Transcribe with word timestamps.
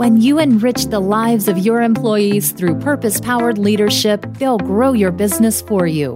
When 0.00 0.18
you 0.18 0.38
enrich 0.38 0.86
the 0.86 0.98
lives 0.98 1.46
of 1.46 1.58
your 1.58 1.82
employees 1.82 2.52
through 2.52 2.78
purpose 2.78 3.20
powered 3.20 3.58
leadership, 3.58 4.24
they'll 4.38 4.56
grow 4.56 4.94
your 4.94 5.12
business 5.12 5.60
for 5.60 5.86
you. 5.86 6.14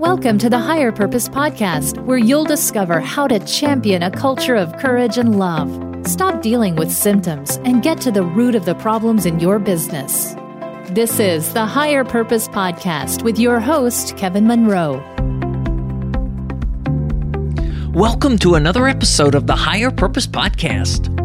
Welcome 0.00 0.36
to 0.38 0.50
the 0.50 0.58
Higher 0.58 0.90
Purpose 0.90 1.28
Podcast, 1.28 2.04
where 2.04 2.18
you'll 2.18 2.44
discover 2.44 2.98
how 2.98 3.28
to 3.28 3.38
champion 3.38 4.02
a 4.02 4.10
culture 4.10 4.56
of 4.56 4.76
courage 4.78 5.16
and 5.16 5.38
love. 5.38 5.70
Stop 6.08 6.42
dealing 6.42 6.74
with 6.74 6.90
symptoms 6.90 7.58
and 7.58 7.84
get 7.84 8.00
to 8.00 8.10
the 8.10 8.24
root 8.24 8.56
of 8.56 8.64
the 8.64 8.74
problems 8.74 9.26
in 9.26 9.38
your 9.38 9.60
business. 9.60 10.34
This 10.88 11.20
is 11.20 11.52
the 11.52 11.66
Higher 11.66 12.02
Purpose 12.02 12.48
Podcast 12.48 13.22
with 13.22 13.38
your 13.38 13.60
host, 13.60 14.16
Kevin 14.16 14.48
Monroe. 14.48 14.96
Welcome 17.94 18.38
to 18.38 18.56
another 18.56 18.88
episode 18.88 19.36
of 19.36 19.46
the 19.46 19.54
Higher 19.54 19.92
Purpose 19.92 20.26
Podcast. 20.26 21.19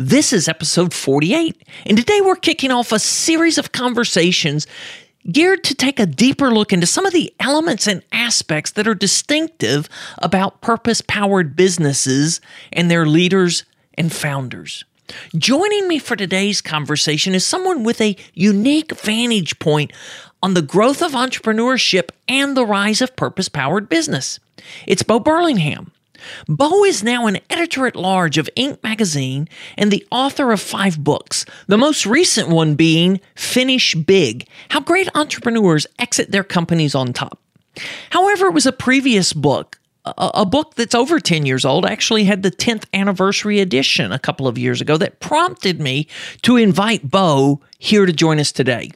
This 0.00 0.32
is 0.32 0.46
episode 0.46 0.94
48, 0.94 1.60
and 1.84 1.98
today 1.98 2.20
we're 2.20 2.36
kicking 2.36 2.70
off 2.70 2.92
a 2.92 3.00
series 3.00 3.58
of 3.58 3.72
conversations 3.72 4.64
geared 5.28 5.64
to 5.64 5.74
take 5.74 5.98
a 5.98 6.06
deeper 6.06 6.52
look 6.52 6.72
into 6.72 6.86
some 6.86 7.04
of 7.04 7.12
the 7.12 7.34
elements 7.40 7.88
and 7.88 8.04
aspects 8.12 8.70
that 8.70 8.86
are 8.86 8.94
distinctive 8.94 9.88
about 10.18 10.60
purpose 10.60 11.00
powered 11.00 11.56
businesses 11.56 12.40
and 12.72 12.88
their 12.88 13.06
leaders 13.06 13.64
and 13.94 14.12
founders. 14.12 14.84
Joining 15.36 15.88
me 15.88 15.98
for 15.98 16.14
today's 16.14 16.60
conversation 16.60 17.34
is 17.34 17.44
someone 17.44 17.82
with 17.82 18.00
a 18.00 18.16
unique 18.34 18.92
vantage 19.00 19.58
point 19.58 19.92
on 20.44 20.54
the 20.54 20.62
growth 20.62 21.02
of 21.02 21.10
entrepreneurship 21.10 22.10
and 22.28 22.56
the 22.56 22.64
rise 22.64 23.02
of 23.02 23.16
purpose 23.16 23.48
powered 23.48 23.88
business. 23.88 24.38
It's 24.86 25.02
Bo 25.02 25.18
Burlingham. 25.18 25.90
Bo 26.48 26.84
is 26.84 27.02
now 27.02 27.26
an 27.26 27.38
editor 27.50 27.86
at 27.86 27.96
large 27.96 28.38
of 28.38 28.48
Inc. 28.56 28.82
magazine 28.82 29.48
and 29.76 29.90
the 29.90 30.06
author 30.10 30.52
of 30.52 30.60
five 30.60 31.02
books, 31.02 31.44
the 31.66 31.78
most 31.78 32.06
recent 32.06 32.48
one 32.48 32.74
being 32.74 33.20
Finish 33.34 33.94
Big 33.94 34.48
How 34.70 34.80
Great 34.80 35.08
Entrepreneurs 35.14 35.86
Exit 35.98 36.30
Their 36.30 36.44
Companies 36.44 36.94
on 36.94 37.12
Top. 37.12 37.40
However, 38.10 38.46
it 38.46 38.54
was 38.54 38.66
a 38.66 38.72
previous 38.72 39.32
book, 39.32 39.78
a, 40.04 40.46
book 40.46 40.74
that's 40.74 40.94
over 40.94 41.20
10 41.20 41.46
years 41.46 41.64
old, 41.64 41.84
actually 41.84 42.24
had 42.24 42.42
the 42.42 42.50
10th 42.50 42.84
anniversary 42.94 43.60
edition 43.60 44.12
a 44.12 44.18
couple 44.18 44.48
of 44.48 44.58
years 44.58 44.80
ago 44.80 44.96
that 44.96 45.20
prompted 45.20 45.80
me 45.80 46.06
to 46.42 46.56
invite 46.56 47.10
Bo 47.10 47.60
here 47.78 48.06
to 48.06 48.12
join 48.12 48.38
us 48.40 48.52
today. 48.52 48.90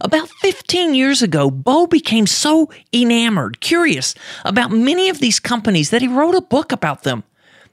About 0.00 0.28
15 0.28 0.94
years 0.94 1.22
ago, 1.22 1.50
Bo 1.50 1.86
became 1.86 2.26
so 2.26 2.70
enamored, 2.92 3.60
curious 3.60 4.14
about 4.44 4.70
many 4.70 5.08
of 5.08 5.18
these 5.18 5.40
companies 5.40 5.90
that 5.90 6.02
he 6.02 6.08
wrote 6.08 6.34
a 6.34 6.40
book 6.40 6.72
about 6.72 7.02
them. 7.02 7.24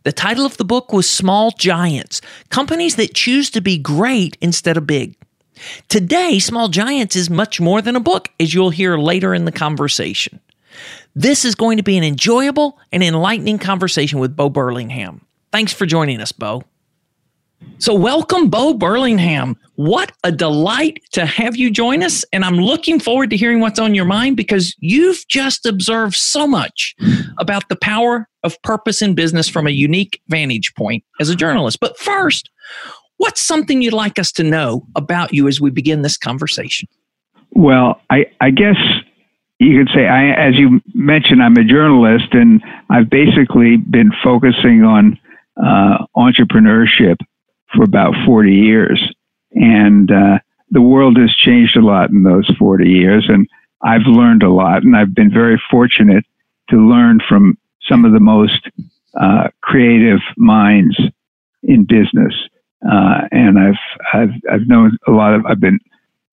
The 0.04 0.12
title 0.12 0.46
of 0.46 0.58
the 0.58 0.66
book 0.66 0.94
was 0.94 1.10
Small 1.10 1.52
Giants 1.52 2.22
Companies 2.50 2.96
That 2.96 3.16
Choose 3.16 3.50
to 3.52 3.62
Be 3.62 3.78
Great 3.78 4.38
Instead 4.40 4.78
of 4.78 4.86
Big. 4.86 5.18
Today, 5.90 6.38
Small 6.40 6.68
Giants 6.68 7.16
is 7.16 7.30
much 7.30 7.60
more 7.60 7.82
than 7.82 7.96
a 7.96 8.02
book, 8.02 8.30
as 8.40 8.54
you'll 8.54 8.70
hear 8.70 8.98
later 8.98 9.34
in 9.34 9.46
the 9.46 9.52
conversation. 9.52 10.40
This 11.16 11.46
is 11.46 11.56
going 11.56 11.78
to 11.78 11.84
be 11.84 11.98
an 11.98 12.04
enjoyable 12.04 12.78
and 12.92 13.02
enlightening 13.02 13.58
conversation 13.58 14.20
with 14.20 14.36
Bo 14.36 14.50
Burlingham. 14.50 15.26
Thanks 15.52 15.74
for 15.74 15.86
joining 15.86 16.20
us, 16.22 16.32
Bo. 16.32 16.64
So, 17.78 17.94
welcome, 17.94 18.50
Bo 18.50 18.74
Burlingham. 18.74 19.58
What 19.76 20.12
a 20.24 20.32
delight 20.32 21.04
to 21.12 21.26
have 21.26 21.58
you 21.58 21.70
join 21.70 22.04
us. 22.04 22.24
And 22.32 22.46
I'm 22.46 22.56
looking 22.56 23.00
forward 23.00 23.30
to 23.32 23.38
hearing 23.38 23.60
what's 23.60 23.80
on 23.80 23.94
your 23.94 24.06
mind 24.06 24.38
because 24.38 24.74
you've 24.80 25.28
just 25.28 25.66
observed 25.66 26.16
so 26.16 26.48
much 26.48 26.96
about 27.38 27.68
the 27.68 27.76
power 27.76 28.30
of 28.44 28.62
purpose 28.62 29.02
in 29.02 29.14
business 29.14 29.50
from 29.50 29.68
a 29.68 29.72
unique 29.72 30.22
vantage 30.30 30.74
point 30.76 31.04
as 31.20 31.30
a 31.30 31.36
journalist. 31.36 31.80
But 31.82 31.98
first, 31.98 32.50
what's 33.18 33.42
something 33.42 33.82
you'd 33.82 33.94
like 33.94 34.18
us 34.18 34.32
to 34.34 34.44
know 34.44 34.88
about 34.96 35.34
you 35.34 35.48
as 35.48 35.60
we 35.60 35.70
begin 35.70 36.02
this 36.02 36.18
conversation? 36.18 36.88
Well, 37.52 38.02
I, 38.10 38.26
I 38.40 38.52
guess 38.52 38.78
you 39.60 39.78
could 39.78 39.94
say, 39.94 40.08
I, 40.08 40.32
as 40.32 40.56
you 40.56 40.82
mentioned, 40.94 41.44
I'm 41.44 41.58
a 41.58 41.64
journalist 41.64 42.34
and 42.34 42.64
I've 42.90 43.10
basically 43.10 43.78
been 43.78 44.12
focusing 44.24 44.84
on 44.84 45.20
uh, 45.58 46.06
entrepreneurship 46.16 47.18
for 47.76 47.84
about 47.84 48.14
40 48.26 48.52
years. 48.52 49.14
And 49.52 50.12
uh, 50.12 50.40
the 50.72 50.82
world 50.82 51.18
has 51.18 51.34
changed 51.36 51.78
a 51.78 51.86
lot 51.86 52.10
in 52.10 52.24
those 52.24 52.50
40 52.58 52.90
years. 52.90 53.26
And 53.28 53.48
I've 53.84 54.06
learned 54.06 54.44
a 54.44 54.52
lot. 54.52 54.84
And 54.84 54.96
I've 54.96 55.14
been 55.14 55.32
very 55.32 55.62
fortunate 55.70 56.26
to 56.70 56.78
learn 56.78 57.20
from 57.28 57.58
some 57.88 58.06
of 58.06 58.14
the 58.14 58.20
most 58.20 58.70
uh, 59.20 59.50
creative 59.62 60.20
minds 60.38 60.98
in 61.64 61.86
business. 61.86 62.34
Uh, 62.90 63.22
and 63.32 63.60
I've, 63.60 63.74
I've, 64.14 64.34
I've 64.52 64.68
known 64.68 64.98
a 65.08 65.12
lot 65.12 65.34
of, 65.34 65.46
I've 65.46 65.60
been 65.60 65.80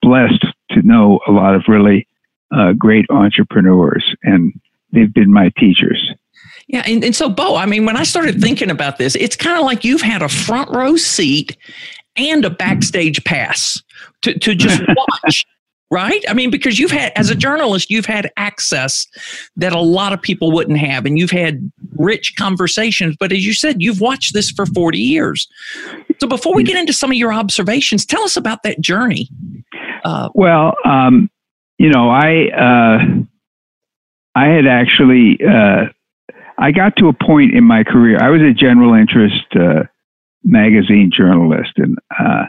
blessed 0.03 0.45
to 0.71 0.83
know 0.83 1.21
a 1.27 1.33
lot 1.33 1.55
of 1.55 1.63
really 1.69 2.07
uh, 2.55 2.73
great 2.73 3.07
entrepreneurs, 3.11 4.15
and 4.23 4.53
they've 4.93 5.13
been 5.13 5.33
my 5.33 5.51
teachers. 5.59 6.13
Yeah. 6.69 6.83
And, 6.87 7.05
and 7.05 7.15
so, 7.15 7.29
Bo, 7.29 7.57
I 7.57 7.67
mean, 7.67 7.85
when 7.85 7.97
I 7.97 8.03
started 8.03 8.41
thinking 8.41 8.71
about 8.71 8.99
this, 8.99 9.15
it's 9.17 9.37
kind 9.37 9.59
of 9.59 9.65
like 9.65 9.85
you've 9.85 10.01
had 10.01 10.23
a 10.23 10.29
front 10.29 10.71
row 10.71 10.97
seat 10.97 11.57
and 12.17 12.45
a 12.45 12.51
backstage 12.51 13.23
pass 13.25 13.83
to, 14.23 14.39
to 14.39 14.55
just 14.55 14.83
watch. 15.25 15.45
right? 15.91 16.25
I 16.29 16.35
mean, 16.35 16.51
because 16.51 16.79
you've 16.79 16.91
had, 16.91 17.13
as 17.17 17.31
a 17.31 17.35
journalist, 17.35 17.91
you've 17.91 18.07
had 18.07 18.31
access 18.37 19.07
that 19.57 19.73
a 19.73 19.81
lot 19.81 20.13
of 20.13 20.23
people 20.23 20.53
wouldn't 20.53 20.79
have, 20.79 21.05
and 21.05 21.19
you've 21.19 21.31
had 21.31 21.71
rich 21.97 22.35
conversations. 22.39 23.17
But 23.19 23.33
as 23.33 23.45
you 23.45 23.55
said, 23.55 23.83
you've 23.83 24.01
watched 24.01 24.33
this 24.33 24.51
for 24.51 24.67
40 24.67 24.99
years. 24.99 25.49
So 26.21 26.27
before 26.27 26.55
we 26.55 26.63
get 26.63 26.77
into 26.77 26.93
some 26.93 27.11
of 27.11 27.17
your 27.17 27.33
observations, 27.33 28.07
tell 28.07 28.23
us 28.23 28.37
about 28.37 28.63
that 28.63 28.81
journey. 28.81 29.29
Uh, 30.05 30.31
well, 30.35 30.75
um, 30.85 31.31
you 31.79 31.91
know, 31.91 32.11
I, 32.11 32.49
uh, 32.49 33.23
I 34.35 34.47
had 34.47 34.67
actually, 34.67 35.39
uh, 35.47 35.87
I 36.59 36.73
got 36.73 36.97
to 36.97 37.09
a 37.09 37.13
point 37.13 37.55
in 37.55 37.65
my 37.65 37.85
career. 37.85 38.19
I 38.21 38.31
was 38.31 38.41
a 38.41 38.53
general 38.53 38.95
interest 38.95 39.45
uh, 39.55 39.85
magazine 40.45 41.11
journalist, 41.15 41.73
and 41.77 41.99
uh, 42.19 42.45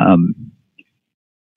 um, 0.00 0.52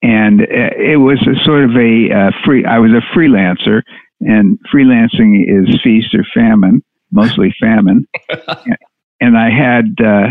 and 0.02 0.40
it 0.40 0.98
was 0.98 1.20
a 1.22 1.44
sort 1.44 1.64
of 1.64 1.76
a 1.76 2.12
uh, 2.12 2.30
free. 2.44 2.64
I 2.64 2.78
was 2.78 2.90
a 2.90 3.16
freelancer, 3.16 3.82
and 4.20 4.58
freelancing 4.72 5.44
is 5.46 5.80
feast 5.82 6.14
or 6.14 6.24
famine, 6.34 6.82
mostly 7.12 7.54
famine. 7.60 8.08
and 9.20 9.38
I 9.38 9.50
had 9.50 9.94
uh, 10.04 10.28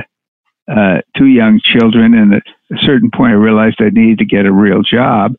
uh, 0.70 1.02
two 1.18 1.28
young 1.28 1.62
children, 1.64 2.14
and 2.14 2.34
at 2.34 2.44
a 2.72 2.78
certain 2.82 3.12
point, 3.12 3.32
I 3.32 3.36
realized 3.36 3.78
I 3.80 3.90
needed 3.90 4.20
to 4.20 4.26
get 4.26 4.46
a 4.46 4.52
real 4.52 4.82
job. 4.82 5.36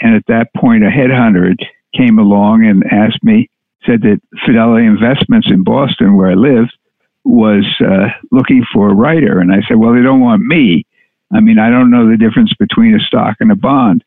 And 0.00 0.16
at 0.16 0.24
that 0.28 0.48
point, 0.56 0.82
a 0.82 0.88
headhunter 0.88 1.54
came 1.94 2.18
along 2.18 2.64
and 2.64 2.84
asked 2.90 3.22
me 3.22 3.48
said 3.86 4.02
that 4.02 4.20
Fidelity 4.44 4.86
Investments 4.86 5.48
in 5.50 5.64
Boston, 5.64 6.16
where 6.16 6.30
I 6.30 6.34
lived, 6.34 6.76
was 7.24 7.64
uh, 7.80 8.08
looking 8.30 8.64
for 8.72 8.90
a 8.90 8.94
writer. 8.94 9.40
And 9.40 9.52
I 9.52 9.62
said, 9.66 9.76
well, 9.76 9.94
they 9.94 10.02
don't 10.02 10.20
want 10.20 10.42
me. 10.42 10.86
I 11.32 11.40
mean, 11.40 11.58
I 11.58 11.70
don't 11.70 11.90
know 11.90 12.08
the 12.08 12.16
difference 12.16 12.52
between 12.54 12.94
a 12.94 13.00
stock 13.00 13.36
and 13.40 13.50
a 13.50 13.56
bond. 13.56 14.04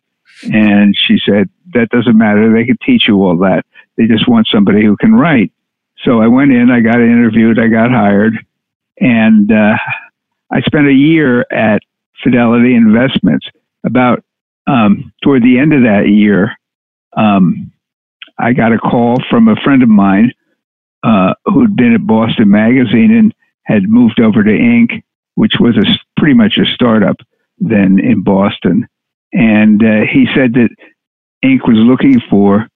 And 0.51 0.95
she 0.95 1.19
said, 1.25 1.49
that 1.73 1.89
doesn't 1.89 2.17
matter. 2.17 2.53
They 2.53 2.65
can 2.65 2.77
teach 2.85 3.07
you 3.07 3.23
all 3.23 3.37
that. 3.39 3.65
They 3.97 4.07
just 4.07 4.27
want 4.27 4.47
somebody 4.47 4.83
who 4.83 4.97
can 4.97 5.15
write. 5.15 5.51
So 6.03 6.21
I 6.21 6.27
went 6.27 6.51
in, 6.51 6.69
I 6.69 6.81
got 6.81 6.95
interviewed, 6.95 7.59
I 7.59 7.67
got 7.67 7.91
hired, 7.91 8.33
and 8.99 9.51
uh, 9.51 9.77
I 10.51 10.61
spent 10.61 10.87
a 10.87 10.93
year 10.93 11.45
at 11.51 11.81
Fidelity 12.23 12.75
Investments. 12.75 13.47
About 13.85 14.23
um, 14.65 15.11
toward 15.21 15.43
the 15.43 15.59
end 15.59 15.73
of 15.73 15.81
that 15.81 16.07
year, 16.07 16.57
um, 17.17 17.72
I 18.39 18.53
got 18.53 18.73
a 18.73 18.77
call 18.77 19.17
from 19.29 19.47
a 19.47 19.55
friend 19.63 19.83
of 19.83 19.89
mine 19.89 20.31
uh, 21.03 21.33
who'd 21.45 21.75
been 21.75 21.93
at 21.93 22.07
Boston 22.07 22.49
Magazine 22.49 23.11
and 23.11 23.33
had 23.63 23.83
moved 23.89 24.19
over 24.19 24.43
to 24.43 24.51
Inc., 24.51 25.03
which 25.35 25.53
was 25.59 25.77
a, 25.77 25.83
pretty 26.19 26.33
much 26.33 26.57
a 26.57 26.65
startup 26.73 27.17
then 27.57 27.99
in 27.99 28.23
Boston. 28.23 28.87
And 29.31 29.83
uh, 29.83 30.01
he 30.11 30.27
said 30.35 30.53
that 30.53 30.69
Inc. 31.43 31.67
was 31.67 31.77
looking 31.77 32.19
for 32.29 32.67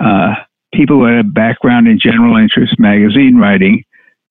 uh, 0.00 0.34
people 0.72 0.98
who 0.98 1.04
had 1.04 1.24
a 1.24 1.28
background 1.28 1.88
in 1.88 1.98
general 1.98 2.36
interest 2.36 2.78
magazine 2.78 3.36
writing, 3.36 3.84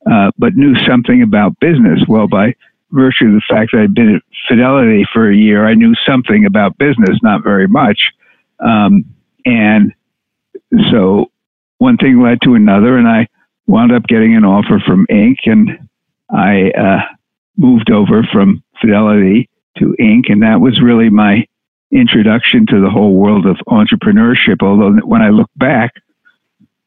uh, 0.09 0.31
but 0.37 0.55
knew 0.55 0.75
something 0.85 1.21
about 1.21 1.59
business. 1.59 1.99
Well, 2.07 2.27
by 2.27 2.55
virtue 2.91 3.25
of 3.25 3.33
the 3.33 3.41
fact 3.49 3.71
that 3.71 3.81
I'd 3.81 3.93
been 3.93 4.15
at 4.15 4.21
Fidelity 4.47 5.05
for 5.11 5.29
a 5.29 5.35
year, 5.35 5.65
I 5.65 5.73
knew 5.73 5.93
something 6.05 6.45
about 6.45 6.77
business, 6.77 7.17
not 7.21 7.43
very 7.43 7.67
much. 7.67 8.11
Um, 8.59 9.05
and 9.45 9.93
so 10.91 11.31
one 11.77 11.97
thing 11.97 12.21
led 12.21 12.41
to 12.43 12.55
another, 12.55 12.97
and 12.97 13.07
I 13.07 13.27
wound 13.67 13.91
up 13.91 14.03
getting 14.03 14.35
an 14.35 14.45
offer 14.45 14.81
from 14.85 15.05
Inc. 15.07 15.37
and 15.45 15.89
I 16.29 16.71
uh, 16.71 17.01
moved 17.57 17.91
over 17.91 18.23
from 18.31 18.63
Fidelity 18.81 19.49
to 19.77 19.95
Inc. 19.99 20.31
And 20.31 20.43
that 20.43 20.61
was 20.61 20.81
really 20.81 21.09
my 21.09 21.47
introduction 21.91 22.65
to 22.67 22.81
the 22.81 22.89
whole 22.89 23.13
world 23.13 23.45
of 23.45 23.57
entrepreneurship. 23.67 24.61
Although 24.61 25.05
when 25.05 25.21
I 25.21 25.29
look 25.29 25.49
back, 25.55 25.93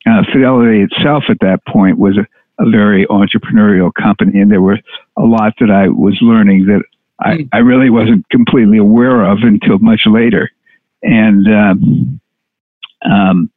uh, 0.06 0.22
Fidelity 0.32 0.82
itself 0.82 1.24
at 1.28 1.40
that 1.40 1.64
point 1.66 1.98
was 1.98 2.16
a 2.18 2.26
a 2.58 2.68
very 2.70 3.06
entrepreneurial 3.06 3.92
company, 3.92 4.40
and 4.40 4.50
there 4.50 4.62
were 4.62 4.78
a 5.16 5.22
lot 5.22 5.54
that 5.60 5.70
I 5.70 5.88
was 5.88 6.18
learning 6.20 6.66
that 6.66 6.82
I, 7.18 7.36
mm. 7.36 7.48
I 7.52 7.58
really 7.58 7.90
wasn't 7.90 8.28
completely 8.30 8.78
aware 8.78 9.24
of 9.24 9.38
until 9.42 9.78
much 9.78 10.02
later. 10.06 10.50
And 11.02 11.46
um, 11.48 12.20
um, 13.04 13.50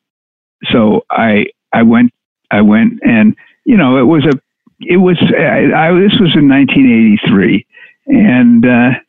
so 0.71 1.05
I 1.09 1.47
I 1.73 1.83
went 1.83 2.13
I 2.51 2.61
went 2.61 2.99
and 3.05 3.35
you 3.65 3.77
know 3.77 3.97
it 3.97 4.03
was 4.03 4.25
a 4.25 4.39
it 4.81 4.97
was 4.97 5.17
I, 5.21 5.71
I 5.73 5.93
this 5.93 6.19
was 6.19 6.35
in 6.35 6.47
1983, 6.47 7.65
and 8.07 8.65
uh, 8.65 8.99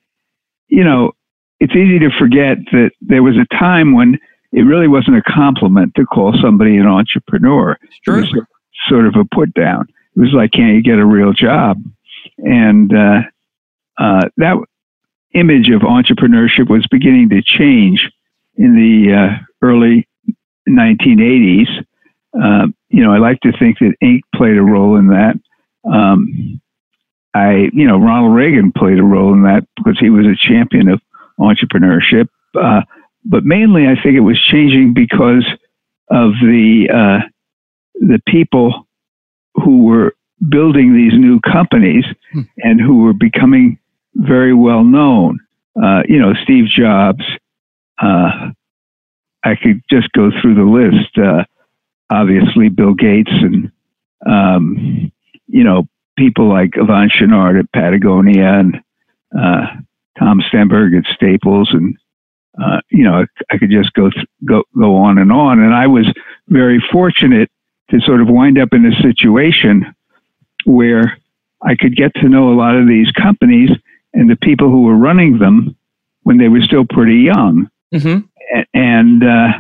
you 0.68 0.84
know 0.84 1.12
it's 1.60 1.74
easy 1.74 1.98
to 2.00 2.10
forget 2.18 2.58
that 2.72 2.90
there 3.00 3.22
was 3.22 3.36
a 3.36 3.46
time 3.54 3.94
when 3.94 4.18
it 4.52 4.62
really 4.62 4.88
wasn't 4.88 5.16
a 5.16 5.22
compliment 5.22 5.94
to 5.94 6.04
call 6.04 6.34
somebody 6.42 6.76
an 6.76 6.86
entrepreneur. 6.86 7.78
Sure. 8.04 8.18
It 8.18 8.32
was 8.32 8.44
sort 8.88 9.06
of 9.06 9.14
a 9.14 9.24
put 9.32 9.54
down. 9.54 9.86
It 10.16 10.20
was 10.20 10.32
like, 10.32 10.52
can't 10.52 10.74
you 10.74 10.82
get 10.82 10.98
a 10.98 11.06
real 11.06 11.32
job? 11.32 11.78
And 12.38 12.92
uh, 12.92 13.20
uh, 13.98 14.28
that 14.38 14.56
image 15.34 15.68
of 15.68 15.82
entrepreneurship 15.82 16.68
was 16.68 16.86
beginning 16.90 17.28
to 17.28 17.42
change 17.42 18.10
in 18.56 18.74
the 18.74 19.14
uh, 19.14 19.38
early 19.62 20.08
1980s. 20.68 21.84
Uh, 22.40 22.66
you 22.88 23.02
know, 23.02 23.12
I 23.12 23.18
like 23.18 23.40
to 23.40 23.52
think 23.58 23.78
that 23.80 23.94
Inc. 24.02 24.20
played 24.34 24.56
a 24.56 24.62
role 24.62 24.96
in 24.96 25.08
that. 25.08 25.34
Um, 25.90 26.60
I, 27.34 27.70
you 27.72 27.86
know, 27.86 27.98
Ronald 27.98 28.34
Reagan 28.34 28.72
played 28.72 28.98
a 28.98 29.04
role 29.04 29.32
in 29.32 29.42
that 29.44 29.66
because 29.76 29.98
he 29.98 30.10
was 30.10 30.26
a 30.26 30.36
champion 30.36 30.88
of 30.88 31.00
entrepreneurship. 31.38 32.28
Uh, 32.60 32.82
but 33.24 33.44
mainly, 33.44 33.86
I 33.86 33.94
think 33.94 34.16
it 34.16 34.20
was 34.20 34.40
changing 34.40 34.94
because 34.94 35.46
of 36.10 36.32
the 36.40 36.88
uh, 36.92 37.26
the 37.94 38.20
people 38.26 38.86
who 39.54 39.84
were 39.84 40.14
building 40.48 40.94
these 40.94 41.12
new 41.18 41.40
companies 41.40 42.04
hmm. 42.32 42.42
and 42.58 42.80
who 42.80 43.02
were 43.02 43.12
becoming 43.12 43.78
very 44.14 44.54
well 44.54 44.82
known. 44.82 45.38
Uh, 45.80 46.02
you 46.08 46.18
know, 46.18 46.34
Steve 46.42 46.66
Jobs. 46.66 47.24
I 49.44 49.54
could 49.54 49.82
just 49.90 50.10
go 50.12 50.30
through 50.40 50.54
the 50.54 50.62
list. 50.62 51.16
Uh, 51.18 51.44
obviously, 52.10 52.68
Bill 52.68 52.94
Gates 52.94 53.30
and 53.30 53.72
um, 54.26 55.12
you 55.46 55.64
know 55.64 55.88
people 56.16 56.48
like 56.48 56.72
Yvon 56.72 57.10
Chouinard 57.10 57.58
at 57.58 57.72
Patagonia 57.72 58.58
and 58.58 58.76
uh, 59.36 59.66
Tom 60.18 60.42
Stemberg 60.42 60.98
at 60.98 61.12
Staples, 61.14 61.70
and 61.72 61.96
uh, 62.62 62.80
you 62.90 63.04
know 63.04 63.22
I, 63.22 63.54
I 63.54 63.58
could 63.58 63.70
just 63.70 63.92
go 63.94 64.10
th- 64.10 64.26
go 64.44 64.64
go 64.76 64.96
on 64.96 65.18
and 65.18 65.32
on. 65.32 65.60
And 65.60 65.74
I 65.74 65.86
was 65.86 66.06
very 66.48 66.82
fortunate 66.92 67.50
to 67.90 68.00
sort 68.00 68.20
of 68.20 68.28
wind 68.28 68.58
up 68.58 68.72
in 68.72 68.86
a 68.86 69.02
situation 69.02 69.94
where 70.64 71.16
I 71.62 71.74
could 71.74 71.96
get 71.96 72.14
to 72.16 72.28
know 72.28 72.52
a 72.52 72.56
lot 72.56 72.76
of 72.76 72.86
these 72.86 73.10
companies 73.12 73.70
and 74.12 74.30
the 74.30 74.36
people 74.36 74.68
who 74.70 74.82
were 74.82 74.96
running 74.96 75.38
them 75.38 75.76
when 76.22 76.38
they 76.38 76.48
were 76.48 76.62
still 76.62 76.84
pretty 76.88 77.18
young. 77.18 77.70
Mm-hmm. 77.94 78.26
And 78.74 79.22
uh, 79.22 79.52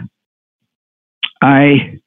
I 1.42 2.00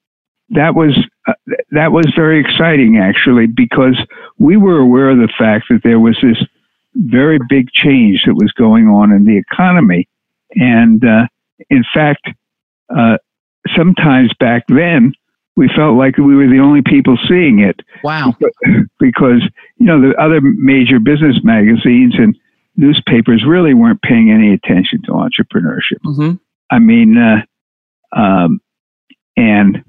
that 0.49 0.75
was 0.75 0.97
uh, 1.27 1.33
that 1.71 1.91
was 1.91 2.05
very 2.15 2.39
exciting 2.39 2.97
actually 2.97 3.47
because 3.47 3.97
we 4.37 4.57
were 4.57 4.79
aware 4.79 5.09
of 5.09 5.17
the 5.17 5.31
fact 5.37 5.65
that 5.69 5.81
there 5.83 5.99
was 5.99 6.17
this 6.21 6.37
very 6.95 7.39
big 7.49 7.69
change 7.71 8.23
that 8.25 8.35
was 8.35 8.51
going 8.51 8.87
on 8.87 9.11
in 9.11 9.25
the 9.25 9.37
economy, 9.37 10.07
and 10.55 11.03
uh, 11.03 11.25
in 11.69 11.83
fact, 11.93 12.27
uh, 12.95 13.17
sometimes 13.75 14.31
back 14.39 14.63
then 14.67 15.13
we 15.55 15.69
felt 15.75 15.97
like 15.97 16.17
we 16.17 16.35
were 16.35 16.47
the 16.47 16.59
only 16.59 16.81
people 16.81 17.17
seeing 17.27 17.59
it. 17.59 17.79
Wow! 18.03 18.35
Because 18.99 19.41
you 19.77 19.85
know 19.85 20.01
the 20.01 20.15
other 20.19 20.41
major 20.41 20.99
business 20.99 21.37
magazines 21.43 22.15
and 22.17 22.37
newspapers 22.75 23.43
really 23.47 23.73
weren't 23.73 24.01
paying 24.01 24.31
any 24.31 24.53
attention 24.53 25.01
to 25.03 25.11
entrepreneurship. 25.11 26.01
Mm-hmm. 26.05 26.33
I 26.73 26.79
mean, 26.79 27.17
uh, 27.17 27.41
um, 28.19 28.59
and 29.37 29.83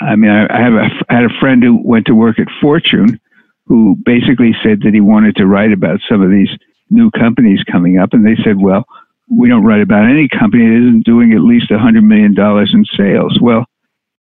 I 0.00 0.16
mean, 0.16 0.30
I, 0.30 0.46
I 0.52 0.60
have 0.60 0.74
a, 0.74 0.88
I 1.08 1.14
had 1.14 1.24
a 1.24 1.38
friend 1.40 1.62
who 1.62 1.80
went 1.82 2.06
to 2.06 2.14
work 2.14 2.38
at 2.38 2.48
Fortune, 2.60 3.20
who 3.66 3.96
basically 4.04 4.52
said 4.62 4.80
that 4.82 4.94
he 4.94 5.00
wanted 5.00 5.36
to 5.36 5.46
write 5.46 5.72
about 5.72 6.00
some 6.08 6.22
of 6.22 6.30
these 6.30 6.50
new 6.90 7.10
companies 7.12 7.62
coming 7.64 7.98
up, 7.98 8.12
and 8.12 8.26
they 8.26 8.36
said, 8.42 8.56
well. 8.58 8.84
We 9.32 9.48
don't 9.48 9.62
write 9.62 9.80
about 9.80 10.10
any 10.10 10.26
company 10.26 10.66
that 10.66 10.88
isn't 10.88 11.04
doing 11.04 11.32
at 11.34 11.40
least 11.40 11.70
a 11.70 11.74
$100 11.74 12.02
million 12.02 12.34
in 12.74 12.84
sales. 12.96 13.38
Well, 13.40 13.64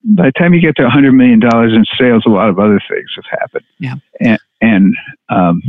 by 0.06 0.28
the 0.28 0.32
time 0.32 0.54
you 0.54 0.62
get 0.62 0.78
to 0.78 0.86
a 0.86 0.90
$100 0.90 1.14
million 1.14 1.42
in 1.44 1.86
sales, 2.00 2.24
a 2.26 2.30
lot 2.30 2.48
of 2.48 2.58
other 2.58 2.80
things 2.90 3.10
have 3.18 3.26
happened. 3.38 3.66
Yeah. 3.80 3.96
And, 4.22 4.40
and 4.62 4.96
um, 5.28 5.62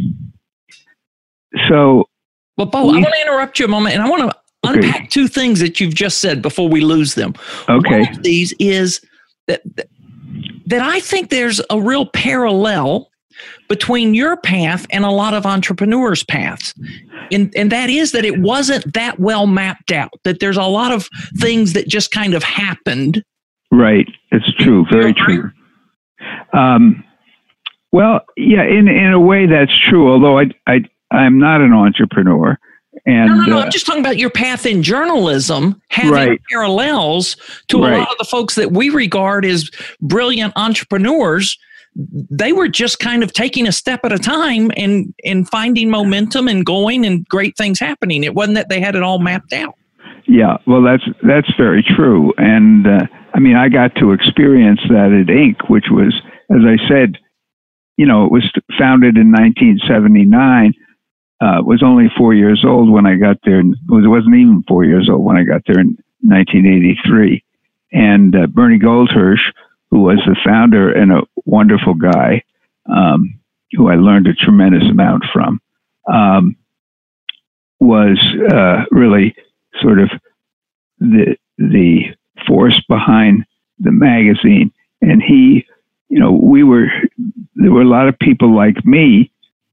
so. 1.69 2.09
Well, 2.57 2.69
Bo, 2.69 2.87
we, 2.87 2.99
I 2.99 3.01
want 3.01 3.15
to 3.15 3.23
interrupt 3.23 3.59
you 3.59 3.65
a 3.65 3.69
moment 3.69 3.97
and 3.97 4.05
I 4.05 4.09
want 4.09 4.31
to 4.31 4.39
unpack 4.65 5.11
two 5.11 5.29
things 5.29 5.61
that 5.61 5.81
you've 5.81 5.95
just 5.95 6.19
said 6.19 6.43
before 6.43 6.69
we 6.69 6.81
lose 6.81 7.15
them. 7.15 7.35
Okay. 7.69 8.01
One 8.01 8.17
of 8.17 8.23
these 8.23 8.55
is 8.59 9.01
that, 9.47 9.63
that, 9.77 9.89
that 10.67 10.83
I 10.83 11.01
think 11.01 11.31
there's 11.31 11.61
a 11.71 11.81
real 11.81 12.07
parallel 12.07 13.11
between 13.69 14.15
your 14.15 14.37
path 14.37 14.87
and 14.91 15.05
a 15.05 15.11
lot 15.11 15.35
of 15.35 15.45
entrepreneurs' 15.47 16.25
paths. 16.25 16.75
And, 17.33 17.53
and 17.57 17.73
that 17.73 17.91
is 17.91 18.13
that 18.13 18.25
it 18.25 18.41
wasn't 18.41 18.93
that 18.95 19.19
well 19.19 19.47
mapped 19.47 19.91
out, 19.91 20.13
that 20.25 20.41
there's 20.41 20.57
a 20.57 20.63
lot 20.65 20.93
of 20.93 21.09
things 21.39 21.73
that 21.73 21.89
just 21.89 22.11
kind 22.11 22.35
of 22.35 22.43
happened 22.43 23.23
Right. 23.75 24.09
It's 24.31 24.53
true. 24.55 24.87
Very 24.91 25.13
true. 25.13 25.51
Um, 26.53 27.05
well, 27.93 28.21
yeah, 28.37 28.63
in 28.63 28.87
in 28.87 29.13
a 29.13 29.21
way 29.21 29.47
that's 29.47 29.77
true. 29.89 30.13
Although 30.13 30.39
I 30.39 30.51
I 30.67 30.85
I'm 31.11 31.39
not 31.39 31.61
an 31.61 31.73
entrepreneur. 31.73 32.57
And, 33.07 33.27
no, 33.27 33.37
no, 33.37 33.45
no. 33.45 33.59
Uh, 33.59 33.63
I'm 33.65 33.71
just 33.71 33.87
talking 33.87 34.01
about 34.01 34.17
your 34.17 34.31
path 34.31 34.65
in 34.65 34.83
journalism 34.83 35.81
having 35.89 36.13
right. 36.13 36.41
parallels 36.51 37.37
to 37.69 37.83
right. 37.83 37.95
a 37.95 37.99
lot 37.99 38.11
of 38.11 38.19
the 38.19 38.25
folks 38.25 38.55
that 38.55 38.73
we 38.73 38.89
regard 38.89 39.45
as 39.45 39.71
brilliant 40.01 40.53
entrepreneurs. 40.57 41.59
They 41.97 42.53
were 42.53 42.69
just 42.69 42.99
kind 42.99 43.23
of 43.23 43.33
taking 43.33 43.69
a 43.69 43.73
step 43.73 44.01
at 44.05 44.13
a 44.13 44.19
time 44.19 44.73
and 44.77 45.15
and 45.25 45.49
finding 45.49 45.91
momentum 45.91 46.49
and 46.49 46.67
going 46.67 47.07
and 47.07 47.25
great 47.29 47.57
things 47.57 47.79
happening. 47.79 48.25
It 48.25 48.35
wasn't 48.35 48.57
that 48.57 48.69
they 48.69 48.81
had 48.81 48.97
it 48.97 49.03
all 49.03 49.21
mapped 49.21 49.53
out. 49.53 49.77
Yeah, 50.27 50.57
well, 50.67 50.83
that's 50.83 51.05
that's 51.23 51.55
very 51.57 51.85
true, 51.85 52.33
and 52.39 52.87
uh, 52.87 53.07
I 53.35 53.41
mean, 53.41 53.57
I 53.57 53.69
got 53.69 53.95
to 53.97 54.13
experience 54.13 54.81
that 54.89 55.13
at 55.13 55.27
Inc., 55.27 55.69
which 55.69 55.87
was, 55.91 56.15
as 56.51 56.63
I 56.65 56.77
said, 56.89 57.19
you 57.97 58.07
know, 58.07 58.25
it 58.25 58.33
was 58.33 58.51
founded 58.79 59.17
in 59.17 59.31
1979. 59.33 60.73
Uh, 61.41 61.61
was 61.63 61.83
only 61.83 62.07
four 62.17 62.33
years 62.33 62.65
old 62.65 62.91
when 62.91 63.07
I 63.07 63.17
got 63.17 63.39
there. 63.45 63.61
It 63.61 63.77
wasn't 63.89 64.37
even 64.37 64.65
four 64.69 64.85
years 64.85 65.09
old 65.11 65.25
when 65.25 65.37
I 65.37 65.43
got 65.43 65.63
there 65.67 65.81
in 65.81 65.99
1983. 66.21 67.45
And 67.93 68.35
uh, 68.35 68.47
Bernie 68.47 68.79
Goldhirsh, 68.79 69.53
who 69.91 70.01
was 70.01 70.19
the 70.27 70.37
founder 70.45 70.93
and 70.93 71.13
a 71.13 71.23
wonderful 71.45 71.95
guy, 71.95 72.43
um, 72.91 73.39
who 73.73 73.89
I 73.89 73.97
learned 73.97 74.27
a 74.27 74.35
tremendous 74.35 74.89
amount 74.89 75.25
from, 75.33 75.61
um, 76.11 76.57
was 77.81 78.19
uh, 78.53 78.85
really 78.91 79.35
sort 79.81 80.01
of 80.01 80.11
the 80.99 81.37
the 81.59 82.05
force 82.47 82.81
behind 82.89 83.45
the 83.79 83.93
magazine. 83.93 84.73
And 85.01 85.23
he, 85.23 85.67
you 86.09 86.19
know, 86.19 86.33
we 86.33 86.63
were 86.63 86.87
there 87.55 87.73
were 87.73 87.83
a 87.83 87.89
lot 87.89 88.09
of 88.09 88.19
people 88.19 88.55
like 88.55 88.85
me 88.85 89.31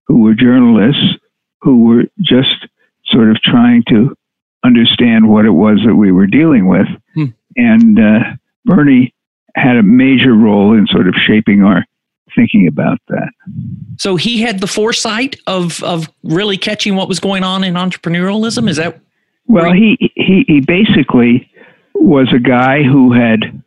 who 0.08 0.22
were 0.22 0.34
journalists 0.34 1.18
who 1.62 1.86
were 1.86 2.03
just 2.20 2.68
sort 3.06 3.30
of 3.30 3.41
trying 3.41 3.84
to 3.89 4.15
understand 4.63 5.30
what 5.30 5.46
it 5.46 5.51
was 5.51 5.80
that 5.86 5.96
we 5.96 6.12
were 6.12 6.27
dealing 6.27 6.68
with. 6.68 6.88
Hmm. 7.13 7.25
And 7.56 8.00
uh, 8.00 8.20
Bernie 8.65 9.13
had 9.56 9.77
a 9.77 9.84
major 9.84 10.34
role 10.34 10.77
in 10.77 10.88
sort 10.88 11.08
of 11.08 11.15
shaping 11.15 11.63
our 11.63 11.86
thinking 12.36 12.68
about 12.68 13.00
that. 13.10 13.30
So 13.98 14.15
he 14.15 14.41
had 14.41 14.60
the 14.60 14.68
foresight 14.68 15.36
of 15.48 15.84
of 15.84 16.10
really 16.24 16.58
catching 16.58 16.96
what 16.96 17.10
was 17.10 17.20
going 17.20 17.44
on 17.44 17.63
in 17.63 17.74
entrepreneurialism. 17.74 18.70
Is 18.70 18.77
that 18.77 19.01
well, 19.51 19.74
he, 19.74 19.98
he, 20.15 20.46
he 20.48 20.62
basically 20.62 21.51
was 21.94 22.32
a 22.34 22.39
guy 22.39 22.84
who 22.84 23.12
had, 23.12 23.62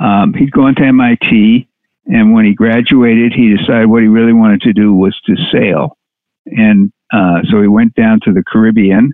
um, 0.00 0.34
he'd 0.34 0.50
gone 0.50 0.74
to 0.74 0.82
MIT, 0.82 1.68
and 2.06 2.34
when 2.34 2.44
he 2.44 2.54
graduated, 2.54 3.32
he 3.32 3.54
decided 3.56 3.86
what 3.86 4.02
he 4.02 4.08
really 4.08 4.32
wanted 4.32 4.62
to 4.62 4.72
do 4.72 4.92
was 4.92 5.18
to 5.26 5.36
sail. 5.52 5.96
And 6.46 6.92
uh, 7.12 7.40
so 7.50 7.60
he 7.60 7.68
went 7.68 7.94
down 7.94 8.20
to 8.24 8.32
the 8.32 8.42
Caribbean 8.46 9.12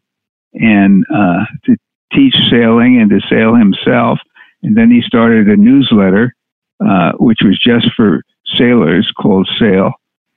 and 0.55 1.05
uh, 1.15 1.45
to 1.65 1.77
teach 2.13 2.35
sailing 2.51 3.01
and 3.01 3.11
to 3.11 3.21
sail 3.29 3.55
himself. 3.55 4.19
And 4.63 4.77
then 4.77 4.91
he 4.91 5.03
started 5.03 5.49
a 5.49 5.57
newsletter, 5.57 6.35
uh, 6.85 7.13
which 7.19 7.39
was 7.43 7.59
just 7.59 7.89
for 7.97 8.23
sailors 8.57 9.11
called 9.21 9.49
Sail. 9.59 9.93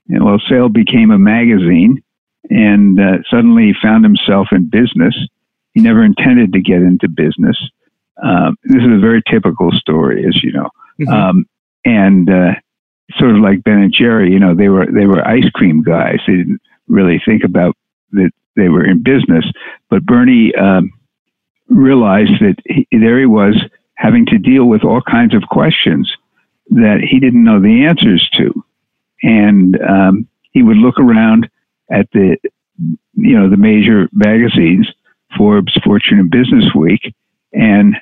And 0.07 0.23
well, 0.23 0.41
Sail 0.49 0.69
became 0.69 1.11
a 1.11 1.19
magazine, 1.19 2.03
and 2.49 2.99
uh, 2.99 3.17
suddenly 3.29 3.67
he 3.67 3.73
found 3.81 4.03
himself 4.03 4.47
in 4.51 4.69
business 4.69 5.15
he 5.73 5.81
never 5.81 6.03
intended 6.03 6.53
to 6.53 6.61
get 6.61 6.81
into 6.81 7.07
business. 7.07 7.57
Um, 8.21 8.57
this 8.63 8.81
is 8.81 8.91
a 8.91 8.99
very 8.99 9.21
typical 9.29 9.71
story, 9.71 10.25
as 10.27 10.43
you 10.43 10.51
know. 10.51 10.69
Mm-hmm. 10.99 11.13
Um, 11.13 11.45
and 11.85 12.29
uh, 12.29 12.51
sort 13.17 13.31
of 13.31 13.37
like 13.37 13.63
Ben 13.63 13.79
and 13.79 13.93
Jerry. 13.93 14.31
You 14.31 14.39
know, 14.39 14.55
they 14.55 14.69
were 14.69 14.87
they 14.87 15.05
were 15.05 15.25
ice 15.25 15.49
cream 15.53 15.81
guys. 15.81 16.19
They 16.27 16.35
didn't 16.35 16.61
really 16.89 17.21
think 17.25 17.43
about 17.43 17.75
that 18.11 18.31
they 18.55 18.69
were 18.69 18.85
in 18.85 19.03
business. 19.03 19.45
But 19.89 20.03
Bernie 20.03 20.53
um, 20.55 20.91
realized 21.67 22.33
that 22.41 22.55
he, 22.65 22.87
there 22.91 23.19
he 23.19 23.25
was 23.25 23.55
having 23.95 24.25
to 24.27 24.37
deal 24.37 24.65
with 24.65 24.83
all 24.83 25.01
kinds 25.01 25.35
of 25.35 25.43
questions 25.49 26.11
that 26.71 26.99
he 27.01 27.19
didn't 27.19 27.43
know 27.43 27.61
the 27.61 27.85
answers 27.85 28.27
to, 28.37 28.63
and 29.23 29.77
um, 29.81 30.27
he 30.51 30.61
would 30.61 30.77
look 30.77 30.99
around 30.99 31.49
at 31.91 32.09
the 32.11 32.37
you 33.15 33.37
know 33.37 33.49
the 33.49 33.57
major 33.57 34.07
magazines, 34.13 34.87
Forbes, 35.37 35.73
Fortune, 35.83 36.19
and 36.19 36.29
Business 36.29 36.73
Week, 36.75 37.13
and 37.53 37.95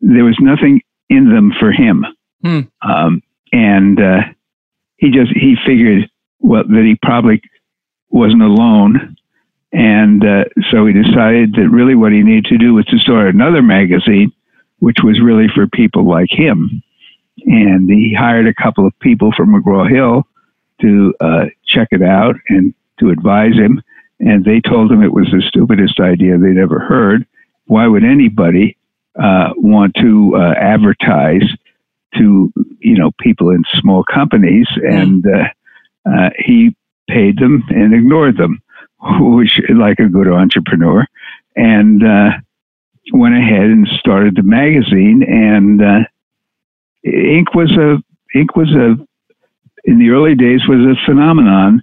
there 0.00 0.24
was 0.24 0.36
nothing 0.40 0.82
in 1.08 1.32
them 1.32 1.52
for 1.58 1.72
him. 1.72 2.04
Hmm. 2.42 2.60
Um, 2.82 3.22
and 3.52 4.00
uh, 4.00 4.20
he 4.96 5.10
just 5.10 5.32
he 5.32 5.56
figured 5.66 6.10
well 6.38 6.64
that 6.64 6.84
he 6.84 6.96
probably 7.02 7.42
wasn't 8.10 8.42
alone, 8.42 9.16
and 9.72 10.24
uh, 10.24 10.44
so 10.70 10.86
he 10.86 10.92
decided 10.92 11.54
that 11.54 11.68
really 11.70 11.94
what 11.94 12.12
he 12.12 12.22
needed 12.22 12.46
to 12.46 12.58
do 12.58 12.74
was 12.74 12.84
to 12.86 12.98
start 12.98 13.34
another 13.34 13.62
magazine, 13.62 14.32
which 14.80 14.98
was 15.02 15.20
really 15.20 15.46
for 15.54 15.66
people 15.68 16.08
like 16.08 16.30
him. 16.30 16.82
And 17.46 17.88
he 17.88 18.14
hired 18.18 18.46
a 18.46 18.54
couple 18.54 18.86
of 18.86 18.98
people 18.98 19.32
from 19.36 19.54
McGraw 19.54 19.88
Hill 19.88 20.26
to 20.82 21.14
uh, 21.20 21.44
check 21.66 21.88
it 21.92 22.02
out 22.02 22.34
and 22.48 22.74
to 22.98 23.10
advise 23.10 23.54
him. 23.54 23.82
And 24.18 24.44
they 24.44 24.60
told 24.60 24.92
him 24.92 25.02
it 25.02 25.12
was 25.12 25.26
the 25.30 25.42
stupidest 25.48 26.00
idea 26.00 26.36
they'd 26.36 26.60
ever 26.60 26.78
heard. 26.80 27.26
Why 27.66 27.86
would 27.86 28.04
anybody 28.04 28.76
uh, 29.18 29.50
want 29.56 29.94
to 29.96 30.36
uh, 30.36 30.54
advertise 30.58 31.44
to 32.16 32.52
you 32.80 32.96
know 32.96 33.12
people 33.20 33.50
in 33.50 33.62
small 33.80 34.04
companies, 34.04 34.66
and 34.76 35.24
uh, 35.26 36.10
uh, 36.10 36.30
he 36.38 36.74
paid 37.10 37.38
them 37.38 37.64
and 37.68 37.94
ignored 37.94 38.36
them, 38.36 38.62
which 39.20 39.60
like 39.74 39.98
a 39.98 40.08
good 40.08 40.28
entrepreneur, 40.28 41.06
and 41.56 42.06
uh, 42.06 42.30
went 43.12 43.36
ahead 43.36 43.64
and 43.64 43.86
started 43.98 44.36
the 44.36 44.42
magazine. 44.42 45.22
And 45.26 45.82
uh, 45.82 46.00
Inc. 47.06 47.54
was 47.54 47.70
a 47.72 48.02
Inc. 48.36 48.56
was 48.56 48.70
a 48.70 48.96
in 49.84 49.98
the 49.98 50.10
early 50.10 50.34
days 50.34 50.60
was 50.68 50.80
a 50.80 51.06
phenomenon. 51.06 51.82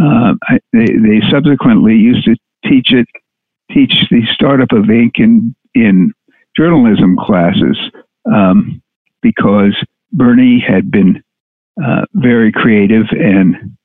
Uh, 0.00 0.34
they, 0.72 0.86
they 0.86 1.20
subsequently 1.30 1.94
used 1.94 2.24
to 2.24 2.36
teach 2.66 2.92
it, 2.92 3.06
teach 3.70 3.92
the 4.10 4.22
startup 4.32 4.72
of 4.72 4.84
Inc. 4.84 5.12
in 5.18 5.54
in 5.74 6.12
journalism 6.56 7.16
classes 7.16 7.78
um, 8.32 8.82
because 9.22 9.76
Bernie 10.12 10.60
had 10.60 10.90
been 10.90 11.22
uh, 11.84 12.04
very 12.14 12.52
creative 12.52 13.06
and 13.10 13.76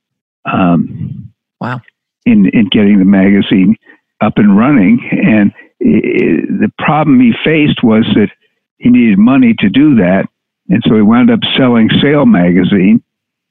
um, 0.52 1.32
wow 1.60 1.80
in 2.26 2.48
in 2.50 2.68
getting 2.70 3.00
the 3.00 3.06
magazine 3.06 3.76
up 4.22 4.34
and 4.38 4.58
running. 4.58 5.00
And 5.12 5.52
it, 5.80 6.48
the 6.60 6.72
problem 6.78 7.20
he 7.20 7.34
faced 7.44 7.84
was 7.84 8.06
that 8.16 8.30
he 8.78 8.90
needed 8.90 9.18
money 9.18 9.56
to 9.60 9.70
do 9.70 9.96
that, 9.96 10.28
and 10.70 10.84
so 10.88 10.96
he 10.96 11.02
wound 11.02 11.32
up 11.32 11.40
selling 11.58 11.90
Sail 12.02 12.26
magazine, 12.26 13.04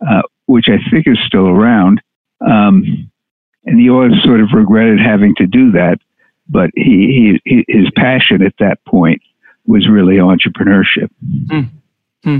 uh, 0.07 0.23
which 0.47 0.67
I 0.69 0.78
think 0.90 1.07
is 1.07 1.19
still 1.26 1.49
around. 1.49 2.00
Um, 2.40 3.11
and 3.64 3.81
he 3.81 3.90
always 3.90 4.23
sort 4.23 4.40
of 4.40 4.49
regretted 4.55 5.00
having 5.00 5.35
to 5.37 5.47
do 5.47 5.73
that 5.73 5.99
but 6.49 6.71
he, 6.75 7.40
he, 7.45 7.64
his 7.69 7.90
passion 7.95 8.43
at 8.43 8.55
that 8.59 8.83
point 8.85 9.21
was 9.67 9.88
really 9.88 10.17
entrepreneurship. 10.17 11.11
Mm-hmm. 11.47 12.38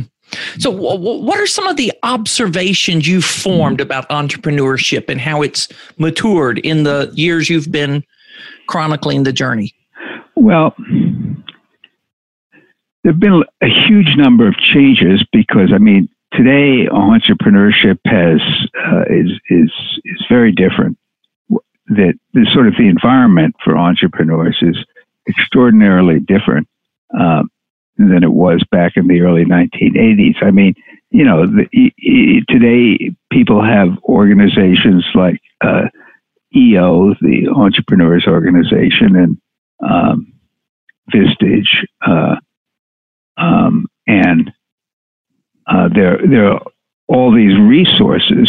So, 0.59 0.71
what 0.71 1.39
are 1.39 1.47
some 1.47 1.67
of 1.67 1.77
the 1.77 1.93
observations 2.03 3.07
you've 3.09 3.25
formed 3.25 3.81
about 3.81 4.09
entrepreneurship 4.11 5.09
and 5.09 5.21
how 5.21 5.43
it's 5.43 5.69
matured 5.99 6.59
in 6.59 6.83
the 6.83 7.11
years 7.15 7.49
you've 7.49 7.73
been 7.73 8.05
chronicling 8.67 9.23
the 9.23 9.33
journey? 9.33 9.75
Well, 10.35 10.75
there 13.03 13.13
have 13.13 13.21
been 13.21 13.43
a 13.63 13.69
huge 13.69 14.17
number 14.17 14.47
of 14.47 14.55
changes 14.57 15.25
because, 15.33 15.73
I 15.75 15.79
mean, 15.79 16.09
today 16.33 16.87
entrepreneurship 16.87 17.99
has 18.05 18.41
uh, 18.87 19.05
is 19.09 19.31
is 19.51 19.71
is 20.05 20.25
very 20.29 20.53
different 20.53 20.99
that 21.89 22.15
the 22.35 22.47
sort 22.53 22.69
of 22.69 22.75
the 22.77 22.87
environment 22.87 23.57
for 23.65 23.79
entrepreneurs 23.79 24.59
is 24.61 24.77
extraordinarily 25.27 26.21
different 26.21 26.69
um, 27.19 27.51
than 27.99 28.23
it 28.23 28.33
was 28.33 28.62
back 28.71 28.97
in 28.97 29.09
the 29.09 29.21
early 29.21 29.45
1980s. 29.45 30.43
I 30.43 30.50
mean, 30.50 30.75
you 31.11 31.25
know, 31.25 31.47
the, 31.47 31.67
today 32.49 33.14
people 33.31 33.62
have 33.62 33.99
organizations 34.05 35.05
like 35.14 35.40
uh, 35.61 35.85
EO, 36.55 37.14
the 37.21 37.49
Entrepreneurs 37.55 38.26
Organization, 38.26 39.17
and 39.17 39.38
um, 39.83 40.33
Vistage, 41.12 41.87
uh, 42.07 42.37
um, 43.37 43.87
and 44.07 44.52
uh, 45.67 45.88
there 45.95 46.19
there 46.26 46.52
are 46.52 46.62
all 47.09 47.35
these 47.35 47.59
resources 47.59 48.49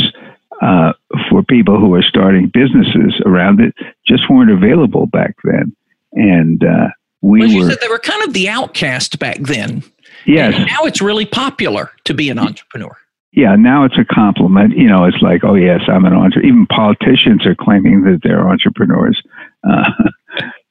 uh, 0.62 0.94
for 1.30 1.44
people 1.44 1.80
who 1.80 1.94
are 1.94 2.04
starting 2.04 2.52
businesses 2.54 3.22
around 3.26 3.62
it 3.62 3.74
just 4.06 4.30
weren't 4.30 4.52
available 4.52 5.06
back 5.06 5.36
then. 5.44 5.76
And 6.14 6.64
uh, 6.64 6.90
we 7.22 7.40
well, 7.40 7.48
were. 7.50 7.54
You 7.54 7.70
said 7.70 7.78
they 7.82 7.88
were 7.88 8.00
kind 8.00 8.24
of 8.24 8.34
the 8.34 8.50
outcast 8.50 9.20
back 9.20 9.40
then. 9.40 9.84
Yes. 10.26 10.54
And 10.56 10.66
now 10.68 10.84
it's 10.84 11.02
really 11.02 11.26
popular 11.26 11.92
to 12.06 12.14
be 12.14 12.30
an 12.30 12.40
entrepreneur. 12.40 12.96
Yeah, 13.32 13.56
now 13.56 13.84
it's 13.84 13.98
a 13.98 14.06
compliment. 14.06 14.76
You 14.76 14.88
know, 14.88 15.06
it's 15.06 15.22
like, 15.22 15.44
oh 15.44 15.56
yes, 15.56 15.82
I'm 15.88 16.06
an 16.06 16.14
entrepreneur. 16.14 16.48
Even 16.48 16.66
politicians 16.68 17.46
are 17.46 17.56
claiming 17.56 18.02
that 18.04 18.22
they're 18.24 18.48
entrepreneurs. 18.48 19.22
Uh, 19.64 19.92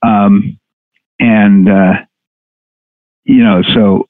um, 0.07 0.59
and 1.21 1.69
uh, 1.69 1.93
you 3.25 3.45
know, 3.45 3.63
so 3.75 4.09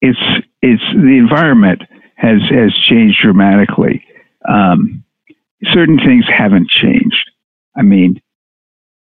it's 0.00 0.18
it's 0.62 0.82
the 0.92 1.18
environment 1.18 1.82
has 2.14 2.40
has 2.50 2.72
changed 2.88 3.18
dramatically. 3.20 4.04
Um, 4.48 5.04
certain 5.64 5.98
things 5.98 6.24
haven't 6.26 6.68
changed. 6.68 7.30
I 7.76 7.82
mean, 7.82 8.20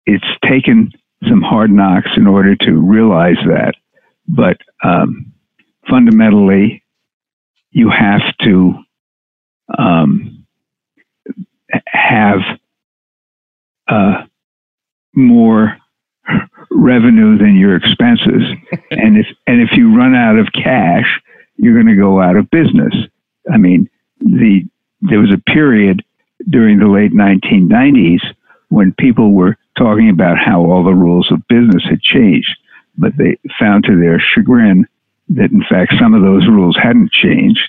it's 0.06 0.26
taken 0.48 0.92
some 1.28 1.42
hard 1.42 1.72
knocks 1.72 2.12
in 2.16 2.28
order 2.28 2.56
to 2.56 2.72
realize 2.72 3.38
that, 3.46 3.74
but 4.28 4.58
um, 4.84 5.34
fundamentally, 5.90 6.84
you 7.72 7.90
have 7.90 8.22
to 8.42 8.74
um, 9.78 10.46
have 11.88 12.40
uh, 13.88 14.24
more 15.14 15.78
revenue 16.72 17.38
than 17.38 17.56
your 17.58 17.76
expenses, 17.76 18.44
and 18.92 19.18
if 19.18 19.28
and 19.48 19.62
if 19.62 19.72
you 19.74 19.96
run 19.96 20.16
out 20.16 20.38
of 20.38 20.48
cash, 20.54 21.20
you're 21.58 21.74
going 21.74 21.94
to 21.94 22.02
go 22.02 22.22
out 22.22 22.38
of 22.38 22.50
business. 22.50 22.94
I 23.52 23.58
mean, 23.58 23.90
the 24.20 24.66
there 25.02 25.20
was 25.20 25.32
a 25.34 25.52
period 25.52 26.04
during 26.50 26.80
the 26.80 26.88
late 26.88 27.14
1990s 27.14 28.22
when 28.70 28.94
people 28.94 29.34
were 29.34 29.58
talking 29.80 30.10
about 30.10 30.38
how 30.38 30.62
all 30.62 30.84
the 30.84 30.94
rules 30.94 31.32
of 31.32 31.48
business 31.48 31.84
had 31.90 32.02
changed, 32.02 32.56
but 32.98 33.16
they 33.18 33.38
found 33.58 33.86
to 33.86 34.00
their 34.00 34.20
chagrin 34.20 34.86
that 35.30 35.52
in 35.52 35.64
fact 35.70 35.94
some 36.00 36.14
of 36.14 36.22
those 36.22 36.48
rules 36.48 36.78
hadn't 36.82 37.12
changed. 37.12 37.62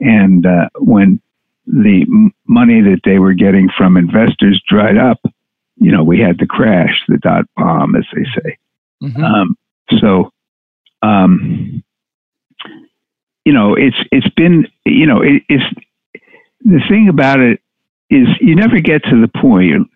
And 0.00 0.46
uh, 0.46 0.70
when 0.78 1.20
the 1.66 2.06
money 2.46 2.80
that 2.80 3.00
they 3.04 3.18
were 3.18 3.34
getting 3.34 3.68
from 3.76 3.96
investors 3.96 4.62
dried 4.66 4.96
up, 4.96 5.20
you 5.76 5.92
know, 5.92 6.02
we 6.02 6.18
had 6.18 6.38
the 6.38 6.46
crash, 6.46 7.02
the 7.08 7.18
dot 7.18 7.44
bomb, 7.56 7.94
as 7.96 8.04
they 8.14 8.24
say. 8.24 8.58
Mm-hmm. 9.02 9.22
Um, 9.22 9.58
so, 9.98 10.32
um, 11.02 11.82
you 13.44 13.52
know, 13.52 13.74
it's 13.74 13.96
it's 14.12 14.28
been, 14.30 14.66
you 14.84 15.06
know, 15.06 15.22
it, 15.22 15.42
it's 15.48 15.64
the 16.62 16.80
thing 16.88 17.08
about 17.08 17.40
it 17.40 17.60
is 18.10 18.28
you 18.40 18.54
never 18.54 18.80
get 18.80 19.04
to 19.04 19.20
the 19.20 19.28
point 19.40 19.90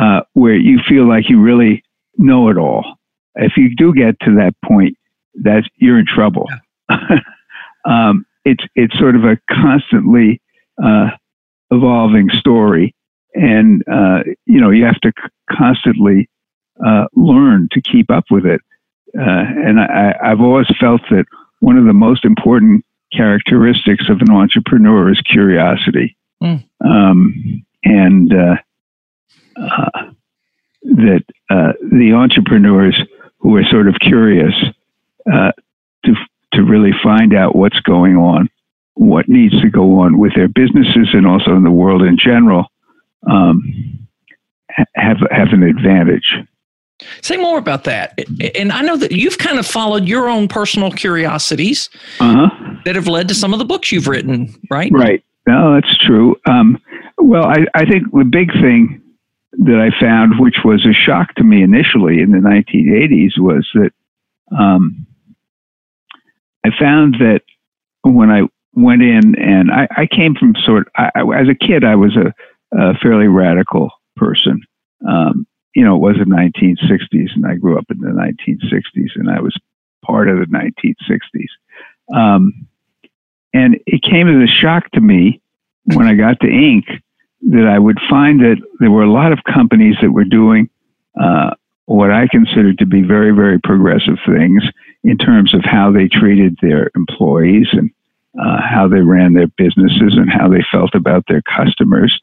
uh, 0.00 0.20
where 0.34 0.56
you 0.56 0.78
feel 0.88 1.08
like 1.08 1.28
you 1.28 1.40
really 1.40 1.82
know 2.16 2.48
it 2.48 2.58
all. 2.58 2.96
If 3.34 3.56
you 3.56 3.74
do 3.74 3.94
get 3.94 4.18
to 4.20 4.36
that 4.36 4.54
point, 4.64 4.96
that's 5.34 5.66
you're 5.76 5.98
in 5.98 6.06
trouble. 6.06 6.46
um, 7.84 8.24
it's 8.44 8.64
it's 8.74 8.98
sort 8.98 9.16
of 9.16 9.24
a 9.24 9.38
constantly 9.50 10.40
uh, 10.82 11.10
evolving 11.70 12.30
story, 12.30 12.94
and 13.34 13.82
uh, 13.90 14.20
you 14.46 14.60
know 14.60 14.70
you 14.70 14.84
have 14.84 15.00
to 15.00 15.12
constantly 15.50 16.28
uh, 16.84 17.06
learn 17.14 17.68
to 17.72 17.80
keep 17.80 18.10
up 18.10 18.24
with 18.30 18.46
it. 18.46 18.60
Uh, 19.18 19.44
and 19.64 19.80
I, 19.80 20.14
I've 20.22 20.40
always 20.40 20.66
felt 20.78 21.00
that 21.10 21.24
one 21.60 21.78
of 21.78 21.86
the 21.86 21.92
most 21.92 22.24
important 22.24 22.84
characteristics 23.12 24.08
of 24.08 24.20
an 24.20 24.30
entrepreneur 24.30 25.10
is 25.10 25.20
curiosity. 25.20 26.16
Mm. 26.42 26.64
Um, 26.84 27.64
and 27.84 28.32
uh, 28.32 28.56
uh, 29.60 30.10
that 30.82 31.24
uh, 31.50 31.72
the 31.90 32.12
entrepreneurs 32.14 33.00
who 33.38 33.56
are 33.56 33.64
sort 33.64 33.88
of 33.88 33.94
curious 34.00 34.54
uh, 35.32 35.52
to 36.04 36.14
to 36.52 36.62
really 36.62 36.92
find 37.02 37.34
out 37.34 37.56
what's 37.56 37.80
going 37.80 38.16
on 38.16 38.48
what 38.96 39.28
needs 39.28 39.58
to 39.60 39.68
go 39.68 40.00
on 40.00 40.18
with 40.18 40.34
their 40.34 40.48
businesses 40.48 41.08
and 41.12 41.26
also 41.26 41.54
in 41.54 41.64
the 41.64 41.70
world 41.70 42.02
in 42.02 42.16
general 42.18 42.64
um, 43.30 43.62
have 44.94 45.18
have 45.30 45.48
an 45.52 45.62
advantage. 45.62 46.34
Say 47.20 47.36
more 47.36 47.58
about 47.58 47.84
that. 47.84 48.18
And 48.54 48.72
I 48.72 48.80
know 48.80 48.96
that 48.96 49.12
you've 49.12 49.36
kind 49.36 49.58
of 49.58 49.66
followed 49.66 50.08
your 50.08 50.30
own 50.30 50.48
personal 50.48 50.90
curiosities 50.90 51.90
uh-huh. 52.20 52.48
that 52.86 52.94
have 52.94 53.06
led 53.06 53.28
to 53.28 53.34
some 53.34 53.52
of 53.52 53.58
the 53.58 53.66
books 53.66 53.92
you've 53.92 54.08
written, 54.08 54.54
right? 54.70 54.90
Right. 54.90 55.22
No, 55.46 55.74
that's 55.74 55.94
true. 55.98 56.36
Um, 56.46 56.80
well, 57.18 57.44
I, 57.44 57.66
I 57.74 57.84
think 57.84 58.10
the 58.12 58.24
big 58.24 58.50
thing 58.52 59.02
that 59.58 59.80
I 59.80 59.98
found, 59.98 60.38
which 60.38 60.58
was 60.64 60.84
a 60.86 60.92
shock 60.92 61.34
to 61.36 61.44
me 61.44 61.62
initially 61.62 62.20
in 62.20 62.30
the 62.30 62.38
1980s, 62.38 63.38
was 63.38 63.68
that 63.74 63.92
um, 64.56 65.06
I 66.64 66.70
found 66.78 67.14
that 67.20 67.42
when 68.02 68.30
I 68.30 68.42
went 68.74 69.02
in 69.02 69.34
and 69.36 69.70
I, 69.70 69.88
I 69.96 70.06
came 70.06 70.34
from 70.34 70.54
sort 70.64 70.88
I, 70.96 71.10
as 71.34 71.48
a 71.48 71.54
kid, 71.54 71.84
I 71.84 71.94
was 71.94 72.16
a, 72.16 72.32
a 72.76 72.94
fairly 72.98 73.28
radical 73.28 73.90
person. 74.16 74.62
Um, 75.06 75.46
you 75.74 75.84
know, 75.84 75.96
it 75.96 76.00
was 76.00 76.16
the 76.16 76.24
1960s, 76.24 77.34
and 77.34 77.46
I 77.46 77.54
grew 77.54 77.78
up 77.78 77.84
in 77.90 78.00
the 78.00 78.08
1960s, 78.08 79.10
and 79.16 79.30
I 79.30 79.40
was 79.40 79.56
part 80.04 80.28
of 80.28 80.38
the 80.38 80.46
1960s. 80.46 82.16
Um, 82.16 82.66
and 83.52 83.78
it 83.86 84.02
came 84.02 84.28
as 84.28 84.48
a 84.48 84.52
shock 84.52 84.90
to 84.92 85.00
me 85.00 85.40
when 85.84 86.06
I 86.06 86.14
got 86.14 86.40
to 86.40 86.46
Inc. 86.46 86.84
that 87.42 87.66
I 87.66 87.78
would 87.78 87.98
find 88.08 88.40
that 88.40 88.56
there 88.80 88.90
were 88.90 89.02
a 89.02 89.12
lot 89.12 89.32
of 89.32 89.38
companies 89.44 89.96
that 90.00 90.10
were 90.10 90.24
doing 90.24 90.68
uh, 91.20 91.50
what 91.86 92.10
I 92.10 92.26
considered 92.28 92.78
to 92.78 92.86
be 92.86 93.02
very, 93.02 93.30
very 93.30 93.60
progressive 93.60 94.18
things 94.26 94.64
in 95.04 95.16
terms 95.18 95.54
of 95.54 95.62
how 95.64 95.92
they 95.92 96.08
treated 96.08 96.58
their 96.60 96.90
employees 96.96 97.68
and 97.72 97.90
uh, 98.40 98.60
how 98.60 98.88
they 98.88 99.00
ran 99.00 99.34
their 99.34 99.46
businesses 99.46 100.14
and 100.16 100.30
how 100.30 100.48
they 100.48 100.64
felt 100.70 100.94
about 100.94 101.24
their 101.28 101.42
customers. 101.42 102.20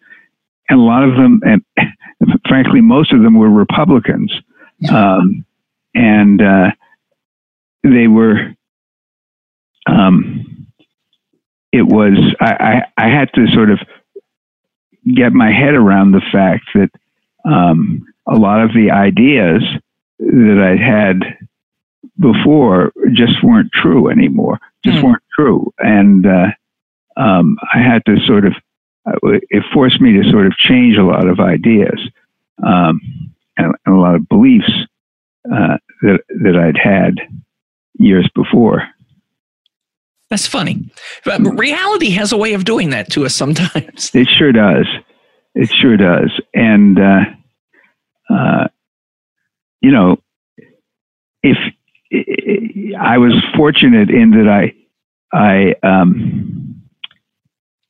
And 0.70 0.80
a 0.80 0.84
lot 0.84 1.04
of 1.04 1.16
them, 1.16 1.42
and 1.44 1.64
frankly, 2.48 2.82
most 2.82 3.14
of 3.14 3.22
them 3.24 3.36
were 3.36 3.50
Republicans. 3.50 4.32
Um, 4.92 5.46
and 5.96 6.42
uh, 6.42 6.72
they 7.84 8.08
were, 8.08 8.54
um, 9.86 10.68
it 11.72 11.84
was, 11.84 12.18
I, 12.40 12.84
I, 12.98 13.06
I, 13.06 13.10
had 13.10 13.32
to 13.34 13.48
sort 13.48 13.70
of 13.70 13.80
get 15.16 15.34
my 15.34 15.52
head 15.52 15.74
around 15.74 16.12
the 16.12 16.22
fact 16.32 16.66
that 16.76 16.90
um, 17.46 18.06
a 18.28 18.36
lot 18.36 18.62
of 18.62 18.74
the 18.74 18.92
ideas 18.92 19.64
that 20.20 20.60
I 20.60 20.82
had 20.82 21.38
before 22.20 22.94
just 23.12 23.44
weren't 23.44 23.72
true 23.72 24.10
anymore, 24.10 24.60
just 24.84 24.98
mm. 24.98 25.04
weren't 25.04 25.24
true. 25.36 25.74
And 25.80 26.26
uh, 26.26 26.48
um, 27.18 27.58
I 27.74 27.80
had 27.80 28.06
to 28.06 28.18
sort 28.26 28.46
of, 28.46 28.54
uh, 29.06 29.18
it 29.24 29.64
forced 29.74 30.00
me 30.00 30.14
to 30.14 30.30
sort 30.30 30.46
of 30.46 30.56
change 30.56 30.98
a 30.98 31.04
lot 31.04 31.28
of 31.28 31.40
ideas 31.40 32.00
um, 32.66 33.02
and, 33.58 33.76
and, 33.86 33.96
a 33.96 34.00
lot 34.00 34.16
of 34.16 34.30
beliefs 34.30 34.72
uh, 35.52 35.78
that, 36.02 36.20
that 36.44 36.56
I'd 36.56 36.78
had 36.78 37.16
years 37.96 38.30
before. 38.34 38.88
That's 40.30 40.48
funny. 40.48 40.90
But 41.26 41.42
reality 41.42 42.10
has 42.12 42.32
a 42.32 42.38
way 42.38 42.54
of 42.54 42.66
doing 42.66 42.90
that 42.90 43.12
to 43.12 43.26
us 43.26 43.36
sometimes. 43.36 44.12
It 44.14 44.28
sure 44.28 44.52
does. 44.52 44.88
It 45.56 45.70
sure 45.70 45.98
does. 45.98 46.32
And, 46.54 47.00
uh, 47.00 47.22
uh, 48.30 48.68
you 49.82 49.92
know, 49.92 50.18
if 51.44 51.58
I 53.00 53.18
was 53.18 53.34
fortunate 53.56 54.10
in 54.10 54.32
that 54.32 54.50
I, 54.50 54.74
I, 55.36 55.76
um, 55.84 56.82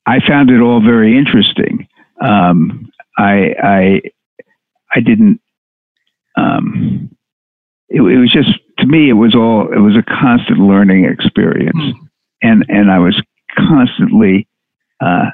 I 0.06 0.20
found 0.20 0.50
it 0.50 0.60
all 0.60 0.82
very 0.82 1.16
interesting. 1.16 1.88
Um, 2.20 2.90
I, 3.16 3.54
I, 3.62 4.00
I 4.94 5.00
didn't. 5.00 5.40
Um, 6.36 7.14
it, 7.88 8.00
it, 8.00 8.18
was 8.18 8.32
just 8.32 8.50
to 8.78 8.86
me, 8.86 9.08
it 9.08 9.14
was 9.14 9.34
all. 9.34 9.72
It 9.72 9.78
was 9.78 9.96
a 9.96 10.02
constant 10.02 10.58
learning 10.58 11.04
experience, 11.04 11.76
mm. 11.76 12.03
And 12.44 12.64
and 12.68 12.90
I 12.90 12.98
was 13.00 13.20
constantly. 13.56 14.46
Uh, 15.00 15.30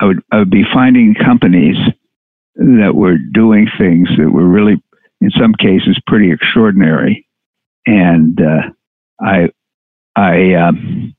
I 0.00 0.06
would 0.06 0.22
I 0.32 0.38
would 0.38 0.50
be 0.50 0.64
finding 0.72 1.14
companies 1.14 1.76
that 2.56 2.94
were 2.94 3.18
doing 3.18 3.68
things 3.78 4.08
that 4.16 4.30
were 4.30 4.46
really, 4.46 4.82
in 5.20 5.30
some 5.30 5.54
cases, 5.54 5.98
pretty 6.06 6.32
extraordinary, 6.32 7.26
and 7.86 8.40
uh, 8.40 8.70
I, 9.20 9.50
I, 10.16 10.54
um, 10.54 11.14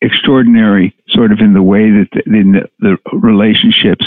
extraordinary 0.00 0.94
sort 1.08 1.32
of 1.32 1.40
in 1.40 1.52
the 1.52 1.62
way 1.62 1.90
that 1.90 2.08
the, 2.12 2.22
in 2.26 2.52
the, 2.52 2.70
the, 2.78 2.96
relationships 3.12 4.04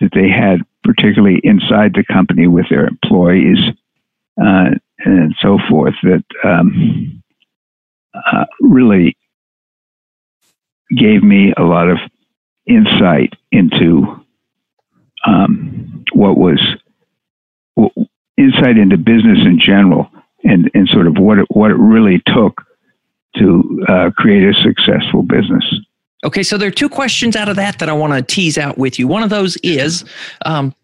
that 0.00 0.10
they 0.14 0.28
had, 0.28 0.60
particularly 0.84 1.40
inside 1.42 1.94
the 1.94 2.04
company 2.04 2.46
with 2.46 2.66
their 2.68 2.86
employees 2.86 3.58
uh, 4.42 4.70
and 4.98 5.34
so 5.40 5.58
forth, 5.68 5.94
that 6.02 6.24
um, 6.44 7.22
uh, 8.14 8.44
really 8.60 9.16
gave 10.96 11.22
me 11.22 11.52
a 11.56 11.62
lot 11.62 11.88
of 11.88 11.98
insight 12.66 13.34
into 13.52 14.24
um, 15.26 16.04
what 16.12 16.36
was 16.36 16.60
insight 18.36 18.78
into 18.78 18.96
business 18.96 19.38
in 19.44 19.60
general 19.60 20.10
and, 20.44 20.70
and 20.74 20.88
sort 20.88 21.06
of 21.06 21.18
what 21.18 21.38
it, 21.38 21.46
what 21.50 21.70
it 21.70 21.76
really 21.76 22.22
took 22.26 22.62
to 23.36 23.84
uh, 23.88 24.10
create 24.16 24.42
a 24.44 24.54
successful 24.54 25.22
business. 25.22 25.64
Okay, 26.24 26.42
so 26.42 26.58
there 26.58 26.68
are 26.68 26.72
two 26.72 26.88
questions 26.88 27.36
out 27.36 27.48
of 27.48 27.56
that 27.56 27.78
that 27.78 27.88
I 27.88 27.92
want 27.92 28.12
to 28.12 28.22
tease 28.22 28.58
out 28.58 28.76
with 28.76 28.98
you. 28.98 29.06
One 29.08 29.22
of 29.22 29.30
those 29.30 29.56
is 29.58 30.04
um, 30.44 30.74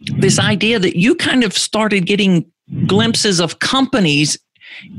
this 0.00 0.38
idea 0.38 0.78
that 0.78 0.96
you 0.98 1.14
kind 1.14 1.42
of 1.42 1.52
started 1.52 2.06
getting 2.06 2.44
glimpses 2.86 3.40
of 3.40 3.58
companies 3.58 4.38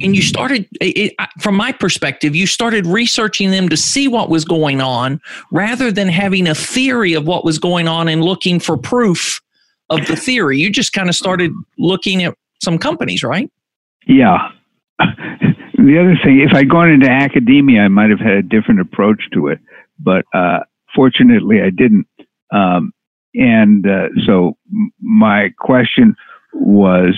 and 0.01 0.15
you 0.15 0.21
started 0.21 0.67
it, 0.81 1.13
from 1.39 1.55
my 1.55 1.71
perspective 1.71 2.35
you 2.35 2.47
started 2.47 2.85
researching 2.85 3.51
them 3.51 3.69
to 3.69 3.77
see 3.77 4.07
what 4.07 4.29
was 4.29 4.45
going 4.45 4.81
on 4.81 5.19
rather 5.51 5.91
than 5.91 6.07
having 6.07 6.47
a 6.47 6.55
theory 6.55 7.13
of 7.13 7.25
what 7.25 7.43
was 7.43 7.59
going 7.59 7.87
on 7.87 8.07
and 8.07 8.23
looking 8.23 8.59
for 8.59 8.77
proof 8.77 9.41
of 9.89 10.05
the 10.07 10.15
theory. 10.15 10.57
You 10.57 10.69
just 10.69 10.93
kind 10.93 11.09
of 11.09 11.15
started 11.15 11.51
looking 11.77 12.23
at 12.23 12.35
some 12.61 12.77
companies 12.77 13.23
right? 13.23 13.51
Yeah. 14.05 14.49
The 14.99 15.99
other 15.99 16.17
thing 16.23 16.41
if 16.41 16.53
i'd 16.53 16.69
gone 16.69 16.89
into 16.89 17.09
academia 17.09 17.81
i 17.81 17.87
might 17.87 18.09
have 18.09 18.19
had 18.19 18.33
a 18.33 18.41
different 18.41 18.81
approach 18.81 19.21
to 19.33 19.47
it 19.47 19.59
but 19.99 20.25
uh, 20.33 20.59
fortunately 20.95 21.61
i 21.61 21.69
didn't. 21.69 22.07
Um, 22.51 22.93
and 23.37 23.87
uh, 23.87 24.07
so 24.25 24.57
my 24.99 25.53
question 25.59 26.15
was 26.53 27.15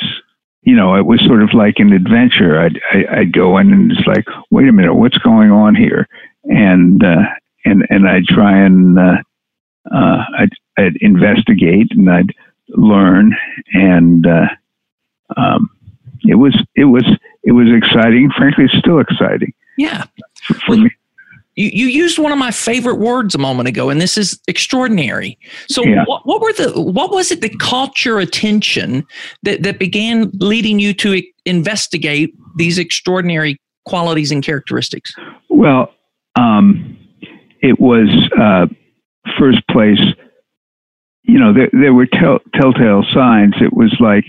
you 0.69 0.75
know, 0.75 0.93
it 0.93 1.07
was 1.07 1.19
sort 1.25 1.41
of 1.41 1.51
like 1.55 1.79
an 1.79 1.91
adventure. 1.93 2.59
I'd, 2.61 2.79
I'd 3.11 3.33
go 3.33 3.57
in 3.57 3.73
and 3.73 3.91
it's 3.91 4.05
like, 4.05 4.25
wait 4.51 4.69
a 4.69 4.71
minute, 4.71 4.93
what's 4.93 5.17
going 5.17 5.49
on 5.49 5.73
here? 5.73 6.07
And, 6.43 7.03
uh, 7.03 7.23
and, 7.65 7.87
and 7.89 8.07
I'd 8.07 8.25
try 8.25 8.55
and, 8.55 8.99
uh, 8.99 9.17
uh, 9.91 10.23
I'd, 10.37 10.53
I'd 10.77 10.95
investigate 11.01 11.87
and 11.89 12.07
I'd 12.07 12.35
learn 12.67 13.35
and, 13.73 14.27
uh, 14.27 14.45
um, 15.35 15.71
it 16.21 16.35
was, 16.35 16.55
it 16.75 16.85
was, 16.85 17.05
it 17.43 17.53
was 17.53 17.67
exciting. 17.75 18.29
Frankly, 18.37 18.65
it's 18.65 18.77
still 18.77 18.99
exciting. 18.99 19.55
Yeah. 19.75 20.03
For, 20.43 20.53
for 20.53 20.61
well, 20.69 20.79
me. 20.81 20.91
You, 21.59 21.71
you 21.73 21.87
used 21.87 22.17
one 22.17 22.31
of 22.31 22.37
my 22.37 22.51
favorite 22.51 22.99
words 22.99 23.35
a 23.35 23.37
moment 23.37 23.67
ago, 23.67 23.89
and 23.89 23.99
this 23.99 24.17
is 24.17 24.39
extraordinary. 24.47 25.37
So, 25.67 25.83
yeah. 25.83 26.05
what, 26.05 26.25
what 26.25 26.41
were 26.41 26.53
the 26.53 26.81
what 26.81 27.11
was 27.11 27.31
it 27.31 27.41
that 27.41 27.59
caught 27.59 28.05
your 28.05 28.17
attention 28.17 29.05
that 29.43 29.63
that 29.63 29.77
began 29.77 30.31
leading 30.35 30.79
you 30.79 30.93
to 30.93 31.21
investigate 31.45 32.33
these 32.55 32.77
extraordinary 32.77 33.59
qualities 33.85 34.31
and 34.31 34.41
characteristics? 34.41 35.13
Well, 35.49 35.93
um, 36.37 36.97
it 37.61 37.77
was 37.77 38.07
uh, 38.39 38.67
first 39.37 39.59
place. 39.67 39.99
You 41.23 41.39
know, 41.39 41.53
there, 41.53 41.69
there 41.73 41.93
were 41.93 42.07
tell, 42.07 42.39
telltale 42.55 43.03
signs. 43.13 43.55
It 43.59 43.73
was 43.73 43.93
like 43.99 44.23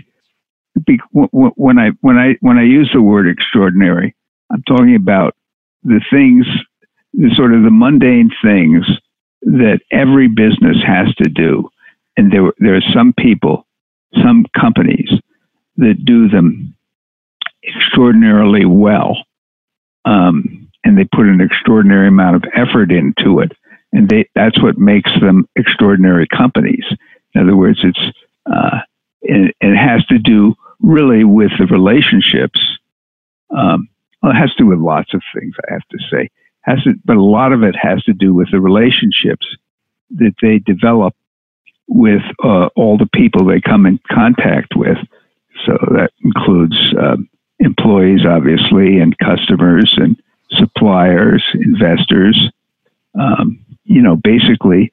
when 1.12 1.78
I 1.78 1.90
when 2.00 2.18
I 2.18 2.34
when 2.40 2.58
I 2.58 2.64
use 2.64 2.90
the 2.92 3.00
word 3.00 3.28
extraordinary, 3.28 4.16
I'm 4.52 4.64
talking 4.64 4.96
about 4.96 5.36
the 5.84 6.00
things 6.10 6.44
sort 7.34 7.54
of 7.54 7.62
the 7.62 7.70
mundane 7.70 8.30
things 8.42 8.86
that 9.42 9.80
every 9.90 10.28
business 10.28 10.76
has 10.86 11.14
to 11.16 11.28
do. 11.28 11.70
And 12.16 12.32
there, 12.32 12.52
there 12.58 12.76
are 12.76 12.94
some 12.94 13.12
people, 13.18 13.66
some 14.22 14.44
companies 14.58 15.10
that 15.76 16.04
do 16.04 16.28
them 16.28 16.76
extraordinarily 17.66 18.64
well. 18.64 19.16
Um, 20.04 20.70
and 20.84 20.96
they 20.96 21.04
put 21.04 21.26
an 21.26 21.40
extraordinary 21.40 22.08
amount 22.08 22.36
of 22.36 22.44
effort 22.54 22.90
into 22.90 23.40
it. 23.40 23.52
And 23.92 24.08
they, 24.08 24.28
that's 24.34 24.60
what 24.62 24.78
makes 24.78 25.10
them 25.20 25.48
extraordinary 25.56 26.26
companies. 26.26 26.84
In 27.34 27.42
other 27.42 27.56
words, 27.56 27.80
it's, 27.82 28.16
uh, 28.46 28.78
it, 29.22 29.54
it, 29.60 29.76
has 29.76 30.04
to 30.06 30.18
do 30.18 30.54
really 30.80 31.24
with 31.24 31.50
the 31.58 31.66
relationships. 31.66 32.60
Um, 33.50 33.88
well, 34.22 34.32
it 34.32 34.36
has 34.36 34.50
to 34.52 34.64
do 34.64 34.66
with 34.66 34.78
lots 34.78 35.12
of 35.12 35.22
things, 35.34 35.54
I 35.68 35.72
have 35.74 35.88
to 35.90 35.98
say 36.10 36.30
has 36.62 36.82
to, 36.84 36.94
but 37.04 37.16
a 37.16 37.22
lot 37.22 37.52
of 37.52 37.62
it 37.62 37.74
has 37.80 38.02
to 38.04 38.12
do 38.12 38.34
with 38.34 38.50
the 38.50 38.60
relationships 38.60 39.46
that 40.16 40.34
they 40.42 40.58
develop 40.58 41.14
with 41.88 42.22
uh, 42.44 42.68
all 42.76 42.96
the 42.98 43.08
people 43.12 43.44
they 43.44 43.60
come 43.60 43.86
in 43.86 43.98
contact 44.10 44.74
with. 44.76 44.98
So 45.66 45.72
that 45.92 46.10
includes 46.24 46.76
um, 46.98 47.28
employees, 47.58 48.24
obviously, 48.26 48.98
and 48.98 49.16
customers 49.18 49.92
and 49.96 50.20
suppliers, 50.50 51.44
investors. 51.54 52.50
Um, 53.18 53.64
you 53.84 54.02
know, 54.02 54.16
basically, 54.16 54.92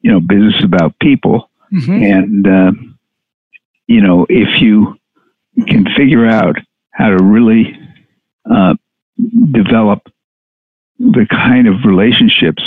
you 0.00 0.10
know, 0.10 0.20
business 0.20 0.64
about 0.64 0.98
people. 0.98 1.50
Mm-hmm. 1.72 2.02
And, 2.02 2.46
uh, 2.46 2.72
you 3.86 4.00
know, 4.00 4.26
if 4.28 4.62
you 4.62 4.98
can 5.68 5.84
figure 5.94 6.26
out 6.26 6.56
how 6.90 7.10
to 7.10 7.22
really 7.22 7.78
uh, 8.50 8.74
develop 9.52 10.10
the 11.00 11.26
kind 11.28 11.66
of 11.66 11.84
relationships 11.84 12.62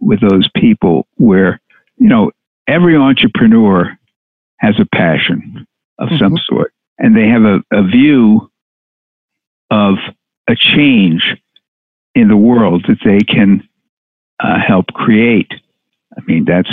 with 0.00 0.20
those 0.20 0.48
people 0.56 1.06
where, 1.16 1.60
you 1.98 2.08
know, 2.08 2.32
every 2.66 2.96
entrepreneur 2.96 3.96
has 4.56 4.74
a 4.80 4.86
passion 4.86 5.66
of 5.98 6.08
mm-hmm. 6.08 6.18
some 6.18 6.38
sort 6.46 6.72
and 6.98 7.14
they 7.14 7.28
have 7.28 7.42
a, 7.42 7.60
a 7.72 7.82
view 7.82 8.50
of 9.70 9.94
a 10.48 10.56
change 10.56 11.36
in 12.14 12.28
the 12.28 12.36
world 12.36 12.86
that 12.88 12.98
they 13.04 13.20
can 13.20 13.68
uh, 14.40 14.58
help 14.66 14.86
create. 14.88 15.52
I 16.16 16.22
mean, 16.26 16.46
that's 16.46 16.70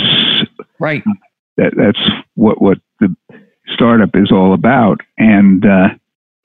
right. 0.78 1.04
That 1.56 1.74
that's 1.76 2.00
what 2.34 2.60
what 2.60 2.78
the 3.00 3.14
startup 3.68 4.10
is 4.14 4.32
all 4.32 4.54
about. 4.54 5.00
And 5.18 5.64
uh, 5.64 5.88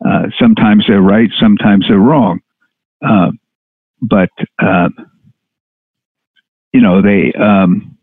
uh, 0.05 0.23
sometimes 0.37 0.85
they're 0.87 1.01
right, 1.01 1.29
sometimes 1.39 1.85
they're 1.87 1.97
wrong. 1.97 2.41
But 4.01 4.29
uh, 4.61 4.89
you 6.73 6.81
know, 6.81 7.01
they 7.01 7.33
um, 7.33 7.97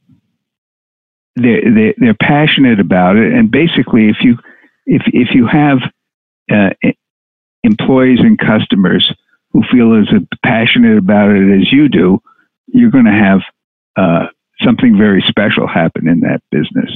they 1.37 1.61
they 1.61 1.95
they're 1.99 2.15
passionate 2.15 2.81
about 2.81 3.17
it. 3.17 3.33
And 3.33 3.51
basically, 3.51 4.09
if 4.09 4.17
you 4.23 4.39
if 4.87 5.03
if 5.07 5.35
you 5.35 5.47
have 5.47 5.79
uh, 6.53 6.71
employees 7.63 8.21
and 8.21 8.39
customers 8.39 9.13
who 9.53 9.63
feel 9.71 9.99
as 9.99 10.07
passionate 10.45 10.99
about 10.99 11.31
it 11.31 11.61
as 11.61 11.73
you 11.73 11.89
do, 11.89 12.21
you're 12.67 12.91
going 12.91 13.07
to 13.07 13.11
have 13.11 13.41
uh, 13.97 14.27
something 14.63 14.97
very 14.97 15.25
special 15.27 15.67
happen 15.67 16.09
in 16.09 16.21
that 16.21 16.41
business. 16.51 16.91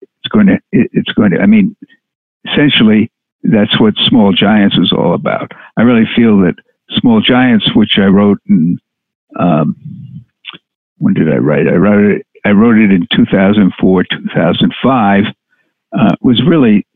It's 0.00 0.28
going 0.32 0.46
to, 0.46 0.58
it's 0.72 1.12
going 1.12 1.32
to, 1.32 1.40
I 1.40 1.46
mean, 1.46 1.76
essentially, 2.44 3.10
that's 3.42 3.80
what 3.80 3.94
Small 4.08 4.32
Giants 4.32 4.76
is 4.76 4.92
all 4.92 5.14
about. 5.14 5.52
I 5.76 5.82
really 5.82 6.08
feel 6.14 6.38
that 6.40 6.54
Small 6.96 7.20
Giants, 7.20 7.74
which 7.74 7.98
I 7.98 8.06
wrote 8.06 8.38
in, 8.48 8.78
um, 9.38 9.76
when 10.98 11.14
did 11.14 11.32
I 11.32 11.36
write? 11.36 11.66
I 11.66 11.76
wrote 11.76 12.16
it, 12.16 12.26
I 12.44 12.50
wrote 12.50 12.78
it 12.78 12.90
in 12.90 13.06
2004, 13.14 14.04
2005, 14.04 15.24
uh, 15.98 16.16
was 16.20 16.42
really 16.46 16.86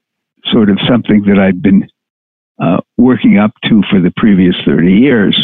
sort 0.46 0.70
of 0.70 0.78
something 0.88 1.22
that 1.26 1.38
I'd 1.38 1.62
been 1.62 1.88
uh, 2.60 2.78
working 2.96 3.38
up 3.38 3.52
to 3.64 3.82
for 3.90 4.00
the 4.00 4.12
previous 4.16 4.54
30 4.64 4.92
years. 4.92 5.38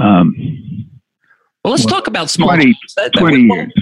Um, 0.00 0.34
well, 1.64 1.72
let's 1.72 1.84
well, 1.84 1.96
talk 1.96 2.08
about 2.08 2.30
small 2.30 2.48
20, 2.48 2.74
that, 2.96 3.12
20 3.12 3.40
years. 3.42 3.72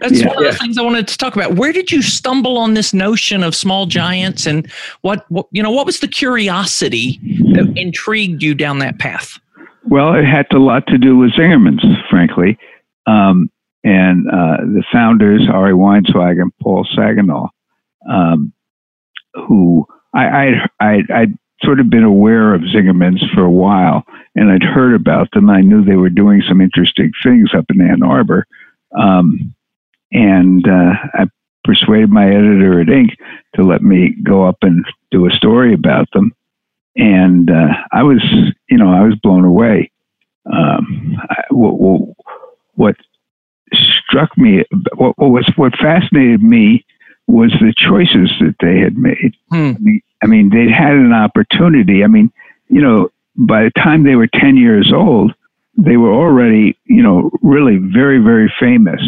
That's 0.00 0.20
yeah, 0.20 0.28
one 0.28 0.38
of 0.38 0.44
yeah. 0.44 0.50
the 0.52 0.56
things 0.56 0.78
I 0.78 0.82
wanted 0.82 1.08
to 1.08 1.18
talk 1.18 1.36
about. 1.36 1.56
Where 1.56 1.72
did 1.72 1.92
you 1.92 2.02
stumble 2.02 2.56
on 2.56 2.74
this 2.74 2.94
notion 2.94 3.42
of 3.42 3.54
small 3.54 3.86
giants 3.86 4.46
and 4.46 4.70
what, 5.02 5.24
what 5.30 5.46
you 5.50 5.62
know, 5.62 5.70
what 5.70 5.86
was 5.86 6.00
the 6.00 6.08
curiosity 6.08 7.20
that 7.54 7.72
intrigued 7.76 8.42
you 8.42 8.54
down 8.54 8.78
that 8.78 8.98
path? 8.98 9.38
Well, 9.88 10.14
it 10.14 10.24
had 10.24 10.46
a 10.52 10.58
lot 10.58 10.86
to 10.88 10.98
do 10.98 11.16
with 11.16 11.32
Zingerman's, 11.32 11.84
frankly. 12.08 12.58
Um, 13.06 13.50
and 13.82 14.26
uh, 14.28 14.58
the 14.58 14.84
founders, 14.92 15.42
Ari 15.50 15.72
Weinzweig 15.72 16.40
and 16.40 16.52
Paul 16.62 16.86
Saginaw, 16.94 17.48
um, 18.08 18.52
who 19.34 19.86
I, 20.14 20.26
I, 20.26 20.68
I, 20.80 21.02
I'd 21.14 21.38
sort 21.62 21.80
of 21.80 21.90
been 21.90 22.04
aware 22.04 22.54
of 22.54 22.62
Zingerman's 22.62 23.24
for 23.34 23.42
a 23.42 23.50
while, 23.50 24.04
and 24.34 24.50
I'd 24.50 24.62
heard 24.62 24.94
about 24.94 25.30
them. 25.32 25.50
I 25.50 25.60
knew 25.60 25.84
they 25.84 25.96
were 25.96 26.10
doing 26.10 26.42
some 26.46 26.60
interesting 26.60 27.12
things 27.22 27.50
up 27.54 27.66
in 27.70 27.80
Ann 27.80 28.02
Arbor, 28.02 28.46
um, 28.98 29.54
and 30.12 30.66
uh, 30.66 30.92
I 31.14 31.26
persuaded 31.64 32.10
my 32.10 32.26
editor 32.26 32.80
at 32.80 32.88
Inc. 32.88 33.10
to 33.54 33.62
let 33.62 33.82
me 33.82 34.14
go 34.22 34.44
up 34.44 34.58
and 34.62 34.84
do 35.10 35.26
a 35.26 35.30
story 35.30 35.74
about 35.74 36.08
them. 36.12 36.32
And 36.96 37.50
uh, 37.50 37.68
I 37.92 38.02
was, 38.02 38.22
you 38.68 38.76
know, 38.76 38.92
I 38.92 39.02
was 39.02 39.14
blown 39.22 39.44
away. 39.44 39.90
Um, 40.52 41.16
I, 41.28 41.42
what, 41.50 42.14
what, 42.74 42.96
struck 44.08 44.36
me, 44.36 44.64
what, 44.96 45.16
what 45.18 45.30
was 45.30 45.52
what 45.56 45.76
fascinated 45.78 46.42
me 46.42 46.84
was 47.26 47.52
the 47.60 47.72
choices 47.76 48.32
that 48.40 48.56
they 48.60 48.80
had 48.80 48.96
made. 48.96 49.36
Hmm. 49.50 49.72
I, 49.76 49.78
mean, 49.78 50.02
I 50.24 50.26
mean, 50.26 50.50
they'd 50.50 50.72
had 50.72 50.94
an 50.94 51.12
opportunity. 51.12 52.02
I 52.02 52.08
mean, 52.08 52.32
you 52.68 52.80
know, 52.80 53.10
by 53.36 53.64
the 53.64 53.70
time 53.70 54.02
they 54.02 54.16
were 54.16 54.26
10 54.26 54.56
years 54.56 54.92
old, 54.92 55.32
they 55.78 55.96
were 55.96 56.12
already, 56.12 56.76
you 56.84 57.02
know, 57.02 57.30
really 57.42 57.76
very, 57.76 58.18
very 58.18 58.52
famous. 58.58 59.00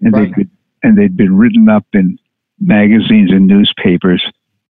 And 0.00 0.12
right. 0.12 0.28
they'd 0.28 0.34
been, 0.34 0.50
and 0.82 0.98
they'd 0.98 1.16
been 1.16 1.36
written 1.36 1.68
up 1.68 1.86
in 1.92 2.18
magazines 2.60 3.30
and 3.30 3.46
newspapers 3.46 4.24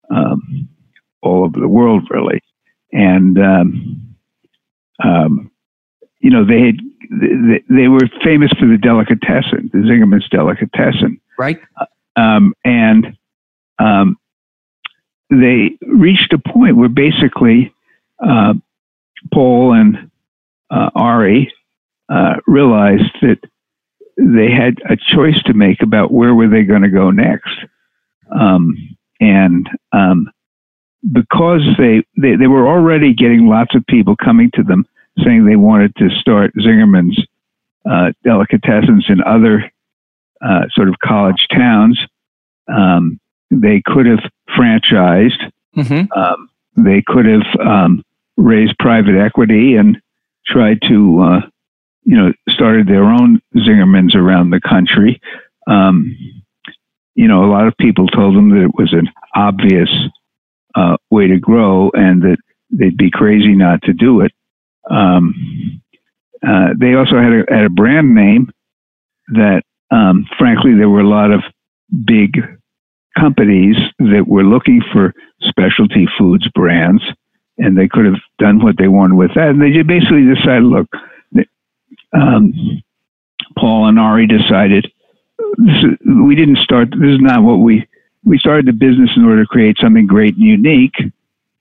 um, 0.10 0.70
all 1.22 1.44
over 1.44 1.60
the 1.60 1.68
world, 1.68 2.08
really. 2.10 2.42
And, 2.92 3.38
um, 3.38 4.16
um, 5.04 5.52
you 6.20 6.30
know, 6.30 6.46
they 6.46 6.62
had, 6.62 6.76
they, 7.12 7.64
they, 7.70 7.88
were 7.88 8.10
famous 8.24 8.52
for 8.60 8.66
the 8.66 8.78
delicatessen, 8.78 9.70
the 9.72 9.80
Zingerman's 9.80 10.28
delicatessen. 10.30 11.20
Right. 11.38 11.60
Uh, 11.80 11.86
um, 12.20 12.54
and 12.66 13.18
um, 13.78 14.18
they 15.30 15.78
reached 15.82 16.34
a 16.34 16.40
point 16.40 16.76
where 16.76 16.90
basically 16.90 17.74
uh, 18.20 18.54
Paul 19.34 19.74
and 19.74 20.12
uh, 20.70 20.90
Ari 20.96 21.54
uh, 22.10 22.36
realized 22.48 23.16
that 23.22 23.40
they 24.20 24.52
had 24.52 24.78
a 24.90 24.98
choice 24.98 25.42
to 25.44 25.54
make 25.54 25.82
about 25.82 26.12
where 26.12 26.36
were 26.36 26.50
they 26.50 26.64
going 26.64 26.82
to 26.82 26.90
go 26.90 27.12
next. 27.12 27.54
Um, 28.38 28.76
and 29.20 29.68
um, 29.92 30.30
because 31.12 31.62
they, 31.78 32.04
they, 32.18 32.36
they 32.36 32.48
were 32.48 32.68
already 32.68 33.14
getting 33.14 33.48
lots 33.48 33.76
of 33.76 33.86
people 33.88 34.16
coming 34.16 34.52
to 34.56 34.64
them 34.64 34.86
saying 35.24 35.46
they 35.46 35.56
wanted 35.56 35.96
to 35.98 36.10
start 36.10 36.54
Zingerman's 36.56 37.20
uh, 37.90 38.12
delicatessens 38.26 39.10
in 39.10 39.22
other 39.24 39.72
uh, 40.42 40.62
sort 40.72 40.90
of 40.90 40.96
college 41.04 41.48
towns. 41.52 42.00
Um, 42.68 43.20
they 43.52 43.82
could 43.86 44.06
have 44.06 44.20
franchised. 44.58 45.52
Mm-hmm. 45.76 46.12
Um, 46.18 46.50
they 46.76 47.04
could 47.06 47.26
have 47.26 47.60
um, 47.60 48.04
raised 48.38 48.78
private 48.80 49.16
equity 49.16 49.76
and 49.76 49.98
tried 50.46 50.80
to, 50.88 51.22
uh, 51.22 51.42
you 52.04 52.18
know, 52.18 52.34
started 52.50 52.88
their 52.88 53.04
own 53.04 53.42
Zingermans 53.56 54.16
around 54.16 54.50
the 54.50 54.62
country. 54.62 55.22
Um, 55.68 56.16
you 57.16 57.28
know, 57.28 57.44
a 57.44 57.52
lot 57.52 57.68
of 57.68 57.78
people 57.78 58.08
told 58.08 58.36
them 58.36 58.50
that 58.50 58.64
it 58.64 58.76
was 58.76 58.94
an 58.94 59.10
obvious 59.36 59.90
uh, 60.76 60.98
way 61.12 61.28
to 61.28 61.38
grow 61.38 61.92
and 61.94 62.22
that 62.22 62.38
they'd 62.72 62.98
be 62.98 63.12
crazy 63.12 63.56
not 63.56 63.82
to 63.84 63.94
do 63.94 64.22
it. 64.22 64.32
Um, 64.90 65.82
uh, 66.48 66.70
they 66.80 66.94
also 66.94 67.18
had 67.18 67.34
a, 67.34 67.54
had 67.54 67.66
a 67.66 67.70
brand 67.70 68.16
name 68.16 68.50
that 69.30 69.64
um, 69.92 70.26
frankly, 70.38 70.76
there 70.76 70.90
were 70.90 71.02
a 71.02 71.08
lot 71.08 71.32
of 71.32 71.42
big 72.06 72.38
companies 73.18 73.76
that 73.98 74.26
were 74.28 74.44
looking 74.44 74.82
for 74.94 75.14
specialty 75.42 76.08
foods 76.18 76.48
brands, 76.54 77.04
and 77.58 77.78
they 77.78 77.88
could 77.88 78.06
have 78.06 78.22
done 78.38 78.64
what 78.64 78.78
they 78.78 78.88
wanted 78.88 79.16
with 79.16 79.34
that. 79.36 79.50
And 79.50 79.62
they 79.62 79.82
basically 79.82 80.26
decided, 80.34 80.64
look, 80.64 80.88
um, 82.14 82.54
Paul 83.58 83.88
and 83.88 84.00
Ari 84.00 84.28
decided 84.28 84.92
is, 85.58 85.84
we 86.06 86.36
didn't 86.36 86.58
start. 86.58 86.90
This 86.92 87.16
is 87.16 87.22
not 87.22 87.44
what 87.44 87.58
we 87.58 87.88
we 88.24 88.38
started 88.38 88.66
the 88.66 88.74
business 88.74 89.12
in 89.16 89.26
order 89.26 89.44
to 89.44 89.48
create 89.48 89.78
something 89.80 90.08
great 90.08 90.36
and 90.36 90.44
unique. 90.44 90.96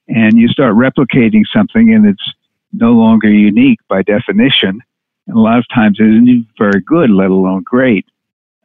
And 0.07 0.37
you 0.37 0.47
start 0.47 0.75
replicating 0.75 1.43
something, 1.53 1.93
and 1.93 2.05
it's 2.05 2.33
no 2.73 2.91
longer 2.93 3.29
unique 3.29 3.79
by 3.87 4.01
definition. 4.01 4.81
And 5.27 5.37
a 5.37 5.39
lot 5.39 5.59
of 5.59 5.65
times 5.73 5.99
it 5.99 6.05
isn't 6.05 6.47
very 6.57 6.81
good, 6.81 7.09
let 7.11 7.29
alone 7.29 7.63
great. 7.63 8.05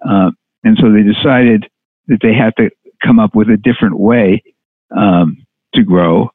Uh, 0.07 0.31
and 0.65 0.79
so 0.81 0.91
they 0.91 1.03
decided 1.03 1.67
that 2.09 2.21
they 2.23 2.35
had 2.35 2.57
to 2.57 2.71
come 3.03 3.19
up 3.19 3.35
with 3.35 3.51
a 3.51 3.57
different 3.57 3.99
way 3.99 4.43
um, 4.97 5.47
to 5.75 5.83
grow. 5.83 6.31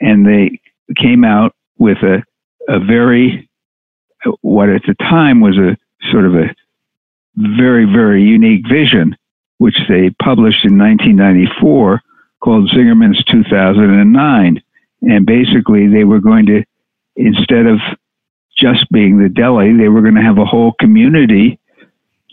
And 0.00 0.26
they 0.26 0.60
came 0.96 1.24
out 1.24 1.54
with 1.78 1.98
a, 1.98 2.22
a 2.68 2.78
very, 2.80 3.48
what 4.40 4.68
at 4.68 4.82
the 4.86 4.94
time 4.94 5.40
was 5.40 5.56
a 5.56 5.76
sort 6.10 6.24
of 6.26 6.34
a 6.34 6.54
very, 7.36 7.84
very 7.84 8.22
unique 8.22 8.66
vision, 8.68 9.16
which 9.58 9.78
they 9.88 10.10
published 10.22 10.64
in 10.64 10.78
1994 10.78 12.00
called 12.40 12.70
Zingerman's 12.70 13.24
2009. 13.24 14.62
And 15.02 15.26
basically, 15.26 15.88
they 15.88 16.04
were 16.04 16.20
going 16.20 16.46
to, 16.46 16.64
instead 17.16 17.66
of 17.66 17.80
just 18.56 18.90
being 18.90 19.18
the 19.18 19.28
deli. 19.28 19.76
They 19.76 19.88
were 19.88 20.02
going 20.02 20.14
to 20.14 20.22
have 20.22 20.38
a 20.38 20.44
whole 20.44 20.72
community 20.80 21.58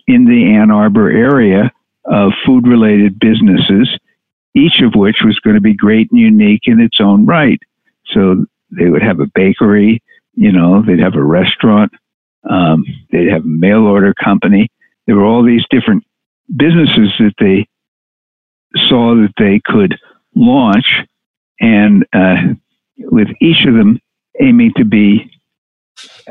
in 0.07 0.25
the 0.25 0.55
Ann 0.55 0.71
Arbor 0.71 1.09
area 1.09 1.71
of 2.05 2.31
food 2.45 2.67
related 2.67 3.19
businesses, 3.19 3.89
each 4.55 4.81
of 4.81 4.95
which 4.95 5.17
was 5.23 5.39
going 5.39 5.55
to 5.55 5.61
be 5.61 5.73
great 5.73 6.11
and 6.11 6.19
unique 6.19 6.63
in 6.65 6.79
its 6.79 6.99
own 6.99 7.25
right. 7.25 7.59
So 8.07 8.45
they 8.71 8.89
would 8.89 9.03
have 9.03 9.19
a 9.19 9.27
bakery, 9.33 10.01
you 10.33 10.51
know, 10.51 10.83
they'd 10.85 10.99
have 10.99 11.15
a 11.15 11.23
restaurant, 11.23 11.91
um, 12.49 12.83
they'd 13.11 13.29
have 13.29 13.43
a 13.43 13.47
mail 13.47 13.85
order 13.85 14.13
company. 14.13 14.69
There 15.05 15.15
were 15.15 15.25
all 15.25 15.43
these 15.43 15.65
different 15.69 16.03
businesses 16.55 17.11
that 17.19 17.33
they 17.39 17.67
saw 18.87 19.15
that 19.15 19.33
they 19.37 19.61
could 19.63 19.97
launch, 20.35 20.85
and 21.59 22.05
uh, 22.13 22.53
with 22.97 23.27
each 23.41 23.65
of 23.65 23.73
them 23.73 23.99
aiming 24.39 24.73
to 24.77 24.85
be 24.85 25.31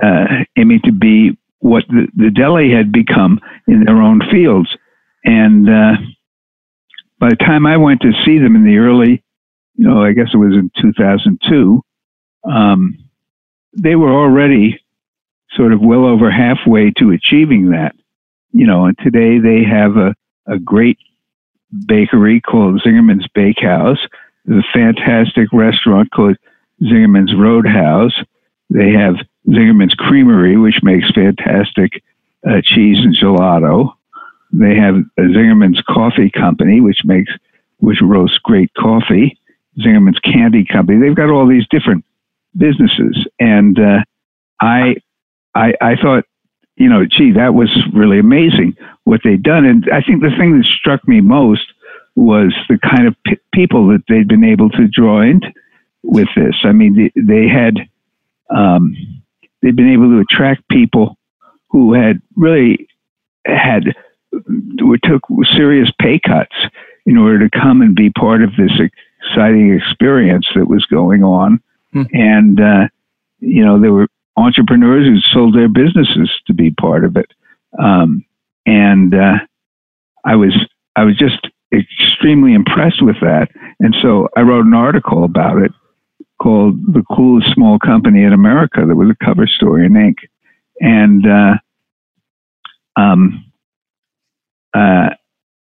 uh, 0.02 0.44
aiming 0.56 0.80
to 0.84 0.92
be 0.92 1.36
what 1.58 1.84
the, 1.88 2.08
the 2.16 2.30
deli 2.30 2.70
had 2.70 2.90
become 2.90 3.38
in 3.68 3.84
their 3.84 4.00
own 4.00 4.20
fields. 4.30 4.74
And 5.24 5.68
uh, 5.68 5.92
by 7.18 7.28
the 7.28 7.36
time 7.36 7.66
I 7.66 7.76
went 7.76 8.00
to 8.00 8.12
see 8.24 8.38
them 8.38 8.56
in 8.56 8.64
the 8.64 8.78
early, 8.78 9.22
you 9.74 9.86
know, 9.86 10.02
I 10.02 10.12
guess 10.12 10.28
it 10.32 10.38
was 10.38 10.54
in 10.54 10.70
2002, 10.80 11.82
um, 12.50 12.98
they 13.72 13.96
were 13.96 14.12
already 14.12 14.80
sort 15.52 15.72
of 15.72 15.80
well 15.80 16.04
over 16.04 16.30
halfway 16.30 16.90
to 16.92 17.10
achieving 17.10 17.70
that. 17.70 17.94
You 18.52 18.66
know, 18.66 18.86
and 18.86 18.98
today 18.98 19.38
they 19.38 19.62
have 19.64 19.96
a, 19.96 20.14
a 20.46 20.58
great 20.58 20.98
bakery 21.86 22.40
called 22.40 22.80
Zingerman's 22.82 23.28
Bakehouse. 23.34 23.98
A 24.48 24.62
fantastic 24.72 25.52
restaurant 25.52 26.10
called 26.10 26.36
Zingerman's 26.82 27.34
Roadhouse. 27.36 28.14
They 28.70 28.92
have 28.92 29.16
Zingerman's 29.48 29.94
Creamery, 29.94 30.56
which 30.56 30.82
makes 30.82 31.10
fantastic 31.10 32.02
uh, 32.48 32.60
cheese 32.64 32.98
and 32.98 33.16
gelato. 33.16 33.92
They 34.52 34.74
have 34.74 34.96
Zingerman's 35.18 35.82
Coffee 35.88 36.30
Company, 36.30 36.80
which 36.80 37.04
makes 37.04 37.32
which 37.78 37.98
roasts 38.02 38.38
great 38.38 38.72
coffee. 38.74 39.38
Zingerman's 39.78 40.18
Candy 40.20 40.64
Company. 40.64 41.00
They've 41.00 41.14
got 41.16 41.30
all 41.30 41.46
these 41.46 41.66
different 41.70 42.04
businesses, 42.56 43.26
and 43.38 43.78
uh, 43.78 44.00
I, 44.60 44.96
I, 45.54 45.74
I 45.80 45.96
thought, 45.96 46.24
you 46.76 46.88
know, 46.88 47.04
gee, 47.04 47.32
that 47.32 47.54
was 47.54 47.70
really 47.92 48.18
amazing 48.18 48.76
what 49.04 49.20
they'd 49.24 49.42
done. 49.42 49.64
And 49.64 49.84
I 49.92 50.00
think 50.02 50.22
the 50.22 50.34
thing 50.38 50.56
that 50.58 50.64
struck 50.64 51.06
me 51.06 51.20
most 51.20 51.66
was 52.16 52.54
the 52.68 52.78
kind 52.78 53.06
of 53.06 53.14
p- 53.24 53.38
people 53.52 53.88
that 53.88 54.02
they'd 54.08 54.28
been 54.28 54.44
able 54.44 54.70
to 54.70 54.88
draw 54.88 55.20
in 55.20 55.40
with 56.02 56.28
this. 56.34 56.56
I 56.64 56.72
mean, 56.72 57.10
they, 57.14 57.20
they 57.20 57.48
had 57.48 57.76
um, 58.54 58.94
they'd 59.62 59.76
been 59.76 59.92
able 59.92 60.10
to 60.10 60.20
attract 60.20 60.68
people 60.68 61.16
who 61.68 61.94
had 61.94 62.20
really 62.36 62.88
had 63.46 63.84
took 65.04 65.22
serious 65.54 65.90
pay 66.00 66.18
cuts 66.18 66.54
in 67.06 67.16
order 67.16 67.48
to 67.48 67.58
come 67.58 67.82
and 67.82 67.94
be 67.94 68.10
part 68.10 68.42
of 68.42 68.50
this 68.56 68.72
exciting 69.22 69.74
experience 69.74 70.46
that 70.54 70.68
was 70.68 70.84
going 70.86 71.22
on. 71.22 71.60
Hmm. 71.92 72.02
And 72.12 72.60
uh, 72.60 72.88
you 73.40 73.64
know, 73.64 73.80
there 73.80 73.92
were 73.92 74.08
entrepreneurs 74.36 75.06
who 75.06 75.18
sold 75.32 75.54
their 75.54 75.68
businesses 75.68 76.30
to 76.46 76.54
be 76.54 76.70
part 76.70 77.04
of 77.04 77.16
it. 77.16 77.30
Um, 77.78 78.24
and 78.66 79.14
uh, 79.14 79.38
I 80.24 80.36
was 80.36 80.54
I 80.96 81.04
was 81.04 81.16
just 81.16 81.48
extremely 81.72 82.54
impressed 82.54 83.02
with 83.02 83.16
that. 83.20 83.48
And 83.78 83.96
so 84.02 84.28
I 84.36 84.40
wrote 84.40 84.66
an 84.66 84.74
article 84.74 85.24
about 85.24 85.62
it 85.62 85.72
called 86.42 86.80
The 86.92 87.04
Coolest 87.14 87.52
Small 87.54 87.78
Company 87.78 88.24
in 88.24 88.32
America 88.32 88.84
that 88.86 88.96
was 88.96 89.10
a 89.10 89.24
cover 89.24 89.46
story 89.46 89.86
in 89.86 89.92
Inc. 89.92 90.16
And 90.80 91.26
uh, 91.26 91.54
um, 92.96 93.44
uh, 94.74 95.10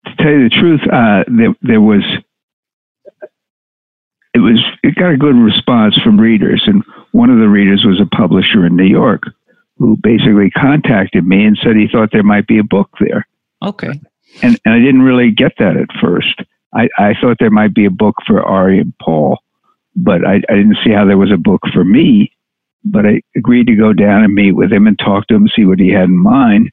to 0.05 0.15
tell 0.17 0.31
you 0.31 0.49
the 0.49 0.55
truth, 0.55 0.81
uh, 0.91 1.23
there, 1.27 1.55
there 1.61 1.81
was 1.81 2.03
it 4.37 4.41
was 4.41 4.63
it 4.83 4.93
got 4.93 5.11
a 5.11 5.17
good 5.17 5.35
response 5.35 5.97
from 5.97 6.19
readers, 6.19 6.61
and 6.67 6.83
one 7.11 7.31
of 7.31 7.39
the 7.39 7.49
readers 7.49 7.83
was 7.83 7.99
a 7.99 8.15
publisher 8.15 8.67
in 8.67 8.75
New 8.75 8.85
York 8.85 9.23
who 9.79 9.97
basically 9.97 10.51
contacted 10.51 11.25
me 11.25 11.43
and 11.43 11.57
said 11.57 11.75
he 11.75 11.87
thought 11.87 12.11
there 12.11 12.21
might 12.21 12.45
be 12.45 12.59
a 12.59 12.63
book 12.63 12.89
there. 12.99 13.27
Okay. 13.63 13.99
And 14.43 14.59
and 14.63 14.73
I 14.75 14.79
didn't 14.79 15.01
really 15.01 15.31
get 15.31 15.53
that 15.57 15.75
at 15.75 15.87
first. 15.99 16.39
I, 16.75 16.87
I 16.99 17.15
thought 17.19 17.37
there 17.39 17.49
might 17.49 17.73
be 17.73 17.85
a 17.85 17.89
book 17.91 18.15
for 18.27 18.43
Ari 18.43 18.79
and 18.79 18.93
Paul, 18.99 19.39
but 19.95 20.23
I, 20.23 20.35
I 20.49 20.53
didn't 20.53 20.77
see 20.83 20.91
how 20.91 21.05
there 21.05 21.17
was 21.17 21.31
a 21.31 21.37
book 21.37 21.61
for 21.73 21.83
me. 21.83 22.31
But 22.85 23.07
I 23.07 23.21
agreed 23.35 23.67
to 23.67 23.75
go 23.75 23.91
down 23.91 24.23
and 24.23 24.35
meet 24.35 24.51
with 24.51 24.71
him 24.71 24.85
and 24.85 24.99
talk 24.99 25.27
to 25.27 25.35
him, 25.35 25.47
see 25.47 25.65
what 25.65 25.79
he 25.79 25.89
had 25.89 26.09
in 26.09 26.17
mind. 26.17 26.69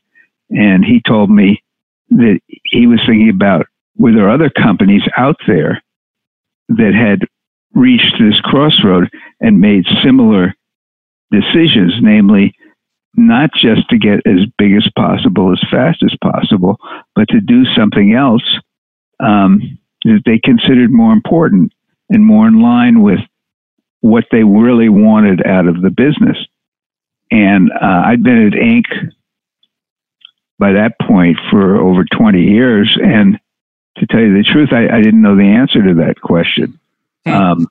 And 0.51 0.85
he 0.85 1.01
told 1.01 1.31
me 1.31 1.63
that 2.11 2.41
he 2.65 2.87
was 2.87 3.01
thinking 3.07 3.31
about 3.31 3.67
were 3.97 4.13
there 4.13 4.29
other 4.29 4.51
companies 4.51 5.03
out 5.17 5.37
there 5.47 5.83
that 6.69 6.95
had 6.95 7.27
reached 7.75 8.15
this 8.19 8.41
crossroad 8.41 9.11
and 9.41 9.61
made 9.61 9.85
similar 10.03 10.55
decisions, 11.31 11.95
namely 12.01 12.55
not 13.17 13.51
just 13.55 13.89
to 13.91 13.99
get 13.99 14.21
as 14.27 14.47
big 14.59 14.75
as 14.77 14.89
possible, 14.97 15.53
as 15.53 15.63
fast 15.71 16.03
as 16.03 16.17
possible, 16.23 16.79
but 17.15 17.29
to 17.29 17.41
do 17.41 17.65
something 17.77 18.15
else 18.15 18.43
um, 19.21 19.79
that 20.05 20.23
they 20.25 20.39
considered 20.39 20.91
more 20.91 21.13
important 21.13 21.73
and 22.11 22.25
more 22.25 22.47
in 22.47 22.61
line 22.61 23.03
with 23.03 23.21
what 24.01 24.25
they 24.31 24.45
really 24.45 24.89
wanted 24.89 25.47
out 25.47 25.67
of 25.67 25.81
the 25.81 25.91
business. 25.91 26.37
And 27.31 27.71
uh, 27.73 28.03
I'd 28.07 28.23
been 28.23 28.47
at 28.47 28.53
Inc. 28.53 28.85
by 30.59 30.73
that 30.73 30.99
point 31.01 31.39
for 31.51 31.77
over 31.77 32.05
20 32.05 32.43
years. 32.43 32.99
And 33.03 33.39
to 33.97 34.07
tell 34.07 34.21
you 34.21 34.37
the 34.37 34.45
truth, 34.45 34.71
I, 34.73 34.95
I 34.95 35.01
didn't 35.01 35.23
know 35.23 35.37
the 35.37 35.43
answer 35.43 35.83
to 35.83 35.95
that 35.95 36.21
question. 36.21 36.79
Hmm. 37.27 37.33
Um, 37.33 37.69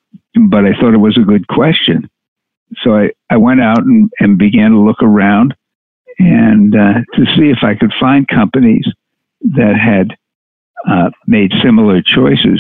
but 0.50 0.66
I 0.66 0.74
thought 0.74 0.94
it 0.94 1.00
was 1.00 1.18
a 1.18 1.22
good 1.22 1.48
question. 1.48 2.10
So 2.82 2.96
I, 2.96 3.12
I 3.30 3.38
went 3.38 3.62
out 3.62 3.84
and, 3.84 4.12
and 4.20 4.38
began 4.38 4.72
to 4.72 4.80
look 4.80 5.02
around 5.02 5.56
and 6.20 6.76
uh, 6.76 7.02
to 7.16 7.26
see 7.36 7.50
if 7.50 7.60
I 7.64 7.76
could 7.76 7.94
find 8.00 8.28
companies 8.28 8.88
that 9.42 9.76
had 9.76 10.16
uh, 10.88 11.12
made 11.28 11.52
similar 11.62 12.02
choices 12.02 12.60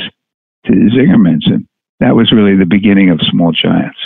to 0.65 0.71
Zingerman's. 0.71 1.47
And 1.47 1.67
that 1.99 2.15
was 2.15 2.31
really 2.31 2.55
the 2.55 2.65
beginning 2.65 3.09
of 3.09 3.19
Small 3.21 3.51
Giants. 3.51 3.99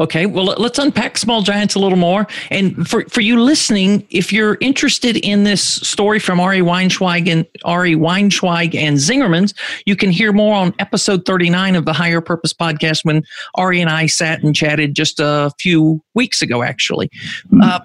Okay, 0.00 0.26
well, 0.26 0.44
let's 0.44 0.78
unpack 0.78 1.16
Small 1.16 1.42
Giants 1.42 1.74
a 1.74 1.78
little 1.78 1.98
more. 1.98 2.26
And 2.50 2.88
for, 2.88 3.04
for 3.08 3.20
you 3.20 3.40
listening, 3.40 4.06
if 4.10 4.32
you're 4.32 4.58
interested 4.60 5.16
in 5.18 5.44
this 5.44 5.62
story 5.62 6.18
from 6.18 6.40
Ari 6.40 6.60
Weinzweig 6.60 7.28
and 7.28 7.46
Ari 7.64 7.94
Weinzweig 7.94 8.74
and 8.74 8.96
Zingerman's, 8.96 9.54
you 9.86 9.94
can 9.94 10.10
hear 10.10 10.32
more 10.32 10.56
on 10.56 10.74
episode 10.78 11.24
39 11.24 11.76
of 11.76 11.84
the 11.84 11.92
Higher 11.92 12.20
Purpose 12.20 12.52
podcast 12.52 13.04
when 13.04 13.22
Ari 13.54 13.80
and 13.80 13.90
I 13.90 14.06
sat 14.06 14.42
and 14.42 14.54
chatted 14.56 14.94
just 14.94 15.20
a 15.20 15.52
few 15.60 16.02
weeks 16.14 16.42
ago, 16.42 16.62
actually. 16.62 17.08
Mm-hmm. 17.46 17.62
Uh, 17.62 17.80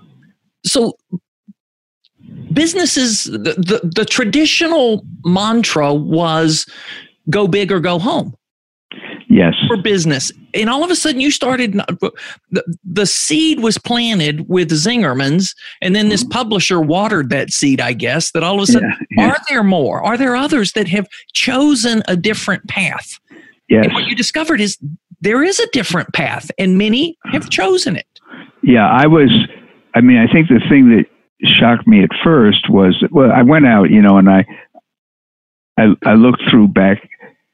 so, 0.66 0.94
businesses, 2.52 3.26
the, 3.26 3.38
the, 3.38 3.92
the 3.96 4.06
traditional 4.06 5.06
mantra 5.24 5.94
was 5.94 6.66
go 7.30 7.48
big 7.48 7.72
or 7.72 7.80
go 7.80 8.00
home 8.00 8.36
for 9.68 9.78
business 9.78 10.32
and 10.54 10.70
all 10.70 10.84
of 10.84 10.92
a 10.92 10.96
sudden 10.96 11.20
you 11.20 11.32
started 11.32 11.74
the, 11.74 12.76
the 12.84 13.06
seed 13.06 13.60
was 13.60 13.78
planted 13.78 14.48
with 14.50 14.70
zingerman's 14.70 15.56
and 15.82 15.96
then 15.96 16.10
this 16.10 16.24
publisher 16.24 16.80
watered 16.80 17.30
that 17.30 17.52
seed 17.52 17.82
i 17.82 17.94
guess 17.94 18.32
that 18.32 18.44
all 18.44 18.56
of 18.56 18.62
a 18.62 18.68
sudden 18.68 18.90
yeah, 19.12 19.26
yeah. 19.26 19.32
are 19.32 19.38
there 19.50 19.64
more 19.64 20.04
are 20.04 20.18
there 20.18 20.36
others 20.36 20.74
that 20.74 20.88
have 20.88 21.08
chosen 21.34 22.04
a 22.08 22.16
different 22.16 22.68
path 22.68 23.20
yes 23.70 23.86
and 23.86 23.94
what 23.94 24.06
you 24.06 24.16
discovered 24.16 24.62
is 24.62 24.78
there 25.22 25.44
is 25.44 25.60
a 25.60 25.68
different 25.68 26.12
path 26.14 26.50
and 26.58 26.78
many 26.78 27.18
have 27.32 27.50
chosen 27.50 27.96
it 27.96 28.08
yeah 28.64 28.90
i 28.90 29.08
was 29.08 29.30
i 29.96 30.02
mean 30.02 30.18
i 30.18 30.32
think 30.32 30.48
the 30.48 30.62
thing 30.70 30.90
that 30.90 31.06
shocked 31.44 31.88
me 31.88 32.04
at 32.04 32.10
first 32.24 32.70
was 32.70 33.04
well 33.12 33.32
i 33.32 33.42
went 33.42 33.66
out 33.66 33.90
you 33.90 34.02
know 34.02 34.18
and 34.18 34.30
i 34.30 34.46
i, 35.78 35.94
I 36.06 36.14
looked 36.14 36.42
through 36.50 36.70
back 36.70 37.10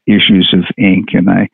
issues 0.08 0.54
of 0.54 0.64
Inc. 0.80 1.16
and 1.18 1.30
I 1.30 1.50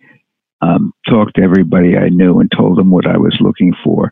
um, 0.61 0.93
talked 1.07 1.35
to 1.35 1.41
everybody 1.41 1.97
I 1.97 2.09
knew 2.09 2.39
and 2.39 2.51
told 2.51 2.77
them 2.77 2.91
what 2.91 3.07
I 3.07 3.17
was 3.17 3.37
looking 3.39 3.73
for. 3.83 4.11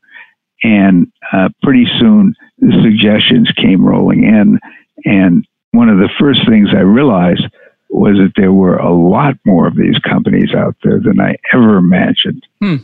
And 0.64 1.12
uh, 1.32 1.50
pretty 1.64 1.86
soon 2.00 2.36
the 2.60 2.82
suggestions 2.84 3.52
came 3.56 3.84
rolling 3.86 4.24
in. 4.24 4.60
And 5.04 5.46
one 5.72 5.90
of 5.90 5.98
the 5.98 6.10
first 6.20 6.48
things 6.48 6.70
I 6.72 6.82
realized 6.82 7.46
was 7.90 8.18
that 8.18 8.34
there 8.36 8.52
were 8.52 8.78
a 8.78 8.94
lot 8.94 9.36
more 9.46 9.68
of 9.68 9.76
these 9.76 9.98
companies 10.00 10.54
out 10.56 10.76
there 10.84 11.00
than 11.00 11.20
I 11.20 11.36
ever 11.54 11.78
imagined. 11.78 12.46
Hmm. 12.62 12.76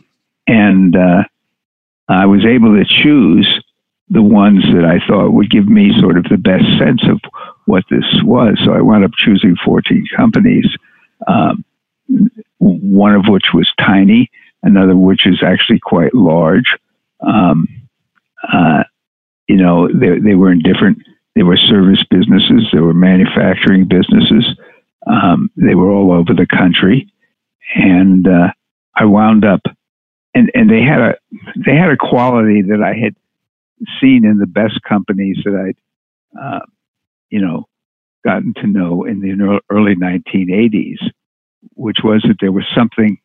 And 0.48 0.96
uh, 0.96 1.24
I 2.08 2.26
was 2.26 2.46
able 2.46 2.76
to 2.76 2.86
choose 2.86 3.64
the 4.10 4.22
ones 4.22 4.64
that 4.74 4.84
I 4.84 5.06
thought 5.08 5.32
would 5.32 5.50
give 5.50 5.68
me 5.68 5.92
sort 6.00 6.18
of 6.18 6.26
the 6.26 6.38
best 6.38 6.66
sense 6.78 7.02
of 7.10 7.20
what 7.66 7.86
this 7.90 8.06
was. 8.24 8.60
So 8.66 8.74
I 8.74 8.82
wound 8.82 9.06
up 9.06 9.12
choosing 9.18 9.56
14 9.64 10.06
companies. 10.16 10.66
Um, 11.28 11.64
one 12.60 13.16
of 13.16 13.26
which 13.28 13.48
was 13.54 13.72
tiny, 13.80 14.30
another 14.64 14.96
which 14.96 15.26
is 15.26 15.42
actually 15.44 15.80
quite 15.80 16.14
large. 16.14 16.78
Um, 17.26 17.68
uh, 18.52 18.84
you 19.48 19.58
know, 19.58 19.88
they, 19.88 20.20
they 20.20 20.36
were 20.36 20.52
in 20.52 20.62
different, 20.62 21.00
they 21.36 21.44
were 21.44 21.58
service 21.58 22.04
businesses, 22.10 22.68
they 22.72 22.80
were 22.80 22.94
manufacturing 22.94 23.88
businesses. 23.88 24.46
Um, 25.08 25.50
they 25.56 25.76
were 25.76 25.90
all 25.90 26.12
over 26.12 26.34
the 26.34 26.48
country. 26.48 27.12
And 27.76 28.28
uh, 28.28 28.52
I 28.96 29.06
wound 29.06 29.46
up, 29.46 29.62
and, 30.34 30.52
and 30.54 30.70
they 30.70 30.82
had 30.82 31.00
a, 31.00 31.16
they 31.66 31.76
had 31.76 31.90
a 31.90 31.98
quality 31.98 32.62
that 32.64 32.82
I 32.82 32.94
had 32.94 33.16
seen 34.00 34.26
in 34.26 34.38
the 34.38 34.48
best 34.48 34.82
companies 34.88 35.38
that 35.44 35.56
I'd, 35.56 36.40
uh, 36.40 36.66
you 37.30 37.42
know, 37.42 37.68
gotten 38.24 38.54
to 38.56 38.68
know 38.68 39.04
in 39.06 39.20
the 39.20 39.60
early 39.70 39.96
1980s, 39.96 41.00
which 41.76 41.98
was 42.04 42.24
that 42.28 42.38
there 42.40 42.52
was 42.52 42.66
something, 42.76 43.20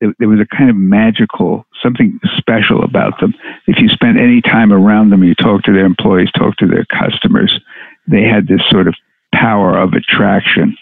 there 0.00 0.28
was 0.28 0.40
a 0.40 0.56
kind 0.56 0.70
of 0.70 0.76
magical, 0.76 1.66
something 1.82 2.18
special 2.36 2.82
about 2.82 3.20
them. 3.20 3.34
If 3.66 3.78
you 3.80 3.88
spent 3.88 4.18
any 4.18 4.40
time 4.40 4.72
around 4.72 5.10
them, 5.10 5.24
you 5.24 5.34
talked 5.34 5.66
to 5.66 5.72
their 5.72 5.86
employees, 5.86 6.30
talked 6.32 6.58
to 6.60 6.66
their 6.66 6.86
customers, 6.86 7.58
they 8.06 8.22
had 8.22 8.46
this 8.46 8.62
sort 8.70 8.88
of 8.88 8.94
power 9.32 9.76
of 9.78 9.92
attraction. 9.92 10.76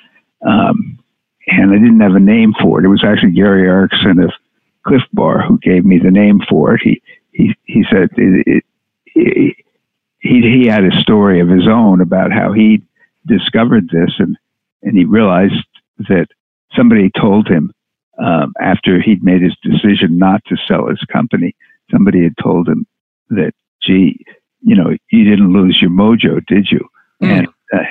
Um, 0.47 0.99
and 1.47 1.73
I 1.73 1.75
didn't 1.75 2.01
have 2.01 2.15
a 2.15 2.21
name 2.21 2.55
for 2.61 2.81
it. 2.81 2.85
It 2.85 2.89
was 2.89 3.05
actually 3.05 3.33
Gary 3.33 3.69
Erickson 3.69 4.19
of 4.21 4.33
Clif 4.87 5.03
Bar 5.13 5.43
who 5.43 5.59
gave 5.59 5.85
me 5.85 5.99
the 5.99 6.11
name 6.11 6.41
for 6.49 6.75
it. 6.75 6.81
He 6.83 7.03
he 7.33 7.55
he 7.65 7.85
said 7.91 8.11
it, 8.17 8.47
it, 8.47 8.65
it, 9.15 9.57
he 10.19 10.41
he 10.41 10.67
had 10.67 10.85
a 10.85 11.01
story 11.01 11.41
of 11.41 11.49
his 11.49 11.67
own 11.67 12.01
about 12.01 12.33
how 12.33 12.53
he 12.53 12.83
discovered 13.27 13.89
this 13.91 14.13
and 14.19 14.37
and 14.83 14.97
he 14.97 15.05
realized 15.05 15.55
that 16.09 16.29
somebody 16.77 17.11
told 17.11 17.49
him 17.49 17.73
um, 18.23 18.53
after 18.61 19.01
he'd 19.01 19.25
made 19.25 19.43
his 19.43 19.57
decision 19.63 20.19
not 20.19 20.45
to 20.47 20.57
sell 20.69 20.89
his 20.89 21.01
company, 21.13 21.55
somebody 21.91 22.23
had 22.23 22.35
told 22.43 22.69
him 22.69 22.87
that, 23.31 23.53
gee, 23.83 24.25
you 24.61 24.77
know, 24.77 24.97
you 25.11 25.25
didn't 25.25 25.53
lose 25.53 25.79
your 25.81 25.91
mojo, 25.91 26.45
did 26.47 26.69
you? 26.71 26.89
Mm. 27.23 27.39
And 27.39 27.49
uh, 27.73 27.85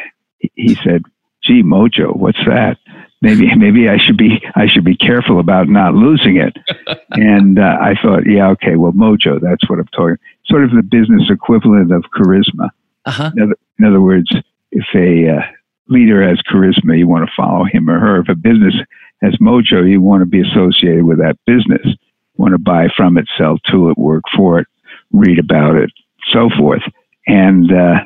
he 0.55 0.75
said, 0.75 1.03
gee, 1.43 1.61
mojo, 1.61 2.15
what's 2.15 2.43
that? 2.45 2.77
Maybe, 3.21 3.53
maybe 3.57 3.89
I 3.89 3.97
should 3.97 4.17
be, 4.17 4.41
I 4.55 4.67
should 4.67 4.85
be 4.85 4.95
careful 4.95 5.39
about 5.39 5.67
not 5.67 5.93
losing 5.93 6.37
it. 6.37 6.57
and 7.11 7.59
uh, 7.59 7.77
I 7.81 7.95
thought, 8.01 8.25
yeah, 8.25 8.49
okay, 8.51 8.75
well, 8.75 8.93
mojo, 8.93 9.39
that's 9.41 9.69
what 9.69 9.79
I'm 9.79 9.87
talking. 9.87 10.17
Sort 10.45 10.63
of 10.63 10.71
the 10.71 10.83
business 10.83 11.29
equivalent 11.29 11.91
of 11.91 12.03
charisma. 12.15 12.69
Uh-huh. 13.05 13.31
In, 13.35 13.43
other, 13.43 13.55
in 13.79 13.85
other 13.85 14.01
words, 14.01 14.33
if 14.71 14.85
a 14.95 15.37
uh, 15.37 15.41
leader 15.87 16.27
has 16.27 16.39
charisma, 16.51 16.97
you 16.97 17.07
want 17.07 17.25
to 17.25 17.31
follow 17.35 17.65
him 17.65 17.89
or 17.89 17.99
her. 17.99 18.21
If 18.21 18.29
a 18.29 18.35
business 18.35 18.75
has 19.21 19.35
mojo, 19.35 19.89
you 19.89 20.01
want 20.01 20.21
to 20.21 20.25
be 20.25 20.41
associated 20.41 21.03
with 21.03 21.19
that 21.19 21.37
business. 21.45 21.85
You 21.85 21.95
want 22.37 22.53
to 22.53 22.59
buy 22.59 22.87
from 22.95 23.17
it, 23.17 23.27
sell 23.37 23.57
to 23.71 23.89
it, 23.89 23.97
work 23.97 24.23
for 24.35 24.59
it, 24.59 24.67
read 25.11 25.39
about 25.39 25.75
it, 25.75 25.91
so 26.31 26.49
forth. 26.57 26.81
And 27.27 27.71
uh, 27.71 27.99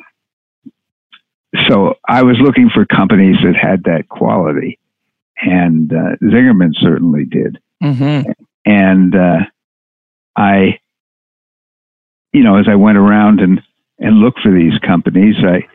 so 1.68 1.94
I 2.06 2.22
was 2.22 2.36
looking 2.40 2.70
for 2.72 2.84
companies 2.84 3.36
that 3.42 3.56
had 3.56 3.84
that 3.84 4.08
quality, 4.08 4.78
and 5.40 5.92
uh, 5.92 6.16
Zingerman 6.22 6.74
certainly 6.74 7.24
did. 7.24 7.58
Mm-hmm. 7.82 8.30
And 8.64 9.14
uh, 9.14 9.38
I, 10.36 10.78
you 12.32 12.42
know, 12.42 12.56
as 12.56 12.66
I 12.68 12.74
went 12.74 12.98
around 12.98 13.40
and 13.40 13.62
and 13.98 14.18
looked 14.18 14.40
for 14.40 14.52
these 14.52 14.78
companies, 14.78 15.36
I, 15.38 15.66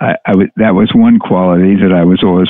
I, 0.00 0.16
I 0.26 0.32
w- 0.32 0.50
that 0.56 0.74
was 0.74 0.90
one 0.94 1.18
quality 1.18 1.76
that 1.76 1.92
I 1.92 2.04
was 2.04 2.22
always 2.22 2.48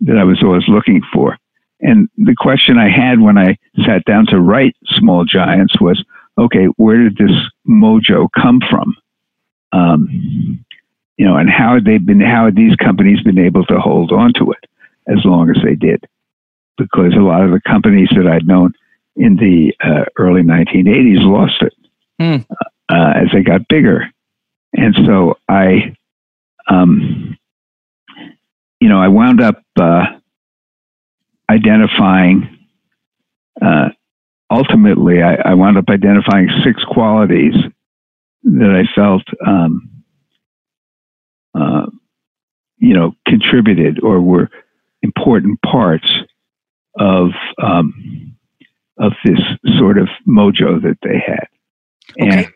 that 0.00 0.16
I 0.18 0.24
was 0.24 0.42
always 0.42 0.66
looking 0.68 1.02
for. 1.12 1.36
And 1.80 2.08
the 2.16 2.34
question 2.38 2.78
I 2.78 2.88
had 2.88 3.20
when 3.20 3.38
I 3.38 3.56
sat 3.86 4.04
down 4.04 4.26
to 4.26 4.40
write 4.40 4.76
Small 4.98 5.24
Giants 5.24 5.80
was, 5.80 6.02
okay, 6.38 6.66
where 6.76 6.96
did 6.96 7.16
this 7.16 7.36
mojo 7.68 8.28
come 8.34 8.60
from? 8.68 8.94
Um, 9.72 10.64
you 11.16 11.26
know, 11.26 11.36
and 11.36 11.50
how 11.50 11.74
had 11.74 11.84
they 11.84 11.98
been? 11.98 12.20
How 12.20 12.46
had 12.46 12.56
these 12.56 12.74
companies 12.76 13.22
been 13.22 13.38
able 13.38 13.64
to 13.66 13.78
hold 13.78 14.10
on 14.10 14.32
to 14.34 14.52
it 14.52 14.64
as 15.06 15.24
long 15.24 15.50
as 15.50 15.62
they 15.62 15.74
did? 15.74 16.04
Because 16.76 17.14
a 17.14 17.20
lot 17.20 17.44
of 17.44 17.50
the 17.50 17.60
companies 17.60 18.08
that 18.16 18.26
I'd 18.26 18.46
known 18.46 18.72
in 19.16 19.36
the 19.36 19.74
uh, 19.84 20.06
early 20.16 20.40
1980s 20.40 21.18
lost 21.20 21.60
it 21.60 21.74
mm. 22.18 22.46
uh, 22.88 23.12
as 23.16 23.28
they 23.34 23.42
got 23.42 23.68
bigger, 23.68 24.10
and 24.72 24.94
so 25.06 25.36
I, 25.46 25.94
um, 26.70 27.36
you 28.80 28.88
know, 28.88 29.00
I 29.00 29.08
wound 29.08 29.40
up. 29.40 29.62
Uh, 29.78 30.06
identifying, 31.50 32.58
uh, 33.60 33.88
ultimately, 34.50 35.22
I, 35.22 35.34
I, 35.34 35.54
wound 35.54 35.76
up 35.76 35.88
identifying 35.88 36.48
six 36.64 36.82
qualities 36.84 37.54
that 38.44 38.70
I 38.70 38.94
felt, 38.94 39.22
um, 39.44 40.04
uh, 41.54 41.86
you 42.78 42.94
know, 42.94 43.12
contributed 43.26 44.02
or 44.02 44.20
were 44.20 44.48
important 45.02 45.60
parts 45.62 46.08
of 46.98 47.30
um, 47.62 48.36
of 48.98 49.12
this 49.24 49.40
sort 49.78 49.98
of 49.98 50.08
mojo 50.28 50.80
that 50.82 50.98
they 51.02 51.18
had. 51.18 51.48
And, 52.18 52.40
okay. 52.40 52.48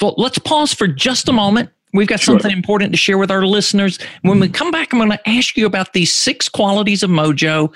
Well, 0.00 0.14
let's 0.18 0.38
pause 0.38 0.74
for 0.74 0.86
just 0.86 1.28
a 1.28 1.32
moment. 1.32 1.70
We've 1.92 2.06
got 2.06 2.20
sure. 2.20 2.38
something 2.38 2.50
important 2.50 2.92
to 2.92 2.96
share 2.96 3.18
with 3.18 3.30
our 3.30 3.46
listeners. 3.46 3.98
When 4.22 4.40
we 4.40 4.46
mm-hmm. 4.46 4.54
come 4.54 4.70
back, 4.70 4.92
I'm 4.92 4.98
going 4.98 5.10
to 5.10 5.28
ask 5.28 5.56
you 5.56 5.66
about 5.66 5.92
these 5.92 6.12
six 6.12 6.48
qualities 6.48 7.02
of 7.02 7.10
mojo 7.10 7.72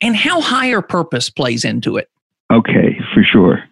and 0.00 0.16
how 0.16 0.40
higher 0.40 0.80
purpose 0.80 1.28
plays 1.28 1.64
into 1.64 1.96
it. 1.96 2.10
Okay, 2.52 2.98
for 3.14 3.22
sure. 3.22 3.62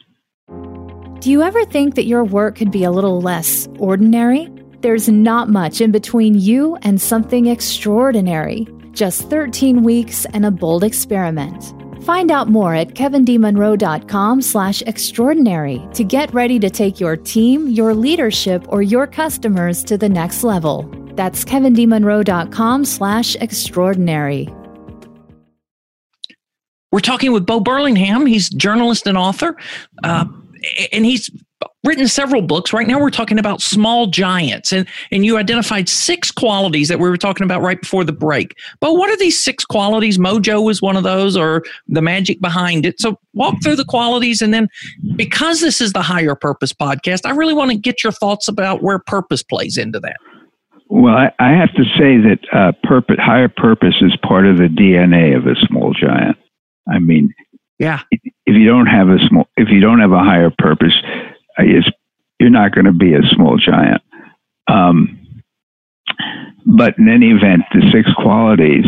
Do 1.20 1.30
you 1.30 1.42
ever 1.42 1.64
think 1.66 1.96
that 1.96 2.06
your 2.06 2.24
work 2.24 2.56
could 2.56 2.70
be 2.70 2.84
a 2.84 2.90
little 2.90 3.20
less 3.20 3.68
ordinary? 3.78 4.48
There's 4.80 5.08
not 5.08 5.50
much 5.50 5.82
in 5.82 5.90
between 5.90 6.34
you 6.34 6.76
and 6.82 7.00
something 7.00 7.46
extraordinary. 7.46 8.66
Just 8.92 9.28
13 9.28 9.82
weeks 9.82 10.24
and 10.32 10.46
a 10.46 10.50
bold 10.50 10.82
experiment. 10.82 11.74
Find 12.02 12.30
out 12.30 12.48
more 12.48 12.74
at 12.74 12.94
kevindmonroe.com 12.94 14.42
slash 14.42 14.82
extraordinary 14.82 15.86
to 15.94 16.04
get 16.04 16.32
ready 16.32 16.58
to 16.58 16.70
take 16.70 17.00
your 17.00 17.16
team, 17.16 17.68
your 17.68 17.94
leadership, 17.94 18.64
or 18.68 18.82
your 18.82 19.06
customers 19.06 19.84
to 19.84 19.98
the 19.98 20.08
next 20.08 20.42
level. 20.42 20.90
That's 21.14 21.44
kevindmonroe.com 21.44 22.84
slash 22.84 23.36
extraordinary. 23.36 24.48
We're 26.92 27.00
talking 27.00 27.32
with 27.32 27.46
Bo 27.46 27.60
Burlingham. 27.60 28.26
He's 28.26 28.48
journalist 28.48 29.06
and 29.06 29.16
author, 29.16 29.56
uh, 30.02 30.24
and 30.92 31.06
he's 31.06 31.30
written 31.84 32.08
several 32.08 32.42
books. 32.42 32.72
Right 32.72 32.86
now, 32.86 33.00
we're 33.00 33.10
talking 33.10 33.38
about 33.38 33.60
small 33.60 34.06
giants, 34.06 34.72
and 34.72 34.86
and 35.10 35.24
you 35.24 35.36
identified 35.36 35.88
six 35.88 36.30
qualities 36.30 36.88
that 36.88 36.98
we 36.98 37.08
were 37.08 37.16
talking 37.16 37.44
about 37.44 37.62
right 37.62 37.80
before 37.80 38.04
the 38.04 38.12
break. 38.12 38.56
But 38.80 38.94
what 38.94 39.10
are 39.10 39.16
these 39.16 39.42
six 39.42 39.64
qualities? 39.64 40.18
Mojo 40.18 40.70
is 40.70 40.82
one 40.82 40.96
of 40.96 41.02
those, 41.02 41.36
or 41.36 41.62
the 41.88 42.02
magic 42.02 42.40
behind 42.40 42.86
it. 42.86 43.00
So 43.00 43.18
walk 43.34 43.56
through 43.62 43.76
the 43.76 43.84
qualities, 43.84 44.42
and 44.42 44.52
then 44.52 44.68
because 45.16 45.60
this 45.60 45.80
is 45.80 45.92
the 45.92 46.02
higher 46.02 46.34
purpose 46.34 46.72
podcast, 46.72 47.26
I 47.26 47.30
really 47.30 47.54
want 47.54 47.70
to 47.70 47.76
get 47.76 48.02
your 48.02 48.12
thoughts 48.12 48.48
about 48.48 48.82
where 48.82 48.98
purpose 48.98 49.42
plays 49.42 49.76
into 49.78 50.00
that. 50.00 50.16
Well, 50.88 51.14
I, 51.14 51.32
I 51.38 51.52
have 51.52 51.72
to 51.74 51.84
say 51.96 52.18
that 52.18 52.40
uh, 52.52 52.72
purpose, 52.82 53.16
higher 53.20 53.48
purpose 53.48 53.94
is 54.00 54.12
part 54.26 54.44
of 54.44 54.56
the 54.56 54.64
DNA 54.64 55.36
of 55.36 55.46
a 55.46 55.54
small 55.66 55.94
giant. 55.94 56.36
I 56.88 56.98
mean, 56.98 57.32
yeah. 57.78 58.00
If 58.10 58.20
you 58.46 58.66
don't 58.66 58.86
have 58.86 59.08
a 59.08 59.18
small, 59.28 59.48
if 59.56 59.68
you 59.70 59.80
don't 59.80 60.00
have 60.00 60.12
a 60.12 60.18
higher 60.18 60.50
purpose, 60.58 60.92
you're 61.62 62.50
not 62.50 62.72
going 62.72 62.86
to 62.86 62.92
be 62.92 63.14
a 63.14 63.22
small 63.34 63.56
giant. 63.56 64.02
Um, 64.68 65.42
but 66.66 66.98
in 66.98 67.08
any 67.08 67.30
event, 67.30 67.62
the 67.72 67.90
six 67.92 68.12
qualities 68.14 68.84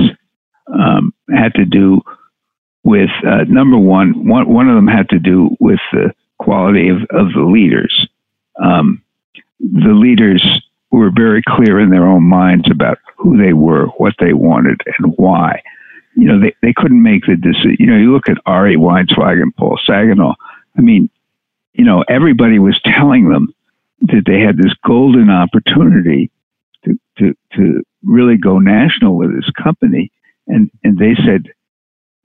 um, 0.73 1.13
had 1.35 1.55
to 1.55 1.65
do 1.65 2.03
with 2.85 3.11
uh, 3.27 3.45
number 3.49 3.79
one, 3.79 4.29
one. 4.29 4.53
One 4.53 4.69
of 4.69 4.75
them 4.75 4.89
had 4.89 5.09
to 5.11 5.19
do 5.19 5.57
with 5.61 5.81
the 5.93 6.13
quality 6.39 6.89
of, 6.89 6.99
of 7.11 7.33
the 7.33 7.43
leaders. 7.43 8.09
Um, 8.63 9.03
the 9.61 9.95
leaders 9.95 10.45
were 10.91 11.11
very 11.15 11.43
clear 11.49 11.81
in 11.81 11.91
their 11.91 12.07
own 12.07 12.25
minds 12.25 12.71
about 12.71 12.99
who 13.17 13.39
they 13.39 13.53
were, 13.53 13.87
what 13.97 14.15
they 14.19 14.33
wanted, 14.33 14.81
and 14.99 15.15
why 15.17 15.63
you 16.15 16.27
know, 16.27 16.39
they, 16.39 16.55
they 16.63 16.73
couldn't 16.75 17.03
make 17.03 17.25
the 17.27 17.37
decision. 17.37 17.77
You 17.79 17.87
know, 17.87 17.97
you 17.97 18.13
look 18.13 18.29
at 18.29 18.39
Ari 18.47 18.77
Weinzweig, 18.77 19.41
and 19.41 19.55
Paul 19.57 19.79
Saginaw. 19.85 20.35
I 20.77 20.81
mean, 20.81 21.09
you 21.75 21.85
know, 21.85 22.05
everybody 22.09 22.59
was 22.59 22.81
telling 22.85 23.29
them 23.29 23.55
that 24.03 24.25
they 24.27 24.41
had 24.41 24.57
this 24.57 24.75
golden 24.87 25.31
opportunity 25.31 26.31
to, 26.85 26.99
to, 27.19 27.35
to 27.55 27.83
really 28.03 28.37
go 28.37 28.59
national 28.59 29.17
with 29.17 29.35
this 29.35 29.51
company. 29.51 30.11
And, 30.47 30.71
and 30.83 30.99
they 30.99 31.15
said, 31.15 31.53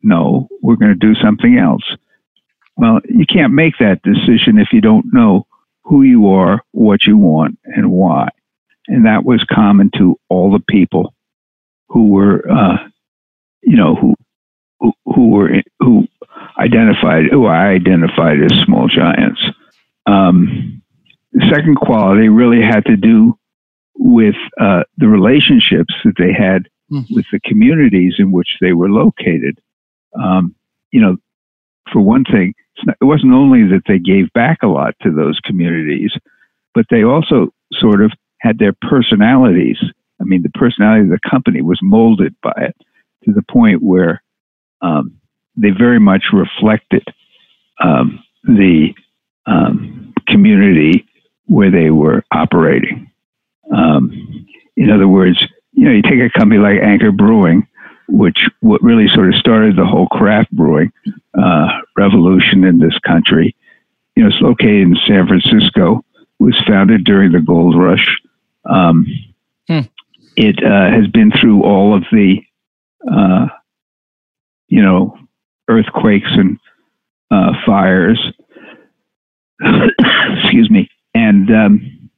no, 0.02 0.48
we're 0.62 0.76
going 0.76 0.98
to 0.98 1.14
do 1.14 1.14
something 1.16 1.58
else. 1.58 1.84
Well, 2.76 3.00
you 3.08 3.26
can't 3.26 3.54
make 3.54 3.74
that 3.80 4.02
decision 4.04 4.60
if 4.60 4.70
you 4.72 4.82
don't 4.82 5.06
know 5.12 5.48
who 5.84 6.04
you 6.04 6.28
are, 6.30 6.62
what 6.72 7.04
you 7.06 7.18
want, 7.18 7.58
and 7.64 7.92
why. 7.92 8.30
And 8.88 9.06
that 9.06 9.24
was 9.24 9.44
common 9.52 9.92
to 9.98 10.20
all 10.30 10.52
the 10.52 10.64
people 10.68 11.14
who 11.90 12.10
were 12.10 12.44
uh, 12.50 12.78
you 13.68 13.76
know, 13.76 13.96
who 13.96 14.16
who, 14.80 14.94
who 15.06 15.30
were 15.30 15.50
who 15.80 16.08
identified 16.60 17.26
who 17.32 17.46
I 17.46 17.68
identified 17.68 18.42
as 18.42 18.52
small 18.66 18.88
giants. 18.88 19.42
Um, 20.06 20.82
the 21.34 21.46
second 21.54 21.76
quality 21.76 22.30
really 22.30 22.62
had 22.62 22.86
to 22.86 22.98
do 22.98 23.38
with 23.96 24.36
uh, 24.60 24.84
the 24.98 25.08
relationships 25.08 25.94
that 26.04 26.14
they 26.18 26.34
had 26.34 26.68
mm. 26.92 27.06
with 27.12 27.26
the 27.32 27.40
communities 27.46 28.16
in 28.18 28.32
which 28.32 28.58
they 28.62 28.74
were 28.74 28.90
located. 28.90 29.60
Um, 30.20 30.56
you 30.92 31.02
know, 31.02 31.18
for 31.92 32.02
one 32.02 32.24
thing, 32.24 32.54
not, 32.86 32.98
it 33.02 33.06
wasn't 33.06 33.34
only 33.34 33.64
that 33.64 33.84
they 33.88 34.00
gave 34.00 34.32
back 34.34 34.60
a 34.64 34.68
lot 34.68 34.96
to 35.02 35.12
those 35.12 35.40
communities, 35.44 36.12
but 36.74 36.86
they 36.90 37.04
also 37.04 37.54
sort 37.74 38.04
of 38.04 38.12
had 38.40 38.60
their 38.60 38.74
personalities. 38.82 39.78
I 40.22 40.24
mean, 40.24 40.44
the 40.44 40.50
personality 40.50 41.04
of 41.04 41.10
the 41.10 41.30
company 41.30 41.62
was 41.62 41.80
molded 41.82 42.36
by 42.42 42.54
it 42.58 42.76
to 43.26 43.34
the 43.34 43.44
point 43.44 43.82
where 43.82 44.22
um, 44.82 45.20
they 45.58 45.72
very 45.72 46.00
much 46.00 46.26
reflected 46.32 47.04
um, 47.84 48.24
the 48.44 48.94
um, 49.46 50.14
community 50.28 51.06
where 51.48 51.72
they 51.72 51.90
were 51.90 52.24
operating. 52.32 53.12
Um, 53.76 54.48
in 54.76 54.92
other 54.92 55.08
words, 55.08 55.44
you 55.74 55.86
know, 55.86 55.92
you 55.92 56.02
take 56.02 56.20
a 56.20 56.38
company 56.38 56.60
like 56.60 56.80
Anchor 56.82 57.12
Brewing, 57.12 57.68
which 58.08 58.38
what 58.62 58.82
really 58.82 59.08
sort 59.14 59.34
of 59.34 59.40
started 59.40 59.76
the 59.76 59.86
whole 59.86 60.08
craft 60.08 60.52
brewing 60.52 60.92
uh, 61.38 61.68
revolution 61.98 62.64
in 62.64 62.80
this 62.80 62.98
country. 63.00 63.56
You 64.16 64.24
know, 64.24 64.30
it's 64.30 64.42
located 64.42 64.88
in 64.88 64.98
San 65.08 65.28
Francisco. 65.28 66.04
Was 66.40 66.56
founded 66.68 67.04
during 67.04 67.32
the 67.32 67.40
gold 67.40 67.76
rush. 67.76 68.22
Um, 68.70 69.08
hmm. 69.68 69.80
It 70.36 70.64
uh, 70.64 70.92
has 70.92 71.08
been 71.08 71.32
through 71.32 71.64
all 71.64 71.96
of 71.96 72.04
the, 72.12 72.44
uh, 73.12 73.48
you 74.68 74.84
know, 74.84 75.18
earthquakes 75.68 76.30
and 76.32 76.60
uh, 77.32 77.54
fires. 77.66 78.20
Excuse 79.64 80.70
me, 80.70 80.90
and 81.14 81.50
um, 81.50 82.10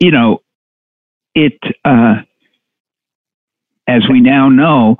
you 0.00 0.10
know, 0.10 0.42
it 1.34 1.58
uh, 1.84 2.16
as 3.86 4.02
we 4.08 4.20
now 4.20 4.48
know, 4.48 4.96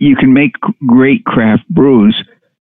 you 0.00 0.16
can 0.16 0.32
make 0.32 0.54
great 0.86 1.24
craft 1.24 1.68
brews 1.68 2.16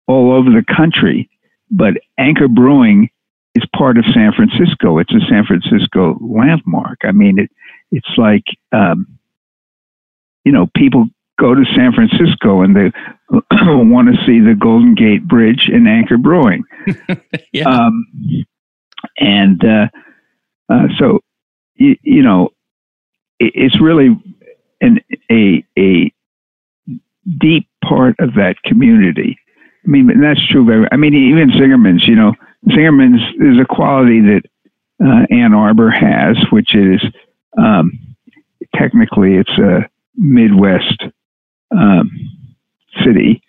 all 0.08 0.32
over 0.32 0.50
the 0.50 0.64
country, 0.76 1.30
but 1.70 1.94
Anchor 2.18 2.48
Brewing 2.48 3.10
is 3.56 3.64
part 3.76 3.98
of 3.98 4.06
San 4.14 4.32
Francisco. 4.34 5.00
It's 5.00 5.14
a 5.14 5.20
San 5.30 5.46
Francisco 5.46 6.18
landmark. 6.22 7.00
I 7.04 7.12
mean, 7.12 7.40
it, 7.40 7.50
it's 7.92 8.18
like, 8.18 8.44
um, 8.72 9.18
you 10.44 10.52
know, 10.52 10.68
people 10.76 11.08
go 11.40 11.54
to 11.54 11.64
San 11.76 11.92
Francisco 11.94 12.62
and 12.62 12.76
they 12.76 12.92
want 13.52 14.08
to 14.08 14.26
see 14.26 14.40
the 14.40 14.56
Golden 14.60 14.96
Gate 14.96 15.28
Bridge 15.28 15.70
and 15.72 15.88
Anchor 15.88 16.18
Brewing. 16.18 16.64
yeah. 17.52 17.68
Um, 17.68 18.06
and 19.18 19.64
uh, 19.64 19.88
uh, 20.70 20.88
so, 20.98 21.20
you, 21.76 21.96
you 22.02 22.22
know, 22.22 22.50
it, 23.40 23.52
it's 23.56 23.82
really 23.82 24.18
an, 24.82 25.00
a, 25.32 25.64
a 25.78 26.12
deep 27.40 27.68
part 27.84 28.16
of 28.20 28.36
that 28.36 28.56
community. 28.64 29.38
I 29.86 29.90
mean, 29.90 30.20
that's 30.22 30.46
true. 30.48 30.84
Of 30.84 30.90
I 30.92 30.96
mean, 30.96 31.14
even 31.14 31.52
Zingerman's, 31.52 32.08
you 32.08 32.16
know, 32.16 32.34
Zingerman's 32.70 33.22
is 33.40 33.62
a 33.62 33.66
quality 33.66 34.22
that 34.22 34.42
uh, 35.04 35.26
Ann 35.30 35.54
Arbor 35.54 35.92
has, 35.92 36.38
which 36.52 36.74
is 36.74 37.02
um, 37.58 38.16
technically 38.76 39.36
it's 39.36 39.58
a 39.60 39.88
Midwest 40.16 41.04
um, 41.72 42.12
city, 43.04 43.42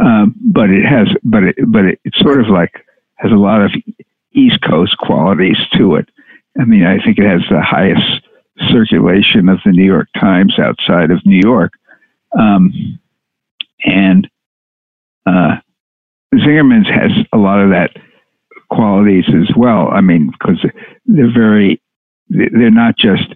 um, 0.00 0.34
but 0.40 0.70
it 0.70 0.84
has, 0.84 1.08
but 1.22 1.42
it, 1.44 1.56
but 1.66 1.84
it, 1.84 2.00
it's 2.04 2.18
sort 2.18 2.40
of 2.40 2.48
like 2.48 2.72
has 3.16 3.30
a 3.30 3.36
lot 3.36 3.62
of 3.62 3.72
East 4.32 4.60
Coast 4.62 4.96
qualities 4.98 5.58
to 5.76 5.96
it. 5.96 6.08
I 6.60 6.64
mean, 6.64 6.84
I 6.84 7.02
think 7.02 7.18
it 7.18 7.28
has 7.28 7.42
the 7.50 7.62
highest 7.62 8.22
circulation 8.70 9.48
of 9.48 9.58
the 9.64 9.72
New 9.72 9.84
York 9.84 10.08
Times 10.18 10.58
outside 10.58 11.10
of 11.10 11.24
New 11.24 11.40
York. 11.42 11.72
Um, 12.38 12.98
and 13.84 14.28
uh, 15.26 15.56
Zingerman's 16.34 16.88
has 16.88 17.10
a 17.32 17.38
lot 17.38 17.60
of 17.60 17.70
that 17.70 17.90
qualities 18.70 19.24
as 19.28 19.54
well. 19.56 19.88
I 19.88 20.00
mean, 20.00 20.30
because 20.30 20.64
they're 21.06 21.32
very, 21.32 21.80
they're 22.28 22.70
not 22.70 22.96
just, 22.96 23.34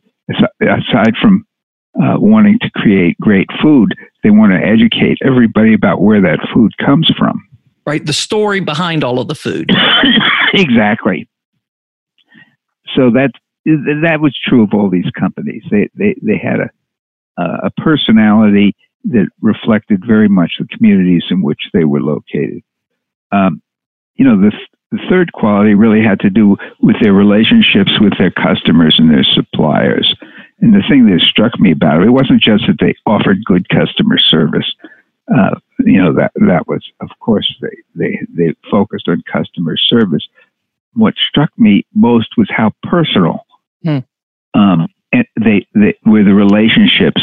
aside 0.60 1.14
from 1.20 1.46
uh, 2.02 2.16
wanting 2.18 2.58
to 2.60 2.70
create 2.70 3.16
great 3.20 3.48
food, 3.62 3.94
they 4.22 4.30
want 4.30 4.52
to 4.52 4.58
educate 4.58 5.18
everybody 5.24 5.74
about 5.74 6.02
where 6.02 6.20
that 6.20 6.38
food 6.52 6.72
comes 6.78 7.10
from. 7.18 7.46
Right. 7.86 8.04
The 8.04 8.12
story 8.12 8.60
behind 8.60 9.04
all 9.04 9.20
of 9.20 9.28
the 9.28 9.34
food. 9.34 9.70
exactly. 10.54 11.28
So 12.94 13.10
that 13.10 13.30
that 13.64 14.18
was 14.20 14.36
true 14.44 14.62
of 14.62 14.70
all 14.72 14.90
these 14.90 15.10
companies. 15.18 15.62
They 15.70 15.88
they 15.94 16.14
they 16.22 16.38
had 16.38 16.60
a 16.60 16.70
a 17.38 17.70
personality 17.76 18.74
that 19.04 19.28
reflected 19.40 20.02
very 20.06 20.28
much 20.28 20.54
the 20.58 20.66
communities 20.74 21.24
in 21.30 21.42
which 21.42 21.60
they 21.72 21.84
were 21.84 22.00
located. 22.00 22.62
Um, 23.30 23.62
you 24.14 24.24
know, 24.24 24.40
the, 24.40 24.52
the 24.90 24.98
third 25.08 25.32
quality 25.32 25.74
really 25.74 26.02
had 26.02 26.20
to 26.20 26.30
do 26.30 26.56
with 26.80 26.96
their 27.00 27.12
relationships 27.12 27.92
with 28.00 28.16
their 28.18 28.30
customers 28.30 28.96
and 28.98 29.10
their 29.10 29.24
suppliers. 29.24 30.14
And 30.60 30.72
the 30.72 30.82
thing 30.88 31.06
that 31.06 31.20
struck 31.20 31.58
me 31.58 31.72
about 31.72 32.02
it, 32.02 32.08
it 32.08 32.10
wasn't 32.10 32.40
just 32.40 32.64
that 32.66 32.78
they 32.80 32.94
offered 33.04 33.44
good 33.44 33.68
customer 33.68 34.18
service. 34.18 34.72
Uh, 35.34 35.56
you 35.80 36.00
know 36.00 36.14
that 36.14 36.30
that 36.36 36.68
was, 36.68 36.88
of 37.00 37.10
course, 37.18 37.52
they 37.60 37.76
they 37.96 38.20
they 38.28 38.54
focused 38.70 39.08
on 39.08 39.22
customer 39.30 39.76
service. 39.76 40.26
What 40.94 41.14
struck 41.16 41.50
me 41.58 41.84
most 41.94 42.28
was 42.38 42.48
how 42.48 42.72
personal 42.84 43.44
hmm. 43.82 43.98
um, 44.54 44.86
they, 45.12 45.66
they 45.74 45.98
were 46.06 46.24
the 46.24 46.34
relationships 46.34 47.20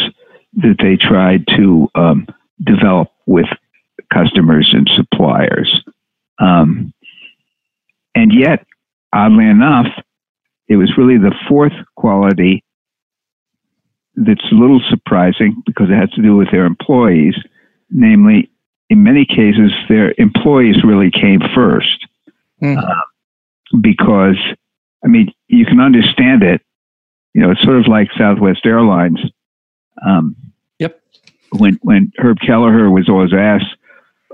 that 0.57 0.75
they 0.79 0.95
tried 0.95 1.47
to 1.57 1.89
um, 1.95 2.27
develop 2.63 3.09
with 3.25 3.47
customers 4.13 4.69
and 4.73 4.89
suppliers. 4.95 5.83
Um, 6.39 6.93
and 8.15 8.31
yet, 8.33 8.65
oddly 9.11 9.45
enough, 9.45 9.87
it 10.67 10.75
was 10.75 10.97
really 10.97 11.17
the 11.17 11.35
fourth 11.47 11.73
quality 11.95 12.63
that's 14.15 14.45
a 14.51 14.55
little 14.55 14.81
surprising 14.89 15.61
because 15.65 15.89
it 15.89 15.95
has 15.95 16.09
to 16.11 16.21
do 16.21 16.35
with 16.35 16.51
their 16.51 16.65
employees. 16.65 17.35
Namely, 17.89 18.49
in 18.89 19.03
many 19.03 19.25
cases, 19.25 19.71
their 19.89 20.13
employees 20.17 20.83
really 20.83 21.11
came 21.11 21.41
first. 21.53 22.07
Mm. 22.61 22.77
Uh, 22.77 23.01
because, 23.81 24.37
I 25.03 25.07
mean, 25.07 25.33
you 25.47 25.65
can 25.65 25.79
understand 25.79 26.43
it. 26.43 26.61
You 27.33 27.41
know, 27.41 27.51
it's 27.51 27.63
sort 27.63 27.77
of 27.77 27.87
like 27.87 28.09
Southwest 28.17 28.65
Airlines. 28.65 29.19
Um, 30.05 30.35
yep. 30.79 31.01
When 31.51 31.79
when 31.81 32.11
Herb 32.17 32.39
Kelleher 32.39 32.89
was 32.89 33.09
always 33.09 33.33
asked 33.33 33.75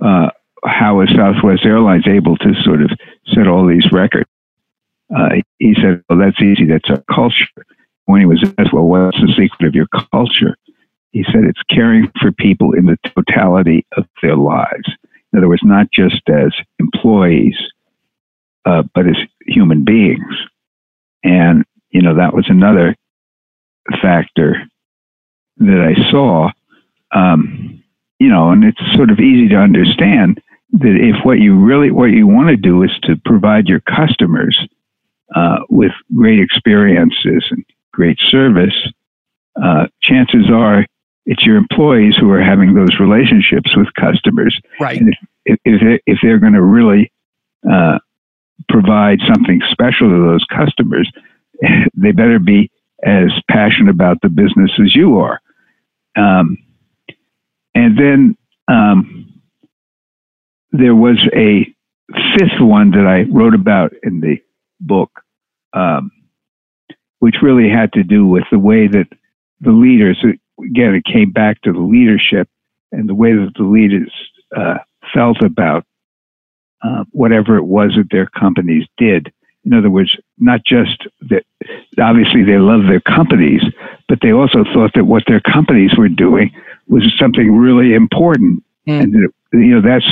uh, 0.01 0.29
how 0.65 0.97
was 0.97 1.09
Southwest 1.15 1.65
Airlines 1.65 2.07
able 2.07 2.37
to 2.37 2.53
sort 2.63 2.81
of 2.81 2.91
set 3.33 3.47
all 3.47 3.65
these 3.65 3.91
records, 3.91 4.29
uh, 5.15 5.29
he 5.57 5.73
said, 5.75 6.03
"Well, 6.09 6.19
that's 6.19 6.41
easy. 6.41 6.65
That's 6.65 6.89
our 6.89 7.03
culture." 7.13 7.47
When 8.05 8.19
he 8.21 8.25
was 8.25 8.43
asked, 8.57 8.73
"Well, 8.73 8.87
what's 8.87 9.19
the 9.19 9.33
secret 9.37 9.67
of 9.67 9.75
your 9.75 9.87
culture?" 10.11 10.55
He 11.11 11.23
said, 11.23 11.43
"It's 11.45 11.61
caring 11.69 12.11
for 12.19 12.31
people 12.31 12.73
in 12.73 12.85
the 12.85 12.97
totality 13.15 13.85
of 13.97 14.07
their 14.21 14.35
lives. 14.35 14.89
In 15.31 15.39
other 15.39 15.49
words, 15.49 15.63
not 15.63 15.91
just 15.91 16.27
as 16.29 16.53
employees, 16.79 17.57
uh, 18.65 18.83
but 18.93 19.07
as 19.07 19.17
human 19.45 19.83
beings." 19.83 20.35
And 21.23 21.65
you 21.91 22.01
know 22.01 22.15
that 22.15 22.33
was 22.33 22.49
another 22.49 22.95
factor 24.01 24.67
that 25.57 25.95
I 25.95 26.09
saw, 26.11 26.51
um, 27.11 27.83
you 28.19 28.29
know, 28.29 28.51
and 28.51 28.63
it's 28.63 28.95
sort 28.95 29.09
of 29.09 29.19
easy 29.19 29.49
to 29.49 29.57
understand 29.57 30.41
that 30.71 30.95
if 30.95 31.25
what 31.25 31.39
you 31.39 31.55
really 31.55 31.91
what 31.91 32.11
you 32.11 32.27
want 32.27 32.49
to 32.49 32.57
do 32.57 32.83
is 32.83 32.91
to 33.03 33.15
provide 33.25 33.67
your 33.67 33.81
customers 33.81 34.59
uh, 35.35 35.59
with 35.69 35.91
great 36.15 36.39
experiences 36.39 37.45
and 37.49 37.65
great 37.91 38.19
service, 38.29 38.75
uh, 39.61 39.87
chances 40.01 40.49
are 40.51 40.85
it's 41.25 41.45
your 41.45 41.57
employees 41.57 42.15
who 42.19 42.31
are 42.31 42.41
having 42.41 42.73
those 42.73 42.99
relationships 42.99 43.75
with 43.75 43.87
customers. 43.93 44.59
Right. 44.79 44.99
And 44.99 45.15
if, 45.45 45.59
if, 45.63 45.79
they're, 45.79 45.99
if 46.07 46.17
they're 46.23 46.39
going 46.39 46.53
to 46.53 46.61
really 46.61 47.11
uh, 47.71 47.99
provide 48.67 49.19
something 49.27 49.61
special 49.69 50.09
to 50.09 50.25
those 50.25 50.43
customers, 50.45 51.11
they 51.93 52.11
better 52.11 52.39
be 52.39 52.71
as 53.05 53.31
passionate 53.49 53.91
about 53.91 54.17
the 54.21 54.29
business 54.29 54.71
as 54.83 54.95
you 54.95 55.19
are. 55.19 55.39
Um, 56.15 56.57
and 57.75 57.97
then 57.97 58.37
um, 58.67 59.28
there 60.71 60.95
was 60.95 61.17
a 61.35 61.65
fifth 62.37 62.59
one 62.59 62.91
that 62.91 63.05
I 63.05 63.23
wrote 63.31 63.53
about 63.53 63.93
in 64.03 64.21
the 64.21 64.37
book, 64.79 65.21
um, 65.73 66.11
which 67.19 67.35
really 67.41 67.69
had 67.69 67.93
to 67.93 68.03
do 68.03 68.25
with 68.25 68.45
the 68.51 68.59
way 68.59 68.87
that 68.87 69.07
the 69.61 69.71
leaders, 69.71 70.17
again, 70.63 70.95
it 70.95 71.05
came 71.05 71.31
back 71.31 71.61
to 71.63 71.73
the 71.73 71.79
leadership 71.79 72.47
and 72.91 73.07
the 73.07 73.15
way 73.15 73.33
that 73.33 73.51
the 73.55 73.63
leaders 73.63 74.11
uh, 74.55 74.77
felt 75.13 75.41
about 75.43 75.85
uh, 76.81 77.03
whatever 77.11 77.57
it 77.57 77.65
was 77.65 77.91
that 77.97 78.07
their 78.09 78.27
companies 78.27 78.87
did 78.97 79.31
In 79.65 79.73
other 79.73 79.89
words, 79.89 80.15
not 80.37 80.63
just 80.65 81.07
that, 81.29 81.43
obviously 81.99 82.43
they 82.43 82.57
love 82.57 82.87
their 82.87 83.01
companies, 83.01 83.61
but 84.07 84.19
they 84.21 84.31
also 84.31 84.63
thought 84.73 84.91
that 84.95 85.05
what 85.05 85.23
their 85.27 85.41
companies 85.41 85.91
were 85.97 86.09
doing 86.09 86.51
was 86.87 87.03
something 87.19 87.55
really 87.55 87.93
important. 87.93 88.63
Mm. 88.87 89.01
And, 89.01 89.13
that, 89.13 89.29
you 89.53 89.79
know, 89.79 89.81
that's 89.81 90.07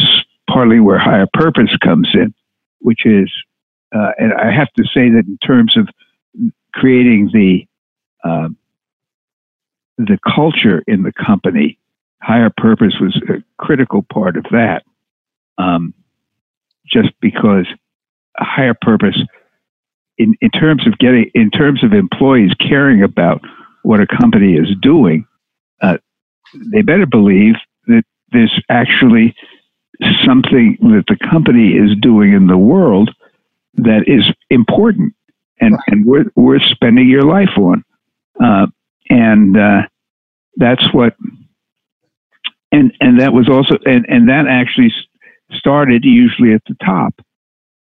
partly 0.50 0.80
where 0.80 0.98
higher 0.98 1.28
purpose 1.34 1.76
comes 1.84 2.10
in, 2.14 2.34
which 2.80 3.06
is, 3.06 3.32
uh, 3.96 4.12
and 4.18 4.34
I 4.34 4.52
have 4.52 4.72
to 4.74 4.84
say 4.84 5.10
that 5.10 5.26
in 5.28 5.38
terms 5.46 5.76
of 5.78 5.90
creating 6.74 7.30
the, 7.34 7.68
uh, 8.24 8.50
the 9.98 10.18
culture 10.26 10.84
in 10.88 11.04
the 11.04 11.14
company, 11.14 11.80
higher 12.22 12.52
purpose 12.56 12.96
was 13.00 13.16
a 13.30 13.44
critical 13.58 14.04
part 14.04 14.38
of 14.38 14.46
that. 14.52 14.84
Um, 15.58 15.94
just 16.86 17.10
because 17.20 17.66
a 18.40 18.44
higher 18.44 18.76
purpose 18.80 19.18
in, 20.18 20.36
in 20.42 20.50
terms 20.52 20.88
of 20.88 20.98
getting 20.98 21.30
in 21.34 21.52
terms 21.52 21.84
of 21.84 21.94
employees 21.94 22.52
caring 22.60 23.04
about 23.04 23.42
what 23.84 24.00
a 24.00 24.08
company 24.08 24.56
is 24.56 24.70
doing, 24.82 25.26
uh, 25.82 25.98
they 26.74 26.82
better 26.82 27.06
believe 27.06 27.56
that 27.88 28.04
there's 28.32 28.60
actually 28.70 29.36
something 30.26 30.78
that 30.82 31.06
the 31.08 31.18
company 31.30 31.74
is 31.74 31.92
doing 32.02 32.34
in 32.34 32.48
the 32.48 32.58
world 32.58 33.10
that 33.76 34.04
is 34.08 34.26
important 34.50 35.14
and, 35.60 35.74
right. 35.74 35.84
and 35.88 36.06
worth, 36.06 36.28
worth 36.36 36.64
spending 36.70 37.08
your 37.08 37.24
life 37.24 37.58
on. 37.58 37.84
Uh, 38.44 38.68
and 39.10 39.58
uh, 39.58 39.82
that's 40.56 40.86
what, 40.94 41.16
and, 42.72 42.94
and 43.00 43.20
that 43.20 43.34
was 43.34 43.50
also, 43.50 43.78
and, 43.86 44.06
and 44.08 44.30
that 44.30 44.46
actually 44.48 44.94
started 45.52 46.04
usually 46.04 46.54
at 46.54 46.62
the 46.68 46.76
top, 46.84 47.14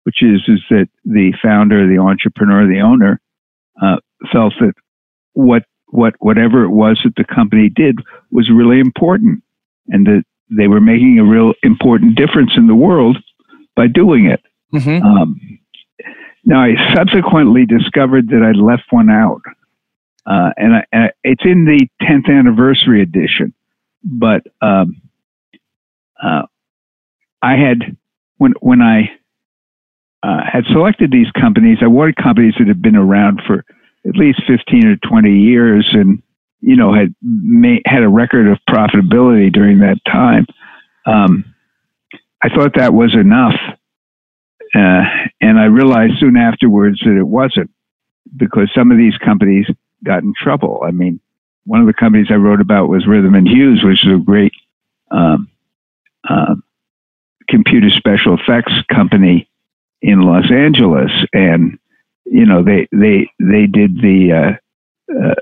which 0.04 0.22
is 0.22 0.40
is 0.48 0.60
that 0.70 0.88
the 1.04 1.32
founder, 1.42 1.86
the 1.86 2.00
entrepreneur, 2.00 2.66
the 2.66 2.80
owner 2.80 3.20
uh, 3.82 3.96
felt 4.32 4.54
that 4.60 4.74
what 5.32 5.64
what 5.88 6.14
whatever 6.18 6.64
it 6.64 6.70
was 6.70 7.00
that 7.04 7.14
the 7.16 7.24
company 7.24 7.68
did 7.68 7.98
was 8.30 8.50
really 8.50 8.78
important, 8.80 9.42
and 9.88 10.06
that 10.06 10.24
they 10.50 10.68
were 10.68 10.80
making 10.80 11.18
a 11.18 11.24
real 11.24 11.52
important 11.62 12.16
difference 12.16 12.52
in 12.56 12.66
the 12.66 12.74
world 12.74 13.18
by 13.76 13.86
doing 13.86 14.26
it. 14.26 14.40
Mm-hmm. 14.74 15.04
Um, 15.04 15.58
now, 16.44 16.62
I 16.62 16.94
subsequently 16.94 17.66
discovered 17.66 18.28
that 18.28 18.42
I'd 18.42 18.56
left 18.56 18.84
one 18.90 19.10
out, 19.10 19.42
uh, 20.26 20.50
and, 20.56 20.76
I, 20.76 20.84
and, 20.92 21.10
it's 21.24 21.44
in 21.44 21.64
the 21.64 21.86
10th 22.02 22.30
anniversary 22.30 23.02
edition. 23.02 23.52
But 24.02 24.46
um, 24.62 25.02
uh, 26.22 26.42
I 27.42 27.56
had 27.56 27.96
when 28.38 28.54
when 28.60 28.80
I 28.80 29.10
uh, 30.22 30.40
had 30.50 30.64
selected 30.72 31.10
these 31.10 31.30
companies, 31.32 31.78
I 31.82 31.86
wanted 31.86 32.16
companies 32.16 32.54
that 32.58 32.68
had 32.68 32.82
been 32.82 32.96
around 32.96 33.42
for 33.46 33.64
at 34.06 34.16
least 34.16 34.42
fifteen 34.46 34.86
or 34.86 34.96
twenty 34.96 35.38
years, 35.38 35.88
and 35.92 36.22
you 36.60 36.76
know 36.76 36.92
had 36.92 37.14
made, 37.22 37.82
had 37.86 38.02
a 38.02 38.08
record 38.08 38.48
of 38.48 38.58
profitability 38.68 39.52
during 39.52 39.78
that 39.80 39.98
time. 40.06 40.46
Um, 41.06 41.54
I 42.42 42.48
thought 42.48 42.74
that 42.76 42.94
was 42.94 43.14
enough, 43.14 43.54
uh, 44.74 45.04
and 45.40 45.58
I 45.58 45.64
realized 45.64 46.14
soon 46.20 46.36
afterwards 46.36 47.00
that 47.00 47.18
it 47.18 47.26
wasn't 47.26 47.70
because 48.36 48.70
some 48.74 48.90
of 48.90 48.98
these 48.98 49.16
companies 49.18 49.66
got 50.04 50.22
in 50.22 50.34
trouble. 50.40 50.82
I 50.86 50.90
mean, 50.90 51.20
one 51.64 51.80
of 51.80 51.86
the 51.86 51.94
companies 51.94 52.28
I 52.30 52.34
wrote 52.34 52.60
about 52.60 52.88
was 52.88 53.06
Rhythm 53.06 53.34
and 53.34 53.48
Hues, 53.48 53.82
which 53.84 54.04
is 54.06 54.12
a 54.12 54.18
great 54.18 54.52
um, 55.10 55.50
um, 56.28 56.62
computer 57.48 57.90
special 57.90 58.38
effects 58.38 58.72
company 58.92 59.48
in 60.00 60.20
Los 60.20 60.50
Angeles, 60.50 61.10
and 61.32 61.78
you 62.24 62.46
know 62.46 62.62
they 62.62 62.88
they 62.92 63.30
they 63.40 63.66
did 63.66 63.96
the 64.00 64.32
uh, 64.32 65.18
uh, 65.18 65.34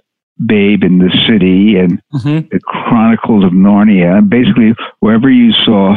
Babe 0.45 0.85
in 0.85 0.99
the 0.99 1.11
City 1.27 1.77
and 1.77 2.03
mm-hmm. 2.13 2.49
the 2.51 2.61
Chronicles 2.61 3.45
of 3.45 3.53
Narnia. 3.53 4.27
Basically, 4.29 4.75
wherever 5.01 5.31
you 5.31 5.53
saw 5.53 5.97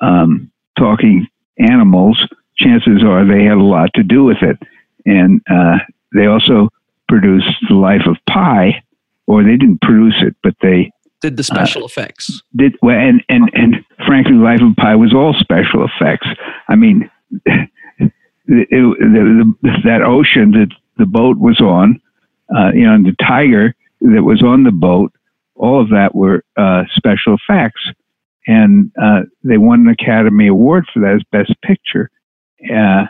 um, 0.00 0.50
talking 0.78 1.26
animals, 1.58 2.20
chances 2.56 3.02
are 3.02 3.24
they 3.24 3.44
had 3.44 3.56
a 3.56 3.62
lot 3.62 3.90
to 3.94 4.02
do 4.02 4.24
with 4.24 4.42
it. 4.42 4.58
And 5.04 5.40
uh, 5.50 5.78
they 6.14 6.26
also 6.26 6.68
produced 7.08 7.48
The 7.68 7.74
Life 7.74 8.06
of 8.06 8.16
Pi, 8.28 8.82
or 9.26 9.42
they 9.42 9.56
didn't 9.56 9.80
produce 9.80 10.16
it, 10.20 10.36
but 10.42 10.54
they 10.60 10.92
did 11.20 11.36
the 11.36 11.44
special 11.44 11.82
uh, 11.82 11.86
effects. 11.86 12.42
Did 12.54 12.76
well, 12.82 12.96
and 12.96 13.22
and 13.28 13.50
and 13.54 13.76
frankly, 14.06 14.34
Life 14.34 14.60
of 14.60 14.76
Pi 14.76 14.94
was 14.96 15.14
all 15.14 15.34
special 15.34 15.86
effects. 15.86 16.26
I 16.68 16.76
mean, 16.76 17.10
it, 17.46 17.70
it, 18.48 18.68
the, 18.70 19.54
the, 19.62 19.70
that 19.84 20.02
ocean 20.02 20.52
that 20.52 20.68
the 20.98 21.06
boat 21.06 21.38
was 21.38 21.60
on, 21.60 22.00
uh, 22.54 22.70
you 22.72 22.86
know, 22.86 22.94
and 22.94 23.06
the 23.06 23.16
tiger 23.20 23.74
that 24.00 24.22
was 24.22 24.42
on 24.42 24.64
the 24.64 24.72
boat, 24.72 25.12
all 25.54 25.80
of 25.80 25.90
that 25.90 26.14
were 26.14 26.44
uh, 26.56 26.84
special 26.94 27.36
effects, 27.36 27.80
and 28.46 28.92
uh, 29.00 29.22
they 29.42 29.58
won 29.58 29.80
an 29.80 29.88
Academy 29.88 30.48
Award 30.48 30.86
for 30.92 31.00
that 31.00 31.14
as 31.14 31.22
Best 31.32 31.54
Picture. 31.62 32.10
Uh, 32.72 33.06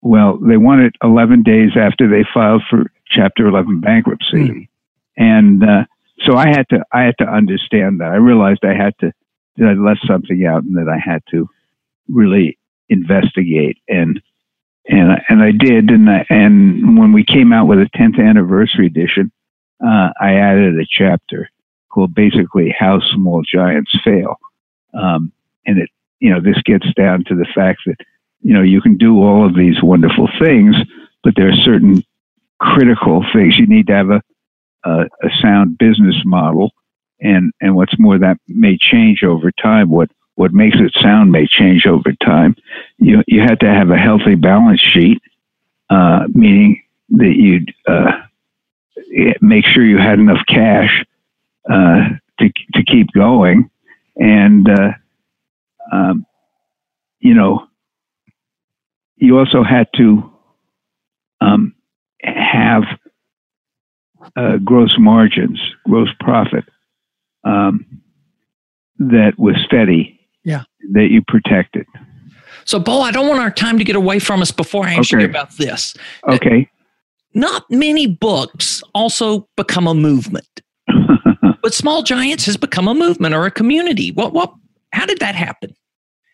well, 0.00 0.38
they 0.38 0.56
won 0.56 0.80
it 0.80 0.94
11 1.02 1.42
days 1.42 1.70
after 1.76 2.08
they 2.08 2.24
filed 2.32 2.62
for 2.68 2.90
Chapter 3.10 3.46
11 3.46 3.80
bankruptcy, 3.80 4.36
mm. 4.36 4.68
and 5.16 5.64
uh, 5.64 5.84
so 6.26 6.36
I 6.36 6.48
had 6.48 6.68
to 6.68 6.84
I 6.92 7.02
had 7.02 7.16
to 7.18 7.24
understand 7.24 8.00
that. 8.00 8.10
I 8.10 8.16
realized 8.16 8.64
I 8.64 8.74
had 8.74 8.94
to 9.00 9.12
that 9.56 9.68
I 9.68 9.72
left 9.72 10.06
something 10.06 10.44
out 10.44 10.62
and 10.62 10.76
that 10.76 10.88
I 10.88 10.98
had 10.98 11.22
to 11.30 11.48
really 12.08 12.58
investigate 12.88 13.78
and 13.88 14.20
and 14.88 15.20
and 15.28 15.42
I 15.42 15.52
did 15.52 15.90
and 15.90 16.10
I, 16.10 16.26
and 16.30 16.98
when 16.98 17.12
we 17.12 17.24
came 17.24 17.52
out 17.52 17.66
with 17.66 17.78
a 17.78 17.90
10th 17.96 18.18
anniversary 18.18 18.86
edition, 18.86 19.30
uh, 19.84 20.10
I 20.20 20.34
added 20.34 20.78
a 20.78 20.86
chapter 20.88 21.50
called 21.90 22.14
basically 22.14 22.74
"How 22.76 23.00
Small 23.00 23.42
Giants 23.42 23.94
Fail," 24.02 24.36
um, 24.94 25.32
and 25.66 25.78
it 25.78 25.90
you 26.20 26.30
know 26.30 26.40
this 26.40 26.60
gets 26.64 26.86
down 26.94 27.24
to 27.24 27.34
the 27.34 27.46
fact 27.54 27.80
that 27.86 27.96
you 28.40 28.54
know 28.54 28.62
you 28.62 28.80
can 28.80 28.96
do 28.96 29.22
all 29.22 29.46
of 29.46 29.54
these 29.54 29.82
wonderful 29.82 30.28
things, 30.40 30.76
but 31.22 31.34
there 31.36 31.48
are 31.48 31.56
certain 31.64 32.02
critical 32.58 33.24
things 33.32 33.58
you 33.58 33.66
need 33.66 33.86
to 33.88 33.94
have 33.94 34.10
a 34.10 34.22
a, 34.84 35.02
a 35.22 35.30
sound 35.42 35.78
business 35.78 36.16
model, 36.24 36.72
and 37.20 37.52
and 37.60 37.76
what's 37.76 37.98
more, 37.98 38.18
that 38.18 38.38
may 38.48 38.78
change 38.78 39.22
over 39.22 39.50
time. 39.52 39.90
What 39.90 40.10
what 40.36 40.52
makes 40.52 40.76
it 40.78 40.92
sound 41.02 41.32
may 41.32 41.46
change 41.46 41.86
over 41.86 42.12
time. 42.24 42.56
You 42.98 43.22
you 43.26 43.40
had 43.40 43.60
to 43.60 43.66
have 43.66 43.90
a 43.90 43.96
healthy 43.96 44.34
balance 44.34 44.80
sheet, 44.80 45.22
uh, 45.90 46.26
meaning 46.28 46.82
that 47.10 47.34
you'd 47.36 47.72
uh, 47.86 48.12
make 49.40 49.64
sure 49.64 49.84
you 49.84 49.98
had 49.98 50.18
enough 50.18 50.44
cash 50.48 51.04
uh, 51.70 52.08
to 52.40 52.50
to 52.74 52.84
keep 52.84 53.12
going, 53.12 53.70
and 54.16 54.68
uh, 54.68 54.90
um, 55.92 56.26
you 57.20 57.34
know 57.34 57.68
you 59.16 59.38
also 59.38 59.62
had 59.62 59.88
to 59.96 60.30
um, 61.40 61.74
have 62.22 62.84
uh, 64.36 64.56
gross 64.58 64.94
margins, 64.98 65.60
gross 65.84 66.08
profit 66.20 66.64
um, 67.44 68.02
that 68.98 69.38
was 69.38 69.56
steady. 69.64 70.14
Yeah. 70.44 70.64
That 70.92 71.08
you 71.10 71.22
protected. 71.26 71.86
So, 72.68 72.78
Bo, 72.78 73.00
I 73.00 73.10
don't 73.12 73.26
want 73.26 73.40
our 73.40 73.50
time 73.50 73.78
to 73.78 73.84
get 73.84 73.96
away 73.96 74.18
from 74.18 74.42
us 74.42 74.50
before 74.50 74.84
I 74.84 74.92
ask 74.92 75.14
okay. 75.14 75.22
you 75.22 75.30
about 75.30 75.56
this. 75.56 75.94
Okay. 76.28 76.68
Not 77.32 77.64
many 77.70 78.06
books 78.06 78.82
also 78.94 79.48
become 79.56 79.86
a 79.86 79.94
movement, 79.94 80.60
but 81.62 81.72
Small 81.72 82.02
Giants 82.02 82.44
has 82.44 82.58
become 82.58 82.86
a 82.86 82.92
movement 82.92 83.34
or 83.34 83.46
a 83.46 83.50
community. 83.50 84.10
What? 84.10 84.34
What? 84.34 84.52
How 84.92 85.06
did 85.06 85.18
that 85.20 85.34
happen? 85.34 85.74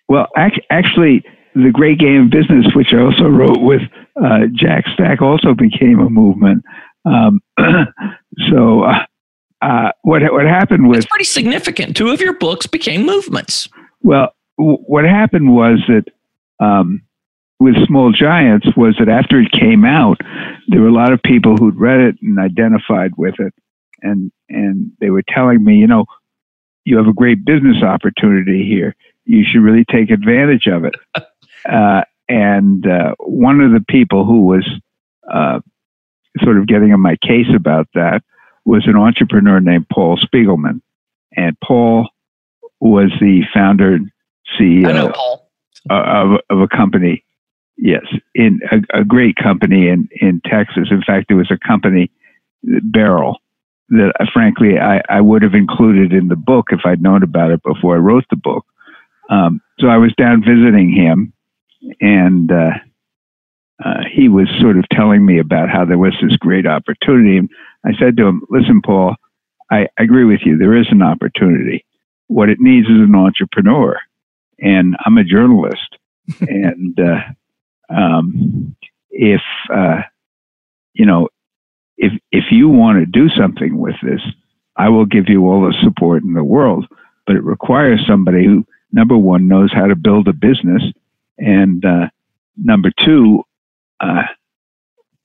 Well, 0.09 0.26
actually, 0.37 1.22
the 1.55 1.70
Great 1.72 2.01
Game 2.01 2.24
of 2.24 2.30
Business, 2.30 2.66
which 2.74 2.89
I 2.93 2.99
also 2.99 3.28
wrote 3.28 3.61
with 3.61 3.82
uh, 4.20 4.47
Jack 4.53 4.87
Stack, 4.93 5.22
also 5.22 5.55
became 5.55 6.01
a 6.01 6.11
movement. 6.11 6.64
Um, 7.05 7.43
so 8.51 8.82
uh, 8.82 9.07
uh, 9.62 9.93
what 10.03 10.20
what 10.32 10.47
happened 10.47 10.89
was 10.89 10.99
it's 10.99 11.07
pretty 11.07 11.26
significant. 11.26 11.97
Two 11.97 12.09
of 12.09 12.20
your 12.20 12.37
books 12.37 12.66
became 12.66 13.07
movements. 13.07 13.68
Well, 14.03 14.35
w- 14.59 14.78
what 14.87 15.05
happened 15.05 15.55
was 15.55 15.78
that 15.87 16.07
um, 16.64 17.02
with 17.60 17.74
Small 17.86 18.12
Giants 18.12 18.66
was 18.76 18.96
that 18.98 19.08
after 19.08 19.40
it 19.40 19.52
came 19.52 19.84
out, 19.84 20.20
there 20.68 20.80
were 20.80 20.88
a 20.88 20.92
lot 20.92 21.12
of 21.12 21.22
people 21.22 21.56
who'd 21.56 21.78
read 21.78 22.00
it 22.00 22.16
and 22.20 22.38
identified 22.38 23.12
with 23.16 23.34
it, 23.38 23.54
and 24.02 24.32
and 24.48 24.92
they 25.00 25.10
were 25.10 25.22
telling 25.26 25.62
me, 25.62 25.76
you 25.76 25.86
know, 25.86 26.04
you 26.84 26.96
have 26.96 27.06
a 27.06 27.12
great 27.12 27.44
business 27.44 27.82
opportunity 27.82 28.66
here. 28.66 28.94
You 29.24 29.44
should 29.44 29.62
really 29.62 29.84
take 29.90 30.10
advantage 30.10 30.66
of 30.66 30.84
it. 30.84 30.94
uh, 31.68 32.02
and 32.28 32.86
uh, 32.86 33.14
one 33.18 33.60
of 33.60 33.72
the 33.72 33.84
people 33.88 34.24
who 34.24 34.42
was 34.42 34.68
uh, 35.32 35.60
sort 36.42 36.58
of 36.58 36.66
getting 36.66 36.92
on 36.92 37.00
my 37.00 37.16
case 37.16 37.48
about 37.54 37.88
that 37.94 38.22
was 38.64 38.86
an 38.86 38.96
entrepreneur 38.96 39.60
named 39.60 39.88
Paul 39.88 40.18
Spiegelman. 40.18 40.80
And 41.36 41.56
Paul 41.60 42.08
was 42.80 43.10
the 43.20 43.42
founder 43.52 43.94
and 43.94 44.10
CEO 44.58 45.12
Paul. 45.14 45.43
Of, 45.91 46.41
of 46.51 46.61
a 46.61 46.68
company 46.68 47.24
yes, 47.76 48.05
in 48.35 48.61
a, 48.70 49.01
a 49.01 49.05
great 49.05 49.37
company 49.37 49.89
in 49.89 50.09
in 50.20 50.41
Texas. 50.45 50.89
In 50.91 51.03
fact, 51.03 51.30
it 51.30 51.35
was 51.35 51.51
a 51.51 51.66
company, 51.66 52.11
Beryl, 52.62 53.39
that 53.91 54.12
uh, 54.20 54.26
frankly 54.32 54.78
I, 54.78 55.03
I 55.09 55.20
would 55.20 55.43
have 55.43 55.55
included 55.55 56.12
in 56.12 56.28
the 56.28 56.37
book 56.37 56.68
if 56.70 56.80
I'd 56.85 57.03
known 57.03 57.22
about 57.22 57.51
it 57.51 57.62
before 57.62 57.97
I 57.97 58.01
wrote 58.01 58.24
the 58.30 58.37
book. 58.37 58.64
Um, 59.30 59.61
so 59.78 59.89
I 59.89 59.97
was 59.97 60.12
down 60.16 60.45
visiting 60.45 60.93
him, 60.93 61.32
and 62.01 62.51
uh, 62.53 62.70
uh, 63.85 64.03
he 64.12 64.28
was 64.28 64.49
sort 64.61 64.78
of 64.78 64.85
telling 64.91 65.24
me 65.24 65.39
about 65.39 65.70
how 65.70 65.85
there 65.85 65.99
was 65.99 66.14
this 66.22 66.37
great 66.37 66.66
opportunity. 66.66 67.39
And 67.39 67.49
I 67.85 67.93
said 67.99 68.16
to 68.16 68.26
him, 68.26 68.43
"Listen, 68.51 68.82
Paul, 68.82 69.16
I, 69.70 69.89
I 69.99 70.03
agree 70.03 70.24
with 70.24 70.41
you. 70.45 70.59
There 70.59 70.76
is 70.76 70.87
an 70.91 71.03
opportunity. 71.03 71.85
What 72.28 72.49
it 72.49 72.59
needs 72.59 72.87
is 72.87 73.01
an 73.01 73.14
entrepreneur, 73.14 73.99
and 74.59 74.96
I'm 75.05 75.18
a 75.18 75.24
journalist, 75.24 75.98
and 76.40 76.98
uh, 76.98 77.94
um, 77.94 78.76
if 79.11 79.42
uh, 79.72 80.02
you 80.94 81.07
know 81.07 81.28
if 81.96 82.12
if 82.32 82.44
you 82.50 82.68
want 82.68 82.98
to 82.98 83.07
do 83.07 83.28
something 83.28 83.78
with 83.78 83.96
this, 84.02 84.20
I 84.76 84.88
will 84.88 85.07
give 85.07 85.28
you 85.28 85.46
all 85.46 85.62
the 85.62 85.76
support 85.82 86.22
in 86.22 86.34
the 86.34 86.44
world. 86.44 86.86
But 87.26 87.36
it 87.36 87.44
requires 87.44 88.05
somebody 88.07 88.44
who, 88.44 88.66
number 88.92 89.16
one, 89.16 89.48
knows 89.48 89.72
how 89.72 89.86
to 89.86 89.96
build 89.96 90.28
a 90.28 90.32
business, 90.32 90.82
and 91.38 91.84
uh, 91.84 92.09
number 92.57 92.90
two, 93.05 93.44
uh, 94.00 94.24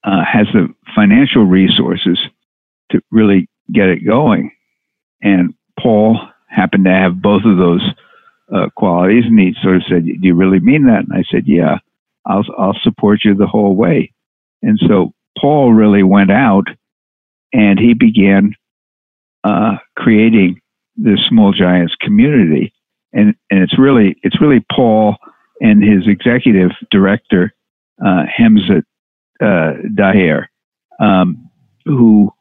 uh, 0.03 0.23
has 0.23 0.47
the 0.53 0.73
financial 0.95 1.43
resources 1.43 2.19
to 2.91 3.01
really 3.11 3.49
get 3.71 3.89
it 3.89 4.05
going. 4.05 4.51
And 5.21 5.53
Paul 5.77 6.19
happened 6.47 6.85
to 6.85 6.91
have 6.91 7.21
both 7.21 7.43
of 7.45 7.57
those 7.57 7.81
uh, 8.53 8.69
qualities, 8.75 9.25
and 9.25 9.39
he 9.39 9.53
sort 9.61 9.77
of 9.77 9.83
said, 9.89 10.05
"Do 10.05 10.17
you 10.21 10.35
really 10.35 10.59
mean 10.59 10.85
that?" 10.87 11.05
And 11.07 11.13
I 11.13 11.23
said, 11.31 11.43
"Yeah, 11.47 11.79
I'll 12.25 12.45
I'll 12.57 12.77
support 12.81 13.23
you 13.23 13.35
the 13.35 13.47
whole 13.47 13.75
way." 13.75 14.11
And 14.61 14.79
so 14.87 15.13
Paul 15.39 15.73
really 15.73 16.03
went 16.03 16.31
out 16.31 16.67
and 17.53 17.79
he 17.79 17.93
began 17.93 18.53
uh, 19.43 19.77
creating 19.95 20.59
the 20.97 21.17
Small 21.29 21.53
Giants 21.53 21.95
community. 22.01 22.73
And, 23.13 23.35
and 23.49 23.61
it's 23.61 23.79
really 23.79 24.15
it's 24.23 24.39
really 24.41 24.63
Paul 24.71 25.15
and 25.61 25.83
his 25.83 26.07
executive 26.07 26.71
director 26.91 27.53
uh, 28.05 28.23
Hamza 28.33 28.83
uh, 29.41 29.73
Daher 29.95 30.45
um, 30.99 31.49
who 31.85 32.31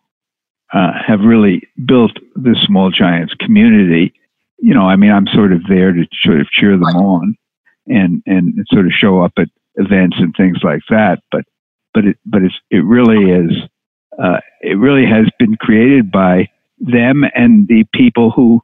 uh, 0.72 0.92
have 1.06 1.20
really 1.20 1.62
built 1.86 2.12
the 2.34 2.56
Small 2.66 2.90
Giants 2.90 3.32
community. 3.40 4.12
You 4.58 4.74
know, 4.74 4.82
I 4.82 4.96
mean, 4.96 5.10
I'm 5.10 5.26
sort 5.28 5.52
of 5.52 5.62
there 5.68 5.92
to 5.92 6.04
sort 6.22 6.40
of 6.40 6.50
cheer 6.50 6.72
them 6.72 6.84
on 6.84 7.36
and 7.86 8.22
and 8.26 8.66
sort 8.72 8.86
of 8.86 8.92
show 8.92 9.22
up 9.22 9.32
at 9.38 9.48
events 9.76 10.16
and 10.18 10.34
things 10.36 10.58
like 10.62 10.82
that. 10.90 11.22
But 11.30 11.44
but 11.94 12.04
it 12.04 12.16
but 12.26 12.42
it's 12.42 12.54
it 12.70 12.84
really 12.84 13.30
is 13.30 13.52
uh, 14.18 14.40
it 14.60 14.78
really 14.78 15.06
has 15.06 15.26
been 15.38 15.56
created 15.56 16.10
by 16.10 16.48
them 16.80 17.24
and 17.34 17.66
the 17.68 17.84
people 17.94 18.30
who, 18.30 18.62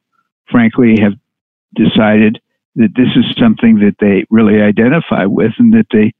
frankly, 0.49 0.99
have 0.99 1.13
decided 1.75 2.41
that 2.75 2.93
this 2.95 3.09
is 3.15 3.25
something 3.37 3.79
that 3.79 3.95
they 3.99 4.25
really 4.29 4.61
identify 4.61 5.25
with 5.25 5.53
and 5.57 5.73
that 5.73 5.87
they 5.91 6.13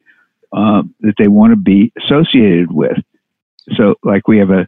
uh, 0.53 0.83
that 1.01 1.15
they 1.17 1.27
want 1.27 1.51
to 1.51 1.57
be 1.57 1.91
associated 2.01 2.71
with. 2.71 2.97
So, 3.75 3.95
like 4.03 4.27
we 4.27 4.37
have 4.37 4.51
a 4.51 4.67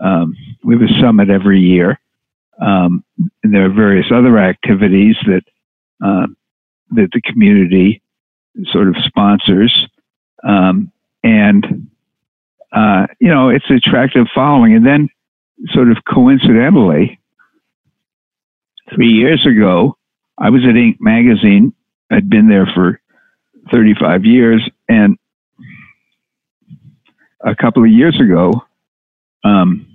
um, 0.00 0.34
we 0.62 0.74
have 0.74 0.88
a 0.88 1.00
summit 1.00 1.28
every 1.28 1.60
year, 1.60 2.00
um, 2.60 3.04
and 3.42 3.54
there 3.54 3.66
are 3.66 3.72
various 3.72 4.06
other 4.12 4.38
activities 4.38 5.16
that 5.26 5.42
uh, 6.04 6.26
that 6.90 7.08
the 7.12 7.20
community 7.20 8.02
sort 8.72 8.88
of 8.88 8.96
sponsors. 9.04 9.86
Um, 10.42 10.92
and 11.22 11.88
uh, 12.72 13.06
you 13.20 13.28
know 13.28 13.48
it's 13.48 13.70
attractive 13.70 14.26
following. 14.34 14.74
And 14.74 14.86
then, 14.86 15.08
sort 15.72 15.90
of 15.90 15.98
coincidentally, 16.06 17.18
three 18.94 19.10
years 19.10 19.44
ago, 19.46 19.96
I 20.38 20.50
was 20.50 20.62
at 20.64 20.74
Inc. 20.74 20.96
magazine. 21.00 21.72
I'd 22.10 22.30
been 22.30 22.48
there 22.48 22.66
for 22.66 23.00
35 23.70 24.24
years, 24.24 24.68
and 24.88 25.18
a 27.44 27.54
couple 27.54 27.84
of 27.84 27.90
years 27.90 28.18
ago, 28.20 28.62
um, 29.44 29.87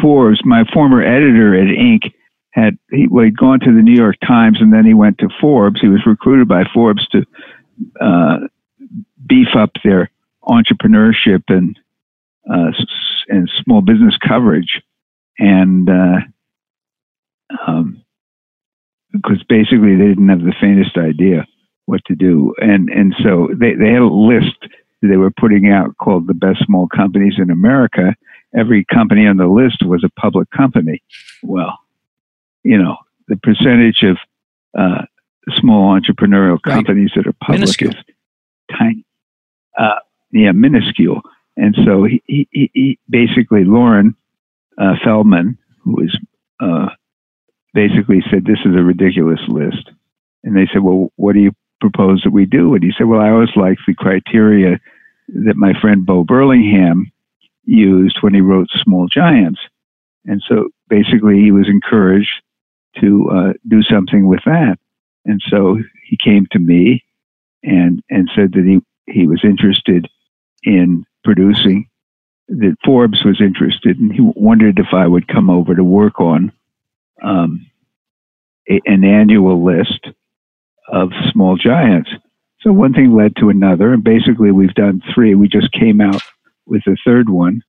Forbes, 0.00 0.40
my 0.44 0.64
former 0.72 1.02
editor 1.02 1.54
at 1.54 1.66
Inc., 1.66 2.12
had 2.50 2.76
he, 2.90 3.08
well, 3.08 3.24
he'd 3.24 3.36
gone 3.36 3.60
to 3.60 3.74
the 3.74 3.82
New 3.82 3.96
York 3.96 4.16
Times 4.26 4.58
and 4.60 4.72
then 4.72 4.84
he 4.84 4.92
went 4.92 5.18
to 5.18 5.28
Forbes. 5.40 5.80
He 5.80 5.88
was 5.88 6.04
recruited 6.04 6.48
by 6.48 6.64
Forbes 6.74 7.06
to 7.08 7.24
uh, 8.00 8.36
beef 9.26 9.48
up 9.56 9.70
their 9.82 10.10
entrepreneurship 10.44 11.44
and 11.48 11.78
uh, 12.50 12.72
and 13.28 13.50
small 13.64 13.80
business 13.80 14.16
coverage, 14.26 14.82
and 15.38 15.88
uh, 15.88 16.18
um, 17.66 18.02
because 19.12 19.42
basically 19.48 19.96
they 19.96 20.08
didn't 20.08 20.28
have 20.28 20.40
the 20.40 20.54
faintest 20.60 20.96
idea 20.96 21.46
what 21.86 22.04
to 22.06 22.14
do, 22.14 22.54
and 22.58 22.90
and 22.90 23.14
so 23.22 23.48
they 23.58 23.74
they 23.74 23.92
had 23.92 24.02
a 24.02 24.06
list 24.06 24.56
they 25.02 25.16
were 25.16 25.30
putting 25.32 25.68
out 25.68 25.96
called 25.98 26.26
the 26.26 26.34
best 26.34 26.64
small 26.64 26.86
companies 26.86 27.34
in 27.38 27.50
America. 27.50 28.14
Every 28.54 28.84
company 28.84 29.26
on 29.26 29.38
the 29.38 29.46
list 29.46 29.82
was 29.82 30.04
a 30.04 30.20
public 30.20 30.50
company. 30.50 31.02
Well, 31.42 31.78
you 32.62 32.78
know 32.78 32.96
the 33.28 33.36
percentage 33.36 34.02
of 34.02 34.18
uh, 34.78 35.04
small 35.60 35.98
entrepreneurial 35.98 36.60
companies 36.60 37.10
right. 37.16 37.24
that 37.24 37.30
are 37.30 37.34
public 37.40 37.60
Minuscule. 37.60 37.90
is 37.90 37.96
tiny. 38.78 39.04
Uh, 39.78 39.98
yeah, 40.32 40.52
minuscule. 40.52 41.22
And 41.56 41.76
so 41.84 42.04
he, 42.04 42.22
he, 42.26 42.70
he 42.72 42.98
basically, 43.08 43.64
Loren 43.64 44.14
uh, 44.78 44.94
Feldman, 45.04 45.58
who 45.82 45.92
was 45.92 46.18
uh, 46.60 46.88
basically 47.74 48.22
said, 48.30 48.44
This 48.44 48.60
is 48.64 48.74
a 48.74 48.82
ridiculous 48.82 49.40
list. 49.48 49.90
And 50.44 50.56
they 50.56 50.68
said, 50.72 50.82
Well, 50.82 51.12
what 51.16 51.34
do 51.34 51.40
you 51.40 51.52
propose 51.80 52.22
that 52.24 52.32
we 52.32 52.46
do? 52.46 52.74
And 52.74 52.82
he 52.82 52.92
said, 52.96 53.06
Well, 53.06 53.20
I 53.20 53.30
always 53.30 53.54
like 53.56 53.78
the 53.86 53.94
criteria 53.94 54.80
that 55.28 55.56
my 55.56 55.72
friend 55.80 56.06
Bo 56.06 56.24
Burlingham 56.24 57.12
used 57.64 58.18
when 58.20 58.34
he 58.34 58.40
wrote 58.40 58.68
Small 58.82 59.06
Giants. 59.08 59.60
And 60.24 60.42
so 60.48 60.68
basically, 60.88 61.40
he 61.40 61.50
was 61.50 61.68
encouraged 61.68 62.42
to 63.00 63.28
uh, 63.30 63.52
do 63.68 63.82
something 63.82 64.26
with 64.26 64.40
that. 64.44 64.78
And 65.24 65.40
so 65.48 65.78
he 66.04 66.18
came 66.22 66.46
to 66.52 66.58
me 66.58 67.04
and, 67.62 68.02
and 68.10 68.30
said 68.34 68.52
that 68.52 68.64
he, 68.64 68.80
he 69.12 69.26
was 69.26 69.40
interested 69.44 70.08
in 70.62 71.04
producing 71.24 71.88
that 72.48 72.76
Forbes 72.84 73.24
was 73.24 73.40
interested, 73.40 73.98
and 73.98 74.12
he 74.12 74.20
wondered 74.20 74.78
if 74.78 74.92
I 74.92 75.06
would 75.06 75.28
come 75.28 75.48
over 75.48 75.74
to 75.74 75.84
work 75.84 76.20
on 76.20 76.52
um, 77.22 77.66
a, 78.68 78.80
an 78.84 79.04
annual 79.04 79.64
list 79.64 80.08
of 80.88 81.10
small 81.30 81.56
giants. 81.56 82.10
So 82.60 82.72
one 82.72 82.92
thing 82.92 83.14
led 83.14 83.36
to 83.36 83.48
another, 83.48 83.92
and 83.92 84.04
basically 84.04 84.50
we've 84.50 84.74
done 84.74 85.02
three. 85.14 85.34
We 85.34 85.48
just 85.48 85.72
came 85.72 86.00
out 86.00 86.22
with 86.66 86.82
the 86.84 86.96
third 87.04 87.28
one, 87.28 87.62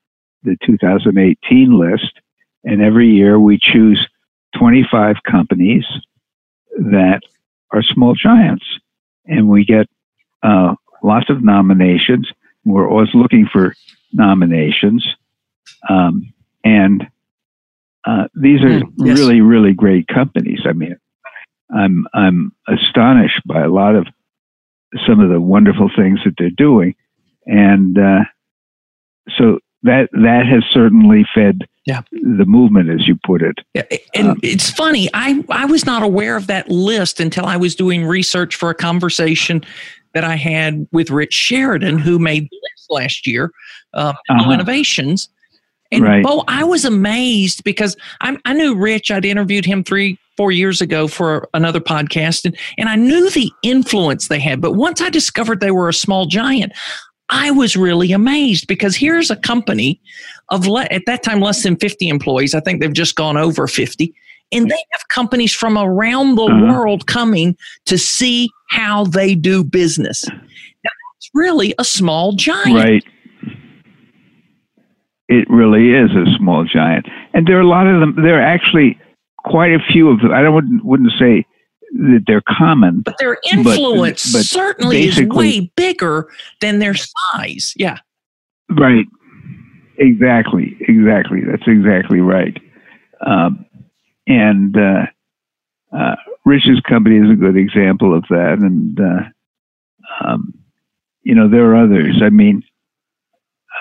the 0.44 0.58
2018 0.66 1.80
list, 1.80 2.20
and 2.64 2.82
every 2.82 3.10
year 3.10 3.40
we 3.40 3.60
choose 3.62 4.08
25 4.58 5.18
companies 5.30 5.86
that 6.78 7.22
are 7.72 7.84
small 7.84 8.14
giants, 8.16 8.66
and 9.26 9.50
we 9.50 9.66
get 9.66 9.88
uh, 10.44 10.76
lots 11.02 11.30
of 11.30 11.44
nominations 11.44 12.32
we're 12.66 12.90
always 12.90 13.14
looking 13.14 13.48
for 13.52 13.76
nominations. 14.12 15.06
Um, 15.90 16.34
and 16.64 17.08
uh, 18.06 18.28
these 18.36 18.62
are 18.62 18.80
mm, 18.80 18.94
yes. 18.98 19.18
really, 19.18 19.42
really 19.42 19.74
great 19.74 20.08
companies. 20.08 20.62
I 20.66 20.74
mean, 20.74 20.98
I'm 21.74 22.08
I'm 22.14 22.52
astonished 22.68 23.42
by 23.46 23.62
a 23.62 23.70
lot 23.70 23.96
of 23.96 24.08
some 25.08 25.20
of 25.20 25.30
the 25.30 25.42
wonderful 25.42 25.90
things 25.96 26.20
that 26.26 26.36
they're 26.38 26.50
doing, 26.50 26.96
and 27.46 27.98
uh, 27.98 28.24
so 29.38 29.60
that 29.84 30.10
that 30.14 30.46
has 30.46 30.64
certainly 30.72 31.26
fed 31.34 31.60
yeah. 31.86 32.02
the 32.12 32.46
movement, 32.46 32.90
as 32.90 33.08
you 33.08 33.18
put 33.26 33.42
it. 33.42 33.58
Yeah, 33.74 33.84
and 34.16 34.30
um, 34.30 34.40
it's 34.42 34.70
funny. 34.70 35.10
I 35.14 35.44
I 35.50 35.66
was 35.66 35.86
not 35.86 36.04
aware 36.04 36.38
of 36.38 36.48
that 36.48 36.70
list 36.70 37.20
until 37.20 37.46
I 37.46 37.58
was 37.58 37.76
doing 37.76 38.06
research 38.06 38.56
for 38.56 38.70
a 38.70 38.76
conversation 38.76 39.64
that 40.14 40.24
I 40.24 40.36
had 40.36 40.88
with 40.92 41.10
Rich 41.10 41.34
Sheridan, 41.34 41.98
who 41.98 42.20
made 42.20 42.44
the 42.44 42.60
list 42.62 42.86
last 42.90 43.28
year, 43.28 43.52
uh, 43.94 44.14
uh-huh. 44.30 44.52
Innovations. 44.52 45.30
And 45.92 46.04
right. 46.04 46.24
Bo, 46.24 46.44
I 46.48 46.64
was 46.64 46.86
amazed 46.86 47.64
because 47.64 47.96
I, 48.22 48.38
I 48.46 48.54
knew 48.54 48.76
Rich. 48.76 49.12
I'd 49.12 49.26
interviewed 49.26 49.66
him 49.66 49.84
three, 49.84 50.18
four 50.38 50.52
years 50.52 50.82
ago 50.82 51.08
for 51.08 51.48
another 51.54 51.80
podcast, 51.80 52.46
and, 52.46 52.58
and 52.80 52.90
I 52.90 52.96
knew 52.96 53.30
the 53.30 53.52
influence 53.62 54.28
they 54.28 54.40
had. 54.40 54.60
But 54.60 54.74
once 54.74 55.02
I 55.02 55.10
discovered 55.10 55.60
they 55.60 55.72
were 55.72 55.90
a 55.90 55.94
small 55.94 56.26
giant, 56.26 56.74
I 57.34 57.50
was 57.52 57.76
really 57.76 58.12
amazed 58.12 58.68
because 58.68 58.96
here's 58.96 59.32
a 59.32 59.36
company 59.36 60.00
of 60.50 60.68
le- 60.68 60.88
at 60.92 61.02
that 61.08 61.24
time 61.24 61.40
less 61.42 61.64
than 61.64 61.76
50 61.78 62.08
employees. 62.08 62.54
I 62.54 62.60
think 62.60 62.80
they've 62.80 62.94
just 62.94 63.16
gone 63.16 63.38
over 63.38 63.68
50 63.68 64.14
and 64.54 64.70
they 64.70 64.84
have 64.92 65.08
companies 65.10 65.54
from 65.54 65.78
around 65.78 66.36
the 66.36 66.44
uh-huh. 66.44 66.72
world 66.72 67.08
coming 67.08 67.58
to 67.86 67.98
see 67.98 68.50
how 68.70 69.06
they 69.06 69.34
do 69.34 69.64
business. 69.64 70.26
Now, 70.30 70.92
it's 71.18 71.30
really 71.34 71.74
a 71.80 71.84
small 71.84 72.34
giant. 72.34 72.76
Right. 72.76 73.04
It 75.28 75.50
really 75.50 75.94
is 75.94 76.12
a 76.12 76.26
small 76.38 76.66
giant, 76.66 77.08
and 77.34 77.48
there 77.48 77.58
are 77.58 77.62
a 77.62 77.68
lot 77.68 77.88
of 77.88 78.00
them. 78.00 78.24
There 78.24 78.38
are 78.38 78.42
actually 78.42 79.00
quite 79.38 79.72
a 79.72 79.80
few 79.92 80.10
of 80.10 80.20
them. 80.20 80.32
I 80.32 80.44
don't 80.44 80.54
wouldn't, 80.54 80.86
wouldn't 80.86 81.14
say 81.18 81.46
they're 81.94 82.42
common, 82.48 83.02
but 83.02 83.16
their 83.20 83.38
influence 83.52 84.32
but, 84.32 84.40
but 84.40 84.46
certainly 84.46 85.04
is 85.04 85.22
way 85.22 85.72
bigger 85.76 86.28
than 86.60 86.80
their 86.80 86.96
size. 86.96 87.74
Yeah. 87.76 87.98
Right. 88.70 89.06
Exactly. 89.98 90.76
Exactly. 90.82 91.42
That's 91.46 91.68
exactly 91.68 92.20
right. 92.20 92.60
Um, 93.26 93.66
and 94.26 94.76
uh, 94.76 95.06
uh, 95.96 96.16
Rich's 96.46 96.80
company 96.82 97.18
is 97.18 97.30
a 97.30 97.36
good 97.36 97.56
example 97.56 98.16
of 98.16 98.24
that. 98.30 98.58
And, 98.60 99.00
uh, 99.00 100.26
um, 100.26 100.54
you 101.22 101.36
know, 101.36 101.48
there 101.48 101.66
are 101.72 101.76
others. 101.76 102.22
I 102.24 102.30
mean, 102.30 102.64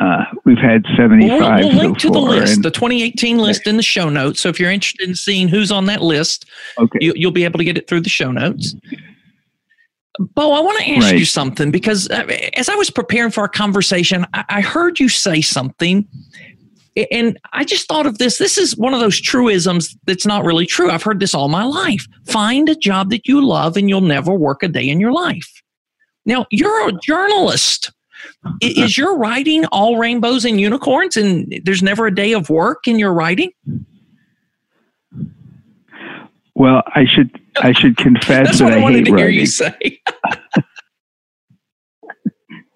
uh, 0.00 0.24
we've 0.44 0.58
had 0.58 0.84
75 0.96 1.38
we'll, 1.38 1.68
we'll 1.68 1.78
link 1.78 2.00
so 2.00 2.08
to 2.08 2.12
the 2.12 2.20
list, 2.20 2.62
the 2.62 2.70
2018 2.70 3.38
list 3.38 3.66
in 3.66 3.76
the 3.76 3.82
show 3.82 4.08
notes. 4.08 4.40
So 4.40 4.48
if 4.48 4.58
you're 4.58 4.70
interested 4.70 5.08
in 5.08 5.14
seeing 5.14 5.48
who's 5.48 5.70
on 5.70 5.86
that 5.86 6.02
list, 6.02 6.46
okay. 6.78 6.98
you, 7.00 7.14
will 7.26 7.32
be 7.32 7.44
able 7.44 7.58
to 7.58 7.64
get 7.64 7.76
it 7.76 7.88
through 7.88 8.00
the 8.00 8.08
show 8.08 8.32
notes. 8.32 8.74
Bo, 10.18 10.52
I 10.52 10.60
want 10.60 10.78
to 10.80 10.90
ask 10.92 11.02
right. 11.10 11.18
you 11.18 11.24
something 11.24 11.70
because 11.70 12.08
uh, 12.10 12.24
as 12.56 12.68
I 12.68 12.74
was 12.74 12.90
preparing 12.90 13.30
for 13.30 13.40
our 13.40 13.48
conversation, 13.48 14.26
I, 14.34 14.44
I 14.48 14.60
heard 14.60 15.00
you 15.00 15.08
say 15.08 15.40
something 15.40 16.06
and 17.10 17.38
I 17.52 17.64
just 17.64 17.88
thought 17.88 18.06
of 18.06 18.18
this. 18.18 18.38
This 18.38 18.58
is 18.58 18.76
one 18.76 18.92
of 18.92 19.00
those 19.00 19.20
truisms 19.20 19.96
that's 20.06 20.26
not 20.26 20.44
really 20.44 20.66
true. 20.66 20.90
I've 20.90 21.02
heard 21.02 21.20
this 21.20 21.34
all 21.34 21.48
my 21.48 21.64
life. 21.64 22.06
Find 22.26 22.68
a 22.68 22.74
job 22.74 23.10
that 23.10 23.26
you 23.26 23.44
love 23.44 23.76
and 23.76 23.88
you'll 23.88 24.02
never 24.02 24.34
work 24.34 24.62
a 24.62 24.68
day 24.68 24.88
in 24.88 25.00
your 25.00 25.12
life. 25.12 25.62
Now, 26.26 26.46
you're 26.50 26.88
a 26.88 26.92
journalist. 27.02 27.90
Is 28.60 28.96
your 28.96 29.16
writing 29.16 29.64
all 29.66 29.98
rainbows 29.98 30.44
and 30.44 30.60
unicorns 30.60 31.16
and 31.16 31.60
there's 31.64 31.82
never 31.82 32.06
a 32.06 32.14
day 32.14 32.32
of 32.32 32.50
work 32.50 32.86
in 32.86 32.98
your 32.98 33.12
writing? 33.12 33.50
Well, 36.54 36.82
I 36.94 37.06
should 37.06 37.40
I 37.60 37.72
should 37.72 37.96
confess 37.96 38.46
That's 38.46 38.58
that 38.58 38.64
what 38.64 38.74
I, 38.74 38.78
I 38.78 38.82
wanted 38.82 39.06
to 39.06 39.16
hear 39.16 39.28
you 39.28 39.46
say. 39.46 40.00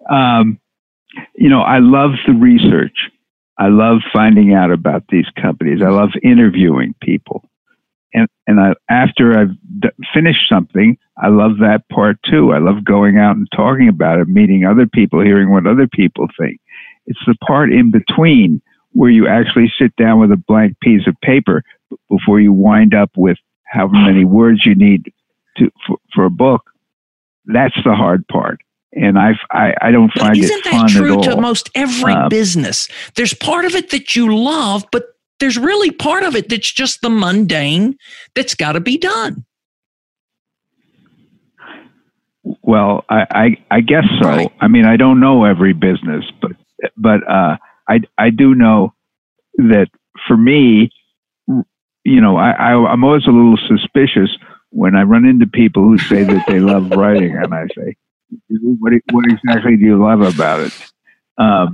um, 0.09 0.59
you 1.35 1.49
know, 1.49 1.61
I 1.61 1.79
love 1.79 2.11
the 2.25 2.33
research. 2.33 3.09
I 3.57 3.69
love 3.69 3.99
finding 4.13 4.53
out 4.53 4.71
about 4.71 5.03
these 5.09 5.25
companies. 5.41 5.81
I 5.81 5.89
love 5.89 6.09
interviewing 6.23 6.93
people. 7.01 7.49
And, 8.13 8.27
and 8.47 8.59
I, 8.59 8.73
after 8.89 9.37
I've 9.37 9.55
d- 9.79 9.89
finished 10.13 10.47
something, 10.49 10.97
I 11.17 11.27
love 11.27 11.57
that 11.59 11.87
part 11.91 12.17
too. 12.23 12.53
I 12.53 12.59
love 12.59 12.85
going 12.85 13.17
out 13.17 13.35
and 13.35 13.47
talking 13.55 13.89
about 13.89 14.19
it, 14.19 14.27
meeting 14.27 14.65
other 14.65 14.87
people, 14.87 15.21
hearing 15.21 15.51
what 15.51 15.67
other 15.67 15.87
people 15.87 16.27
think. 16.39 16.59
It's 17.05 17.19
the 17.25 17.35
part 17.45 17.71
in 17.71 17.91
between 17.91 18.61
where 18.93 19.09
you 19.09 19.27
actually 19.27 19.71
sit 19.79 19.95
down 19.95 20.19
with 20.19 20.31
a 20.31 20.37
blank 20.47 20.79
piece 20.79 21.05
of 21.07 21.19
paper 21.21 21.63
before 22.09 22.39
you 22.39 22.53
wind 22.53 22.93
up 22.93 23.11
with 23.15 23.37
however 23.65 23.93
many 23.93 24.25
words 24.25 24.65
you 24.65 24.75
need 24.75 25.11
to, 25.57 25.71
for, 25.85 25.97
for 26.13 26.25
a 26.25 26.31
book. 26.31 26.69
That's 27.45 27.77
the 27.83 27.95
hard 27.95 28.27
part 28.27 28.59
and 28.93 29.17
I've, 29.17 29.39
I, 29.51 29.73
I 29.81 29.91
don't 29.91 30.11
find 30.13 30.29
but 30.29 30.37
isn't 30.37 30.65
it 30.65 30.71
that 30.71 30.89
true 30.89 31.21
to 31.21 31.39
most 31.39 31.69
every 31.75 32.13
um, 32.13 32.29
business? 32.29 32.87
There's 33.15 33.33
part 33.33 33.65
of 33.65 33.75
it 33.75 33.91
that 33.91 34.15
you 34.15 34.35
love, 34.35 34.85
but 34.91 35.16
there's 35.39 35.57
really 35.57 35.91
part 35.91 36.23
of 36.23 36.35
it 36.35 36.49
that's 36.49 36.71
just 36.71 37.01
the 37.01 37.09
mundane 37.09 37.97
that's 38.35 38.55
got 38.55 38.73
to 38.73 38.79
be 38.79 38.97
done. 38.97 39.45
Well, 42.61 43.05
I, 43.09 43.25
I, 43.31 43.57
I 43.77 43.81
guess 43.81 44.05
so. 44.21 44.29
Right. 44.29 44.51
I 44.61 44.67
mean, 44.67 44.85
I 44.85 44.97
don't 44.97 45.19
know 45.19 45.43
every 45.43 45.73
business, 45.73 46.25
but 46.41 46.51
but 46.95 47.29
uh, 47.29 47.57
I 47.89 47.99
I 48.17 48.29
do 48.29 48.55
know 48.55 48.93
that 49.57 49.87
for 50.27 50.37
me, 50.37 50.89
you 51.47 52.21
know, 52.21 52.37
I, 52.37 52.51
I 52.51 52.71
I'm 52.73 53.03
always 53.03 53.25
a 53.27 53.31
little 53.31 53.57
suspicious 53.67 54.29
when 54.69 54.95
I 54.95 55.03
run 55.03 55.25
into 55.25 55.47
people 55.47 55.83
who 55.83 55.97
say 55.97 56.23
that 56.23 56.45
they 56.47 56.59
love 56.59 56.91
writing, 56.95 57.35
and 57.35 57.53
I 57.53 57.67
say, 57.75 57.95
what, 58.49 58.93
what 59.11 59.25
exactly 59.25 59.75
do 59.75 59.83
you 59.83 60.01
love 60.01 60.21
about 60.21 60.61
it? 60.61 60.73
Um, 61.37 61.69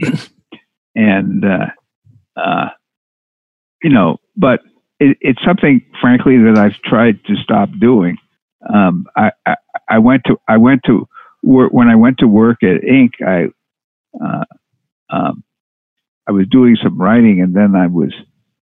and, 0.96 1.44
uh, 1.46 1.68
uh, 2.36 2.70
you 3.84 3.90
know, 3.90 4.20
but 4.36 4.62
it, 5.00 5.18
it's 5.22 5.44
something, 5.46 5.82
frankly, 6.02 6.38
that 6.38 6.58
I've 6.58 6.80
tried 6.82 7.24
to 7.26 7.36
stop 7.36 7.70
doing. 7.80 8.18
Um, 8.74 9.06
I, 9.16 9.32
I, 9.46 9.56
I, 9.90 10.00
went 10.00 10.24
to, 10.26 10.40
I 10.48 10.58
went 10.58 10.84
to 10.86 11.08
work, 11.42 11.72
when 11.74 11.90
I 11.90 11.96
went 11.96 12.20
to 12.20 12.28
work 12.28 12.64
at 12.64 12.82
Inc., 12.82 13.22
I, 13.22 13.48
uh, 14.24 14.46
um, 15.10 15.44
I 16.28 16.32
was 16.32 16.48
doing 16.50 16.78
some 16.82 17.00
writing 17.00 17.42
and 17.42 17.54
then 17.54 17.76
I 17.76 17.88
was 17.88 18.14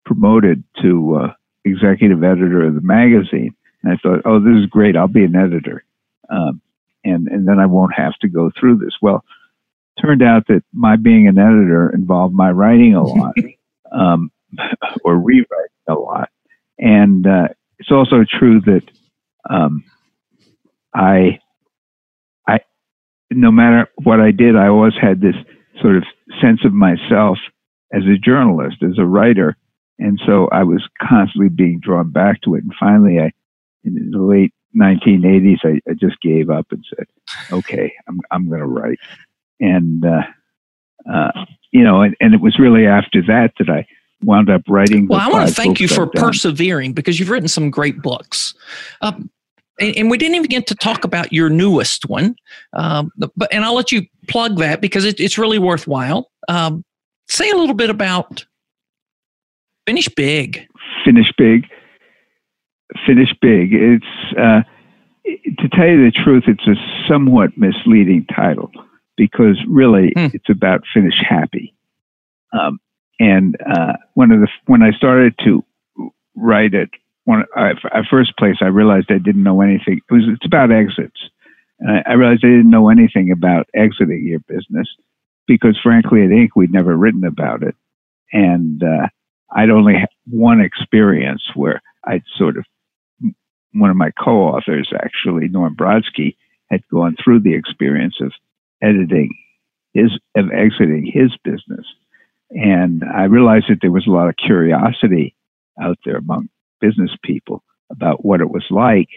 promoted 0.05 0.63
to 0.81 1.15
uh, 1.15 1.33
executive 1.63 2.23
editor 2.23 2.65
of 2.65 2.75
the 2.75 2.81
magazine. 2.81 3.55
And 3.83 3.93
I 3.93 3.97
thought, 3.97 4.21
oh, 4.25 4.39
this 4.39 4.63
is 4.63 4.65
great. 4.65 4.95
I'll 4.95 5.07
be 5.07 5.23
an 5.23 5.35
editor. 5.35 5.83
Um, 6.29 6.61
and 7.03 7.27
and 7.27 7.47
then 7.47 7.59
I 7.59 7.65
won't 7.65 7.93
have 7.95 8.13
to 8.21 8.27
go 8.27 8.51
through 8.59 8.77
this. 8.77 8.93
Well, 9.01 9.23
turned 9.99 10.23
out 10.23 10.47
that 10.47 10.63
my 10.73 10.95
being 10.95 11.27
an 11.27 11.37
editor 11.37 11.89
involved 11.89 12.33
my 12.33 12.51
writing 12.51 12.95
a 12.95 13.03
lot, 13.03 13.33
um, 13.91 14.31
or 15.03 15.17
rewriting 15.17 15.67
a 15.87 15.93
lot, 15.93 16.29
and 16.77 17.25
uh, 17.27 17.47
it's 17.79 17.91
also 17.91 18.23
true 18.27 18.61
that 18.61 18.83
um, 19.49 19.83
I 20.93 21.39
I 22.47 22.59
no 23.31 23.51
matter 23.51 23.89
what 24.03 24.19
I 24.19 24.31
did, 24.31 24.55
I 24.55 24.67
always 24.67 24.93
had 24.99 25.21
this 25.21 25.35
sort 25.81 25.97
of 25.97 26.03
sense 26.41 26.65
of 26.65 26.73
myself 26.73 27.37
as 27.93 28.03
a 28.03 28.17
journalist, 28.17 28.77
as 28.83 28.97
a 28.97 29.05
writer, 29.05 29.57
and 29.99 30.19
so 30.25 30.47
I 30.51 30.63
was 30.63 30.87
constantly 31.01 31.49
being 31.49 31.79
drawn 31.81 32.11
back 32.11 32.41
to 32.41 32.55
it. 32.55 32.63
And 32.63 32.73
finally, 32.79 33.19
I 33.19 33.31
in 33.83 34.11
the 34.11 34.19
late 34.19 34.53
1980s, 34.75 35.59
I, 35.63 35.81
I 35.89 35.93
just 35.93 36.21
gave 36.21 36.49
up 36.49 36.67
and 36.71 36.85
said, 36.95 37.07
"Okay, 37.51 37.93
I'm 38.07 38.19
I'm 38.31 38.47
going 38.47 38.61
to 38.61 38.67
write." 38.67 38.99
And 39.59 40.05
uh, 40.05 40.23
uh, 41.11 41.45
you 41.71 41.83
know, 41.83 42.01
and, 42.01 42.15
and 42.19 42.33
it 42.33 42.41
was 42.41 42.59
really 42.59 42.85
after 42.85 43.21
that 43.27 43.53
that 43.59 43.69
I 43.69 43.85
wound 44.23 44.49
up 44.49 44.61
writing. 44.67 45.07
Well, 45.07 45.19
I 45.19 45.29
want 45.29 45.47
to 45.47 45.53
thank 45.53 45.79
you 45.79 45.87
for 45.87 46.07
persevering 46.07 46.93
because 46.93 47.19
you've 47.19 47.29
written 47.29 47.47
some 47.47 47.69
great 47.69 48.01
books. 48.01 48.53
Um, 49.01 49.29
and, 49.79 49.97
and, 49.97 50.11
we 50.11 50.17
didn't 50.17 50.35
even 50.35 50.49
get 50.49 50.67
to 50.67 50.75
talk 50.75 51.03
about 51.03 51.33
your 51.33 51.49
newest 51.49 52.07
one, 52.07 52.35
um, 52.73 53.11
but 53.35 53.51
and 53.51 53.65
I'll 53.65 53.73
let 53.73 53.91
you 53.91 54.05
plug 54.27 54.57
that 54.57 54.81
because 54.81 55.05
it, 55.05 55.19
it's 55.19 55.37
really 55.37 55.59
worthwhile. 55.59 56.29
Um, 56.47 56.83
say 57.27 57.49
a 57.49 57.55
little 57.55 57.75
bit 57.75 57.89
about 57.89 58.45
Finish 59.87 60.09
Big. 60.09 60.67
Finish 61.03 61.31
Big 61.37 61.67
finish 63.05 63.33
big. 63.41 63.73
It's 63.73 64.05
uh, 64.37 64.61
to 65.25 65.69
tell 65.69 65.87
you 65.87 66.05
the 66.05 66.11
truth, 66.11 66.43
it's 66.47 66.67
a 66.67 66.75
somewhat 67.07 67.57
misleading 67.57 68.25
title 68.33 68.71
because 69.17 69.57
really 69.67 70.13
hmm. 70.15 70.27
it's 70.33 70.49
about 70.49 70.83
finish 70.93 71.15
happy. 71.27 71.73
Um, 72.53 72.79
and 73.21 73.55
uh, 73.69 73.93
one 74.15 74.31
of 74.31 74.39
the 74.39 74.47
when 74.65 74.81
I 74.81 74.91
started 74.91 75.35
to 75.45 75.63
write 76.35 76.73
it, 76.73 76.89
I, 77.55 77.71
at 77.93 78.05
first 78.09 78.35
place 78.37 78.55
I 78.61 78.65
realized 78.65 79.11
I 79.11 79.19
didn't 79.19 79.43
know 79.43 79.61
anything. 79.61 80.01
It 80.09 80.13
was 80.13 80.23
it's 80.27 80.45
about 80.45 80.71
exits, 80.71 81.21
and 81.79 81.91
I, 81.91 82.11
I 82.11 82.13
realized 82.13 82.43
I 82.43 82.47
didn't 82.49 82.71
know 82.71 82.89
anything 82.89 83.31
about 83.31 83.67
exiting 83.75 84.25
your 84.25 84.39
business 84.39 84.87
because 85.47 85.79
frankly 85.83 86.23
at 86.23 86.29
Inc 86.29 86.49
we'd 86.55 86.73
never 86.73 86.97
written 86.97 87.23
about 87.23 87.61
it, 87.61 87.75
and 88.33 88.81
uh, 88.83 89.07
I'd 89.51 89.69
only 89.69 89.93
had 89.93 90.09
one 90.25 90.59
experience 90.59 91.43
where 91.53 91.79
I'd 92.03 92.23
sort 92.37 92.57
of 92.57 92.65
one 93.73 93.89
of 93.89 93.95
my 93.95 94.11
co-authors, 94.11 94.91
actually, 94.93 95.47
Norm 95.47 95.75
Brodsky, 95.75 96.35
had 96.71 96.81
gone 96.91 97.15
through 97.23 97.41
the 97.41 97.53
experience 97.53 98.15
of 98.19 98.33
editing 98.81 99.29
his 99.93 100.11
of 100.35 100.51
exiting 100.51 101.05
his 101.05 101.31
business. 101.43 101.85
And 102.51 103.03
I 103.03 103.23
realized 103.23 103.65
that 103.69 103.79
there 103.81 103.91
was 103.91 104.07
a 104.07 104.11
lot 104.11 104.27
of 104.27 104.35
curiosity 104.35 105.35
out 105.81 105.97
there 106.05 106.17
among 106.17 106.49
business 106.81 107.11
people 107.23 107.63
about 107.89 108.25
what 108.25 108.41
it 108.41 108.49
was 108.49 108.65
like. 108.69 109.07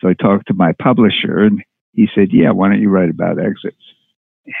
So 0.00 0.08
I 0.08 0.14
talked 0.14 0.46
to 0.48 0.54
my 0.54 0.72
publisher 0.72 1.40
and 1.40 1.62
he 1.94 2.08
said, 2.14 2.28
Yeah, 2.32 2.50
why 2.50 2.68
don't 2.68 2.80
you 2.80 2.88
write 2.88 3.10
about 3.10 3.38
exits? 3.38 3.82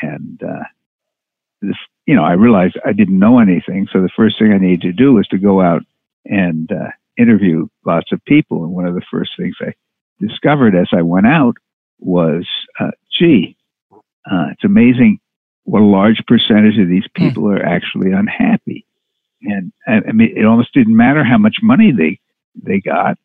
And 0.02 0.42
uh, 0.42 0.64
this, 1.62 1.76
you 2.06 2.14
know, 2.14 2.24
I 2.24 2.32
realized 2.32 2.78
I 2.84 2.92
didn't 2.92 3.18
know 3.18 3.38
anything. 3.38 3.86
So 3.92 4.02
the 4.02 4.10
first 4.16 4.38
thing 4.38 4.52
I 4.52 4.58
needed 4.58 4.82
to 4.82 4.92
do 4.92 5.14
was 5.14 5.26
to 5.28 5.38
go 5.38 5.60
out 5.60 5.82
and 6.24 6.70
uh, 6.70 6.90
interview 7.16 7.68
lots 7.86 8.12
of 8.12 8.24
people. 8.24 8.64
And 8.64 8.72
one 8.72 8.86
of 8.86 8.94
the 8.94 9.04
first 9.10 9.32
things 9.38 9.54
I 9.60 9.72
discovered 10.20 10.74
as 10.74 10.88
I 10.92 11.02
went 11.02 11.26
out 11.26 11.56
was, 12.00 12.46
uh, 12.78 12.90
gee, 13.18 13.56
uh, 13.92 14.48
it's 14.52 14.64
amazing 14.64 15.20
a 15.66 15.78
large 15.78 16.22
percentage 16.26 16.78
of 16.78 16.88
these 16.88 17.06
hmm. 17.16 17.28
people 17.28 17.50
are 17.50 17.62
actually 17.62 18.12
unhappy. 18.12 18.86
And, 19.42 19.72
and 19.86 20.04
I 20.08 20.12
mean, 20.12 20.36
it 20.36 20.44
almost 20.44 20.74
didn't 20.74 20.96
matter 20.96 21.24
how 21.24 21.38
much 21.38 21.56
money 21.62 21.92
they 21.92 22.18
they 22.62 22.80
got; 22.80 23.16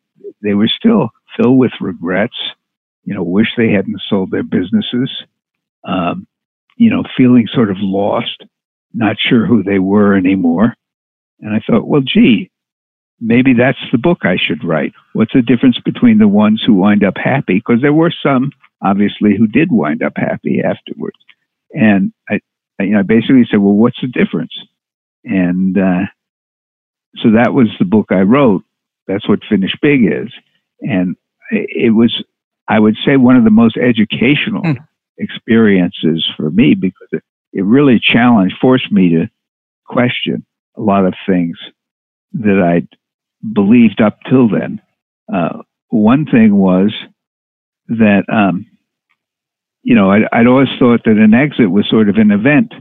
they 0.41 0.53
were 0.53 0.69
still 0.69 1.09
filled 1.35 1.57
with 1.57 1.71
regrets. 1.81 2.37
You 3.03 3.13
know, 3.13 3.23
wish 3.23 3.49
they 3.57 3.71
hadn't 3.71 4.01
sold 4.07 4.31
their 4.31 4.43
businesses. 4.43 5.11
Um, 5.83 6.27
you 6.77 6.89
know, 6.89 7.03
feeling 7.15 7.47
sort 7.53 7.69
of 7.69 7.77
lost, 7.79 8.43
not 8.93 9.17
sure 9.19 9.45
who 9.45 9.63
they 9.63 9.79
were 9.79 10.15
anymore. 10.15 10.75
And 11.41 11.53
I 11.53 11.59
thought, 11.59 11.87
well, 11.87 12.01
gee, 12.01 12.49
maybe 13.19 13.53
that's 13.53 13.77
the 13.91 13.97
book 13.97 14.19
I 14.23 14.37
should 14.37 14.63
write. 14.63 14.93
What's 15.13 15.33
the 15.33 15.41
difference 15.41 15.79
between 15.79 16.17
the 16.17 16.27
ones 16.27 16.63
who 16.65 16.73
wind 16.73 17.03
up 17.03 17.17
happy? 17.17 17.55
Because 17.55 17.81
there 17.81 17.93
were 17.93 18.13
some, 18.23 18.51
obviously, 18.81 19.35
who 19.37 19.47
did 19.47 19.71
wind 19.71 20.01
up 20.03 20.13
happy 20.15 20.61
afterwards. 20.63 21.17
And 21.75 22.13
I, 22.29 22.39
I, 22.79 22.83
you 22.83 22.91
know, 22.91 22.99
I 22.99 23.03
basically 23.03 23.45
said, 23.51 23.59
well, 23.59 23.73
what's 23.73 23.99
the 24.01 24.07
difference? 24.07 24.53
And 25.25 25.77
uh, 25.77 26.05
so 27.17 27.31
that 27.31 27.53
was 27.53 27.67
the 27.77 27.85
book 27.85 28.07
I 28.11 28.21
wrote. 28.21 28.63
That's 29.07 29.27
what 29.27 29.39
Finish 29.47 29.73
Big 29.81 30.05
is. 30.05 30.33
And 30.81 31.15
it 31.51 31.93
was, 31.93 32.23
I 32.67 32.79
would 32.79 32.95
say, 33.05 33.17
one 33.17 33.35
of 33.35 33.43
the 33.43 33.49
most 33.51 33.77
educational 33.77 34.63
mm. 34.63 34.87
experiences 35.17 36.27
for 36.37 36.49
me 36.49 36.75
because 36.75 37.09
it, 37.11 37.23
it 37.53 37.63
really 37.63 37.99
challenged, 38.01 38.55
forced 38.59 38.91
me 38.91 39.09
to 39.09 39.29
question 39.85 40.45
a 40.77 40.81
lot 40.81 41.05
of 41.05 41.13
things 41.27 41.57
that 42.33 42.61
I'd 42.61 42.87
believed 43.53 44.01
up 44.01 44.19
till 44.29 44.49
then. 44.49 44.81
Uh, 45.31 45.61
one 45.89 46.25
thing 46.25 46.55
was 46.55 46.93
that, 47.87 48.23
um, 48.31 48.65
you 49.85 49.93
know, 49.93 50.09
I'd, 50.09 50.23
I'd, 50.33 50.47
always 50.47 50.67
thought 50.79 51.01
that 51.05 51.17
an 51.17 51.35
exit 51.35 51.69
was 51.69 51.87
sort 51.87 52.09
of 52.09 52.15
an 52.15 52.31
event 52.31 52.73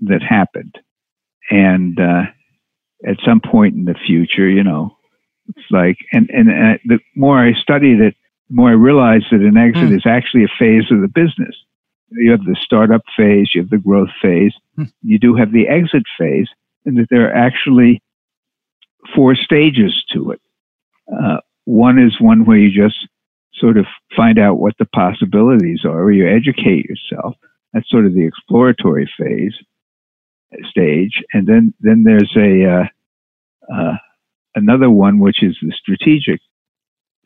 that 0.00 0.22
happened. 0.22 0.78
And 1.50 2.00
uh, 2.00 2.22
at 3.06 3.18
some 3.24 3.40
point 3.40 3.74
in 3.74 3.84
the 3.84 3.94
future, 3.94 4.48
you 4.48 4.64
know, 4.64 4.96
it's 5.46 5.70
like, 5.70 5.98
and, 6.10 6.30
and, 6.30 6.48
and 6.48 6.80
the 6.86 7.00
more 7.14 7.38
I 7.38 7.52
studied 7.52 8.00
it, 8.00 8.14
the 8.48 8.54
more 8.54 8.70
I 8.70 8.72
realized 8.72 9.26
that 9.30 9.42
an 9.42 9.58
exit 9.58 9.90
mm. 9.90 9.96
is 9.96 10.06
actually 10.06 10.44
a 10.44 10.58
phase 10.58 10.90
of 10.90 11.02
the 11.02 11.08
business. 11.08 11.54
You 12.10 12.30
have 12.30 12.44
the 12.44 12.56
startup 12.58 13.02
phase, 13.14 13.50
you 13.54 13.60
have 13.60 13.70
the 13.70 13.76
growth 13.76 14.10
phase, 14.22 14.54
mm. 14.78 14.90
you 15.02 15.18
do 15.18 15.34
have 15.34 15.52
the 15.52 15.68
exit 15.68 16.04
phase, 16.18 16.48
and 16.86 16.96
that 16.96 17.08
there 17.10 17.28
are 17.28 17.34
actually 17.34 18.02
four 19.14 19.34
stages 19.34 20.02
to 20.14 20.30
it. 20.30 20.40
Uh, 21.12 21.40
one 21.66 21.98
is 21.98 22.18
one 22.18 22.46
where 22.46 22.56
you 22.56 22.70
just 22.70 23.06
sort 23.56 23.76
of 23.76 23.86
find 24.16 24.38
out 24.38 24.58
what 24.58 24.74
the 24.78 24.86
possibilities 24.86 25.80
are, 25.84 26.02
or 26.02 26.12
you 26.12 26.28
educate 26.28 26.86
yourself. 26.86 27.36
That's 27.72 27.88
sort 27.90 28.06
of 28.06 28.14
the 28.14 28.26
exploratory 28.26 29.10
phase 29.18 29.54
stage, 30.70 31.22
and 31.32 31.46
then 31.46 31.74
then 31.80 32.04
there's 32.04 32.32
a 32.36 32.64
uh, 32.70 33.74
uh, 33.74 33.96
another 34.54 34.90
one 34.90 35.18
which 35.18 35.42
is 35.42 35.56
the 35.60 35.72
strategic 35.72 36.40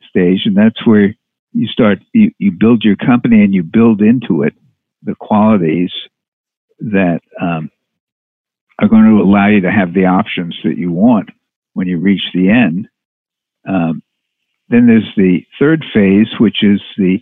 stage, 0.09 0.41
and 0.45 0.57
that's 0.57 0.85
where 0.85 1.15
you 1.53 1.67
start 1.67 1.99
you, 2.13 2.31
you 2.37 2.51
build 2.51 2.83
your 2.83 2.95
company 2.95 3.43
and 3.43 3.53
you 3.53 3.63
build 3.63 4.01
into 4.01 4.43
it 4.43 4.53
the 5.03 5.15
qualities 5.15 5.91
that 6.79 7.21
um, 7.41 7.71
are 8.79 8.87
going 8.87 9.05
to 9.05 9.21
allow 9.21 9.47
you 9.47 9.61
to 9.61 9.71
have 9.71 9.93
the 9.93 10.05
options 10.05 10.57
that 10.63 10.77
you 10.77 10.91
want 10.91 11.29
when 11.73 11.87
you 11.87 11.97
reach 11.97 12.23
the 12.33 12.49
end. 12.49 12.87
Um, 13.67 14.01
then 14.69 14.85
there's 14.85 15.11
the 15.17 15.45
third 15.57 15.83
phase, 15.93 16.27
which 16.39 16.63
is 16.63 16.81
the 16.97 17.19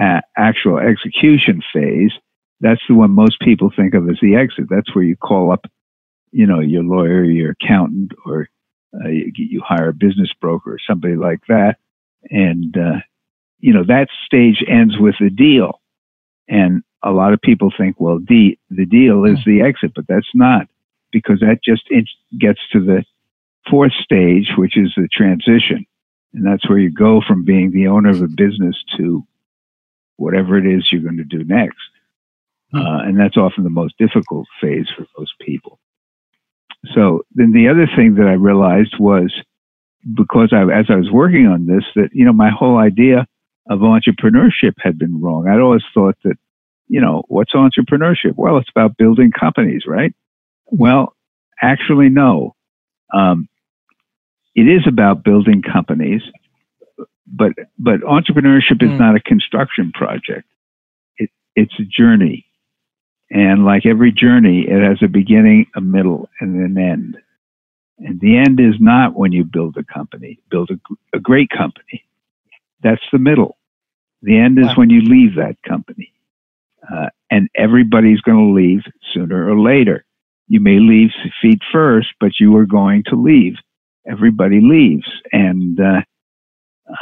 uh, 0.00 0.20
actual 0.36 0.78
execution 0.78 1.62
phase. 1.72 2.12
That's 2.60 2.80
the 2.88 2.94
one 2.94 3.10
most 3.10 3.40
people 3.40 3.70
think 3.74 3.94
of 3.94 4.08
as 4.08 4.18
the 4.20 4.36
exit. 4.36 4.66
That's 4.68 4.94
where 4.94 5.04
you 5.04 5.16
call 5.16 5.52
up, 5.52 5.66
you 6.32 6.46
know, 6.46 6.60
your 6.60 6.82
lawyer, 6.82 7.24
your 7.24 7.52
accountant, 7.52 8.12
or 8.24 8.48
uh, 8.94 9.08
you, 9.08 9.32
you, 9.36 9.62
hire 9.64 9.90
a 9.90 9.94
business 9.94 10.30
broker 10.40 10.74
or 10.74 10.78
somebody 10.86 11.14
like 11.14 11.40
that. 11.48 11.76
And, 12.30 12.76
uh, 12.76 13.00
you 13.60 13.72
know, 13.74 13.84
that 13.84 14.08
stage 14.24 14.64
ends 14.66 14.96
with 14.98 15.16
a 15.20 15.30
deal. 15.30 15.80
And 16.48 16.82
a 17.02 17.10
lot 17.10 17.34
of 17.34 17.40
people 17.40 17.70
think, 17.76 18.00
well, 18.00 18.18
the, 18.18 18.58
the 18.70 18.86
deal 18.86 19.24
is 19.24 19.38
the 19.44 19.60
exit, 19.60 19.92
but 19.94 20.06
that's 20.08 20.30
not 20.34 20.68
because 21.12 21.40
that 21.40 21.58
just 21.62 21.82
gets 22.38 22.60
to 22.72 22.80
the 22.84 23.04
fourth 23.70 23.92
stage, 24.02 24.52
which 24.56 24.76
is 24.76 24.92
the 24.96 25.08
transition. 25.12 25.86
And 26.34 26.46
that's 26.46 26.68
where 26.68 26.78
you 26.78 26.90
go 26.90 27.22
from 27.26 27.44
being 27.44 27.70
the 27.70 27.88
owner 27.88 28.10
of 28.10 28.22
a 28.22 28.28
business 28.28 28.76
to 28.96 29.26
whatever 30.16 30.58
it 30.58 30.66
is 30.66 30.88
you're 30.90 31.02
going 31.02 31.16
to 31.16 31.24
do 31.24 31.44
next. 31.44 31.78
Hmm. 32.72 32.78
Uh, 32.78 33.02
and 33.02 33.18
that's 33.18 33.36
often 33.36 33.64
the 33.64 33.70
most 33.70 33.94
difficult 33.98 34.46
phase 34.60 34.86
for 34.96 35.06
most 35.18 35.32
people. 35.40 35.78
So 36.94 37.24
then 37.34 37.52
the 37.52 37.68
other 37.68 37.88
thing 37.96 38.14
that 38.16 38.26
I 38.26 38.34
realized 38.34 38.96
was 38.98 39.32
because 40.14 40.52
I, 40.52 40.62
as 40.62 40.86
I 40.88 40.96
was 40.96 41.10
working 41.10 41.46
on 41.46 41.66
this, 41.66 41.84
that, 41.96 42.10
you 42.12 42.24
know, 42.24 42.32
my 42.32 42.50
whole 42.50 42.78
idea 42.78 43.26
of 43.68 43.80
entrepreneurship 43.80 44.74
had 44.78 44.98
been 44.98 45.20
wrong. 45.20 45.48
I'd 45.48 45.60
always 45.60 45.82
thought 45.92 46.16
that, 46.24 46.36
you 46.86 47.00
know, 47.00 47.24
what's 47.28 47.52
entrepreneurship? 47.52 48.34
Well, 48.36 48.58
it's 48.58 48.70
about 48.70 48.96
building 48.96 49.32
companies, 49.32 49.82
right? 49.86 50.14
Well, 50.66 51.14
actually, 51.60 52.08
no. 52.08 52.54
Um, 53.12 53.48
it 54.54 54.62
is 54.62 54.86
about 54.86 55.24
building 55.24 55.62
companies, 55.62 56.22
but 57.26 57.52
but 57.78 58.00
entrepreneurship 58.00 58.82
is 58.82 58.90
mm. 58.90 58.98
not 58.98 59.16
a 59.16 59.20
construction 59.20 59.92
project. 59.92 60.48
It, 61.16 61.30
it's 61.54 61.74
a 61.78 61.84
journey, 61.84 62.46
and 63.30 63.64
like 63.64 63.86
every 63.86 64.12
journey, 64.12 64.66
it 64.68 64.82
has 64.82 64.98
a 65.02 65.08
beginning, 65.08 65.66
a 65.76 65.80
middle, 65.80 66.28
and 66.40 66.56
an 66.56 66.78
end. 66.78 67.16
And 67.98 68.20
the 68.20 68.36
end 68.36 68.60
is 68.60 68.76
not 68.78 69.14
when 69.14 69.32
you 69.32 69.44
build 69.44 69.76
a 69.76 69.84
company, 69.84 70.38
build 70.50 70.70
a, 70.70 71.16
a 71.16 71.20
great 71.20 71.50
company. 71.50 72.04
That's 72.82 73.02
the 73.12 73.18
middle. 73.18 73.58
The 74.22 74.38
end 74.38 74.58
is 74.58 74.66
wow. 74.66 74.74
when 74.76 74.90
you 74.90 75.00
leave 75.02 75.34
that 75.36 75.56
company. 75.66 76.12
Uh, 76.90 77.08
and 77.30 77.48
everybody's 77.54 78.20
going 78.20 78.38
to 78.38 78.54
leave 78.54 78.82
sooner 79.12 79.50
or 79.50 79.58
later. 79.58 80.04
You 80.46 80.60
may 80.60 80.78
leave 80.78 81.10
feet 81.42 81.60
first, 81.70 82.08
but 82.20 82.40
you 82.40 82.56
are 82.56 82.64
going 82.64 83.04
to 83.08 83.16
leave. 83.16 83.56
Everybody 84.08 84.60
leaves, 84.62 85.06
and 85.32 85.78
uh, 85.78 86.00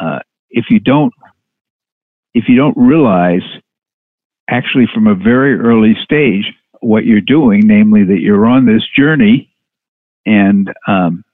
uh, 0.00 0.18
if 0.50 0.66
you 0.70 0.80
don't, 0.80 1.12
if 2.34 2.48
you 2.48 2.56
don't 2.56 2.76
realize, 2.76 3.42
actually 4.48 4.86
from 4.92 5.06
a 5.06 5.14
very 5.14 5.58
early 5.58 5.94
stage, 6.02 6.52
what 6.80 7.06
you're 7.06 7.20
doing, 7.20 7.62
namely 7.64 8.04
that 8.04 8.20
you're 8.20 8.46
on 8.46 8.66
this 8.66 8.82
journey, 8.96 9.54
and 10.24 10.72
um, 10.88 11.24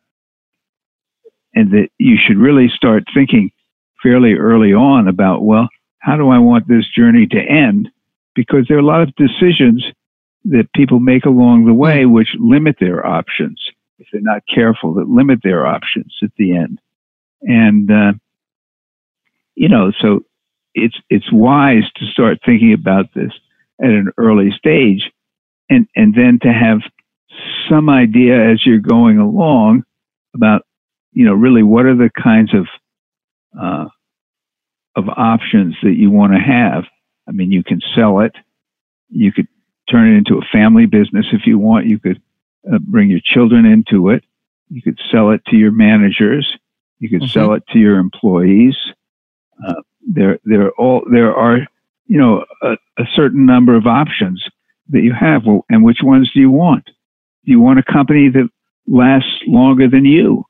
and 1.54 1.70
that 1.70 1.88
you 1.98 2.16
should 2.18 2.38
really 2.38 2.68
start 2.68 3.04
thinking 3.14 3.50
fairly 4.02 4.34
early 4.34 4.74
on 4.74 5.08
about, 5.08 5.42
well, 5.42 5.68
how 5.98 6.16
do 6.16 6.28
I 6.30 6.38
want 6.38 6.68
this 6.68 6.86
journey 6.94 7.26
to 7.28 7.38
end? 7.38 7.88
Because 8.34 8.66
there 8.68 8.76
are 8.76 8.80
a 8.80 8.84
lot 8.84 9.02
of 9.02 9.14
decisions 9.16 9.84
that 10.44 10.72
people 10.74 10.98
make 10.98 11.24
along 11.24 11.66
the 11.66 11.74
way, 11.74 12.04
which 12.04 12.28
limit 12.38 12.76
their 12.80 13.06
options 13.06 13.58
if 14.02 14.08
they're 14.12 14.20
not 14.20 14.42
careful, 14.52 14.94
that 14.94 15.08
limit 15.08 15.40
their 15.42 15.66
options 15.66 16.16
at 16.22 16.30
the 16.36 16.56
end. 16.56 16.80
And 17.42 17.90
uh, 17.90 18.12
you 19.54 19.68
know, 19.68 19.92
so 20.00 20.24
it's 20.74 20.96
it's 21.08 21.30
wise 21.32 21.84
to 21.96 22.06
start 22.06 22.38
thinking 22.44 22.72
about 22.72 23.06
this 23.14 23.32
at 23.80 23.90
an 23.90 24.10
early 24.18 24.50
stage, 24.50 25.10
and 25.70 25.86
and 25.94 26.14
then 26.14 26.38
to 26.42 26.52
have 26.52 26.80
some 27.68 27.88
idea 27.88 28.52
as 28.52 28.64
you're 28.66 28.78
going 28.78 29.18
along 29.18 29.84
about 30.34 30.62
you 31.12 31.24
know 31.24 31.34
really 31.34 31.62
what 31.62 31.86
are 31.86 31.96
the 31.96 32.10
kinds 32.10 32.52
of 32.54 32.66
uh, 33.60 33.86
of 34.96 35.08
options 35.08 35.76
that 35.82 35.94
you 35.94 36.10
want 36.10 36.32
to 36.32 36.40
have. 36.40 36.84
I 37.28 37.32
mean, 37.32 37.52
you 37.52 37.62
can 37.62 37.80
sell 37.94 38.20
it. 38.20 38.34
You 39.10 39.32
could 39.32 39.48
turn 39.90 40.12
it 40.12 40.18
into 40.18 40.38
a 40.38 40.48
family 40.52 40.86
business 40.86 41.26
if 41.32 41.46
you 41.46 41.58
want. 41.58 41.86
You 41.86 41.98
could 41.98 42.20
uh, 42.70 42.78
bring 42.78 43.10
your 43.10 43.20
children 43.22 43.64
into 43.64 44.10
it. 44.10 44.24
You 44.68 44.82
could 44.82 44.98
sell 45.10 45.30
it 45.30 45.44
to 45.46 45.56
your 45.56 45.72
managers. 45.72 46.56
You 46.98 47.08
could 47.08 47.22
mm-hmm. 47.22 47.38
sell 47.38 47.52
it 47.54 47.64
to 47.72 47.78
your 47.78 47.98
employees. 47.98 48.76
Uh, 49.66 49.82
there, 50.06 50.38
there 50.44 50.66
are 50.66 50.70
all 50.72 51.02
there 51.10 51.34
are, 51.34 51.58
you 52.06 52.18
know, 52.18 52.44
a, 52.62 52.76
a, 52.98 53.04
certain 53.14 53.46
number 53.46 53.76
of 53.76 53.86
options 53.86 54.44
that 54.88 55.02
you 55.02 55.12
have. 55.12 55.46
Well, 55.46 55.64
and 55.68 55.84
which 55.84 56.02
ones 56.02 56.30
do 56.32 56.40
you 56.40 56.50
want? 56.50 56.86
Do 57.44 57.50
you 57.50 57.60
want 57.60 57.78
a 57.78 57.82
company 57.82 58.28
that 58.30 58.48
lasts 58.86 59.42
longer 59.46 59.88
than 59.88 60.04
you? 60.04 60.44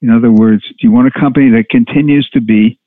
In 0.00 0.10
other 0.10 0.30
words, 0.30 0.64
do 0.66 0.76
you 0.80 0.90
want 0.90 1.08
a 1.08 1.18
company 1.18 1.50
that 1.50 1.68
continues 1.70 2.28
to 2.30 2.40
be 2.40 2.78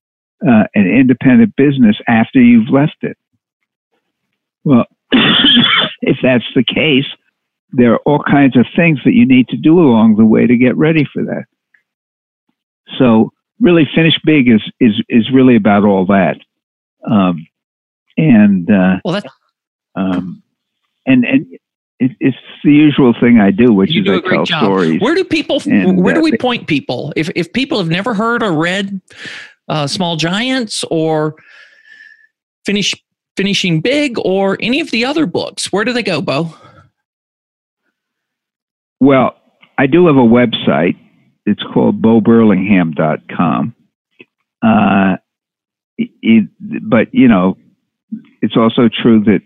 uh, 0.46 0.66
an 0.76 0.88
independent 0.88 1.56
business 1.56 1.96
after 2.08 2.42
you've 2.42 2.70
left 2.70 2.98
it? 3.02 3.18
Well, 4.64 4.86
if 6.02 6.18
that's 6.22 6.46
the 6.56 6.64
case, 6.64 7.06
there 7.76 7.94
are 7.94 8.00
all 8.06 8.24
kinds 8.24 8.56
of 8.58 8.66
things 8.76 9.00
that 9.04 9.14
you 9.14 9.26
need 9.26 9.48
to 9.50 9.58
do 9.58 9.80
along 9.80 10.16
the 10.16 10.26
way 10.26 10.48
to 10.48 10.56
get 10.56 10.76
ready 10.78 11.06
for 11.12 11.24
that. 11.24 11.44
So 12.98 13.32
really 13.60 13.88
finish 13.94 14.18
big 14.24 14.48
is, 14.48 14.62
is, 14.80 14.94
is 15.10 15.32
really 15.32 15.56
about 15.56 15.84
all 15.84 16.06
that. 16.06 16.38
Um, 17.10 17.48
and, 18.18 18.70
uh, 18.72 19.00
well, 19.04 19.14
that's, 19.16 19.28
um, 19.96 20.42
and, 21.06 21.26
and 21.26 21.46
it, 22.00 22.12
it's 22.20 22.38
the 22.64 22.72
usual 22.72 23.14
thing 23.20 23.40
I 23.40 23.52
do, 23.52 23.74
which 23.74 23.96
is 23.96 24.08
I 24.08 24.22
tell 24.22 24.46
job. 24.46 24.64
stories. 24.64 25.02
Where 25.02 25.16
do 25.16 25.24
people, 25.24 25.62
and, 25.66 26.02
where 26.02 26.14
do 26.14 26.22
we 26.22 26.38
point 26.38 26.68
people? 26.68 27.12
If, 27.16 27.30
if 27.36 27.52
people 27.52 27.78
have 27.78 27.90
never 27.90 28.14
heard 28.14 28.42
or 28.42 28.54
read, 28.54 29.02
uh, 29.68 29.88
Small 29.88 30.16
Giants 30.16 30.84
or 30.92 31.36
Finish 32.66 32.96
Finishing 33.36 33.82
Big 33.82 34.18
or 34.24 34.58
any 34.62 34.80
of 34.80 34.92
the 34.92 35.04
other 35.04 35.26
books, 35.26 35.72
where 35.74 35.84
do 35.84 35.92
they 35.92 36.04
go, 36.04 36.22
Bo? 36.22 36.56
Well, 39.06 39.36
I 39.78 39.86
do 39.86 40.08
have 40.08 40.16
a 40.16 40.20
website. 40.20 40.98
It's 41.46 41.62
called 41.62 42.02
boburlingham.com. 42.02 43.76
Uh, 44.64 45.18
it, 46.00 46.50
but 46.82 47.14
you 47.14 47.28
know, 47.28 47.56
it's 48.42 48.58
also 48.58 48.90
true 48.90 49.24
that 49.26 49.42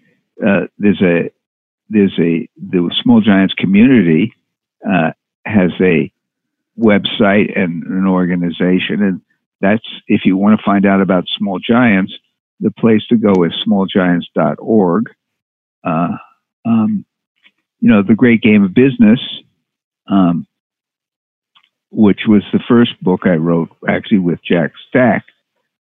uh, 0.47 0.67
there's 0.77 1.01
a 1.01 1.29
there's 1.89 2.17
a 2.17 2.47
the 2.55 2.89
Small 3.03 3.19
Giants 3.19 3.53
community 3.53 4.31
uh, 4.89 5.11
has 5.45 5.71
a 5.81 6.09
website 6.79 7.59
and 7.59 7.83
an 7.83 8.07
organization, 8.07 9.03
and 9.03 9.21
that's 9.59 9.83
if 10.07 10.21
you 10.23 10.37
want 10.37 10.57
to 10.57 10.63
find 10.63 10.85
out 10.85 11.01
about 11.01 11.25
Small 11.37 11.59
Giants, 11.59 12.13
the 12.61 12.71
place 12.71 13.05
to 13.07 13.17
go 13.17 13.43
is 13.43 13.51
smallgiants.org. 13.67 15.09
Uh, 15.83 16.17
um, 16.65 17.05
you 17.81 17.89
know, 17.89 18.03
the 18.03 18.15
great 18.15 18.41
game 18.41 18.63
of 18.63 18.73
business, 18.73 19.19
um, 20.09 20.47
which 21.91 22.21
was 22.27 22.43
the 22.51 22.59
first 22.67 23.01
book 23.01 23.21
I 23.25 23.35
wrote 23.35 23.69
actually 23.87 24.19
with 24.19 24.39
Jack 24.43 24.73
Stack, 24.87 25.25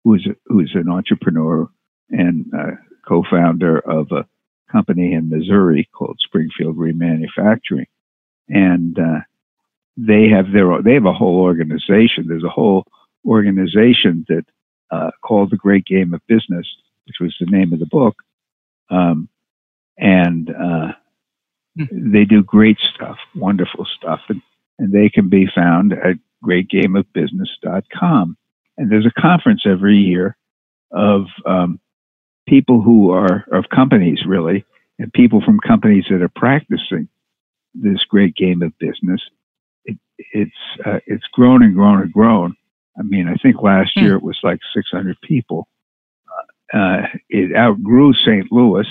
who's 0.03 0.27
who's 0.45 0.71
an 0.75 0.89
entrepreneur 0.89 1.69
and 2.09 2.45
uh, 2.57 2.71
co-founder 3.07 3.79
of 3.79 4.11
a 4.11 4.25
company 4.71 5.13
in 5.13 5.29
Missouri 5.29 5.89
called 5.93 6.19
Springfield 6.19 6.77
Remanufacturing, 6.77 7.87
and 8.47 8.97
uh, 8.97 9.19
they 9.97 10.29
have 10.29 10.51
their 10.53 10.81
they 10.81 10.93
have 10.93 11.05
a 11.05 11.13
whole 11.13 11.41
organization. 11.41 12.25
There's 12.27 12.43
a 12.43 12.49
whole 12.49 12.85
organization 13.25 14.25
that 14.29 14.45
uh, 14.91 15.11
called 15.23 15.51
The 15.51 15.57
Great 15.57 15.85
Game 15.85 16.13
of 16.13 16.21
Business, 16.27 16.67
which 17.05 17.17
was 17.19 17.35
the 17.39 17.45
name 17.45 17.73
of 17.73 17.79
the 17.79 17.85
book, 17.85 18.15
um, 18.89 19.29
and 19.97 20.49
uh. 20.49 20.93
They 21.75 22.25
do 22.25 22.43
great 22.43 22.77
stuff, 22.93 23.17
wonderful 23.35 23.85
stuff, 23.85 24.21
and, 24.29 24.41
and 24.77 24.91
they 24.91 25.09
can 25.09 25.29
be 25.29 25.47
found 25.53 25.93
at 25.93 26.17
greatgameofbusiness.com. 26.43 28.37
And 28.77 28.91
there's 28.91 29.05
a 29.05 29.21
conference 29.21 29.63
every 29.65 29.97
year 29.97 30.37
of 30.91 31.25
um, 31.45 31.79
people 32.47 32.81
who 32.81 33.11
are 33.11 33.45
of 33.51 33.65
companies 33.73 34.25
really, 34.25 34.65
and 34.97 35.11
people 35.13 35.41
from 35.41 35.59
companies 35.59 36.05
that 36.09 36.21
are 36.21 36.29
practicing 36.29 37.07
this 37.73 38.03
great 38.05 38.35
game 38.35 38.61
of 38.61 38.77
business. 38.79 39.21
It, 39.85 39.97
it's 40.17 40.51
uh, 40.85 40.99
it's 41.05 41.27
grown 41.31 41.63
and 41.63 41.75
grown 41.75 42.01
and 42.01 42.11
grown. 42.11 42.55
I 42.97 43.03
mean, 43.03 43.27
I 43.27 43.35
think 43.35 43.61
last 43.61 43.95
mm. 43.95 44.01
year 44.01 44.15
it 44.15 44.23
was 44.23 44.39
like 44.43 44.59
600 44.73 45.17
people. 45.21 45.67
Uh, 46.73 46.77
uh, 46.77 47.07
it 47.29 47.55
outgrew 47.55 48.13
St. 48.13 48.51
Louis, 48.51 48.87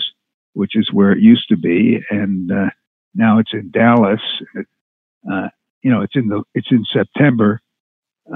which 0.58 0.74
is 0.74 0.92
where 0.92 1.12
it 1.12 1.20
used 1.20 1.48
to 1.48 1.56
be, 1.56 2.00
and 2.10 2.50
uh, 2.50 2.70
now 3.14 3.38
it's 3.38 3.52
in 3.52 3.70
Dallas. 3.70 4.20
Uh, 5.30 5.48
you 5.82 5.90
know, 5.90 6.02
it's 6.02 6.16
in 6.16 6.26
the 6.26 6.42
it's 6.52 6.66
in 6.72 6.84
September, 6.92 7.60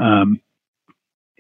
um, 0.01 0.41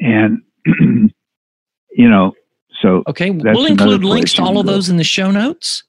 and 0.01 0.43
you 0.67 2.11
know, 2.11 2.33
so 2.81 3.05
okay, 3.07 3.31
we'll 3.31 3.67
include 3.67 4.03
links 4.03 4.35
to 4.35 4.43
all 4.43 4.59
of 4.59 4.67
those 4.67 4.89
in 4.89 4.97
the 4.97 5.05
show 5.05 5.31
notes. 5.31 5.85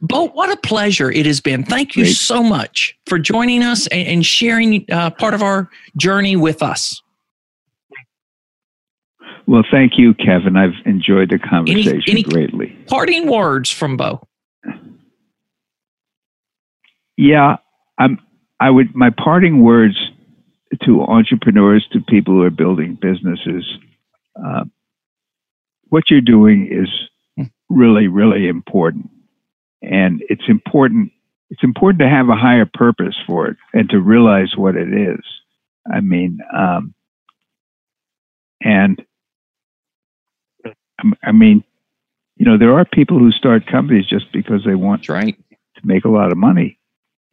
Bo, 0.00 0.28
what 0.28 0.50
a 0.50 0.56
pleasure 0.56 1.12
it 1.12 1.24
has 1.24 1.40
been. 1.40 1.62
Thank 1.62 1.94
you 1.94 2.04
Great. 2.04 2.16
so 2.16 2.42
much 2.42 2.98
for 3.06 3.20
joining 3.20 3.62
us 3.62 3.86
and, 3.86 4.08
and 4.08 4.26
sharing 4.26 4.84
uh, 4.90 5.10
part 5.10 5.34
of 5.34 5.42
our 5.42 5.70
journey 5.96 6.34
with 6.34 6.60
us. 6.60 7.00
Well, 9.46 9.64
thank 9.70 9.92
you, 9.96 10.14
Kevin. 10.14 10.56
I've 10.56 10.74
enjoyed 10.86 11.30
the 11.30 11.38
conversation 11.38 12.02
any, 12.06 12.10
any 12.10 12.22
greatly. 12.22 12.77
Parting 12.88 13.30
words 13.30 13.70
from 13.70 13.96
Bo. 13.96 14.26
Yeah, 17.16 17.56
I'm. 17.98 18.18
I 18.60 18.70
would. 18.70 18.94
My 18.94 19.10
parting 19.10 19.62
words 19.62 19.96
to 20.84 21.02
entrepreneurs, 21.02 21.86
to 21.92 22.00
people 22.00 22.34
who 22.34 22.42
are 22.42 22.50
building 22.50 22.98
businesses, 23.00 23.64
uh, 24.44 24.64
what 25.88 26.10
you're 26.10 26.20
doing 26.20 26.68
is 26.70 26.88
really, 27.68 28.08
really 28.08 28.48
important. 28.48 29.10
And 29.82 30.22
it's 30.28 30.48
important, 30.48 31.12
it's 31.50 31.62
important 31.62 32.00
to 32.00 32.08
have 32.08 32.28
a 32.28 32.36
higher 32.36 32.68
purpose 32.72 33.16
for 33.26 33.48
it 33.48 33.56
and 33.72 33.88
to 33.90 34.00
realize 34.00 34.56
what 34.56 34.76
it 34.76 34.92
is. 34.92 35.20
I 35.90 36.00
mean, 36.00 36.40
um, 36.56 36.94
and 38.60 39.00
I 41.22 41.32
mean, 41.32 41.64
you 42.38 42.46
know, 42.46 42.56
there 42.56 42.72
are 42.78 42.84
people 42.84 43.18
who 43.18 43.32
start 43.32 43.66
companies 43.66 44.06
just 44.06 44.32
because 44.32 44.62
they 44.64 44.76
want 44.76 45.02
that's 45.02 45.08
right. 45.08 45.36
to 45.76 45.80
make 45.84 46.04
a 46.04 46.08
lot 46.08 46.30
of 46.30 46.38
money. 46.38 46.78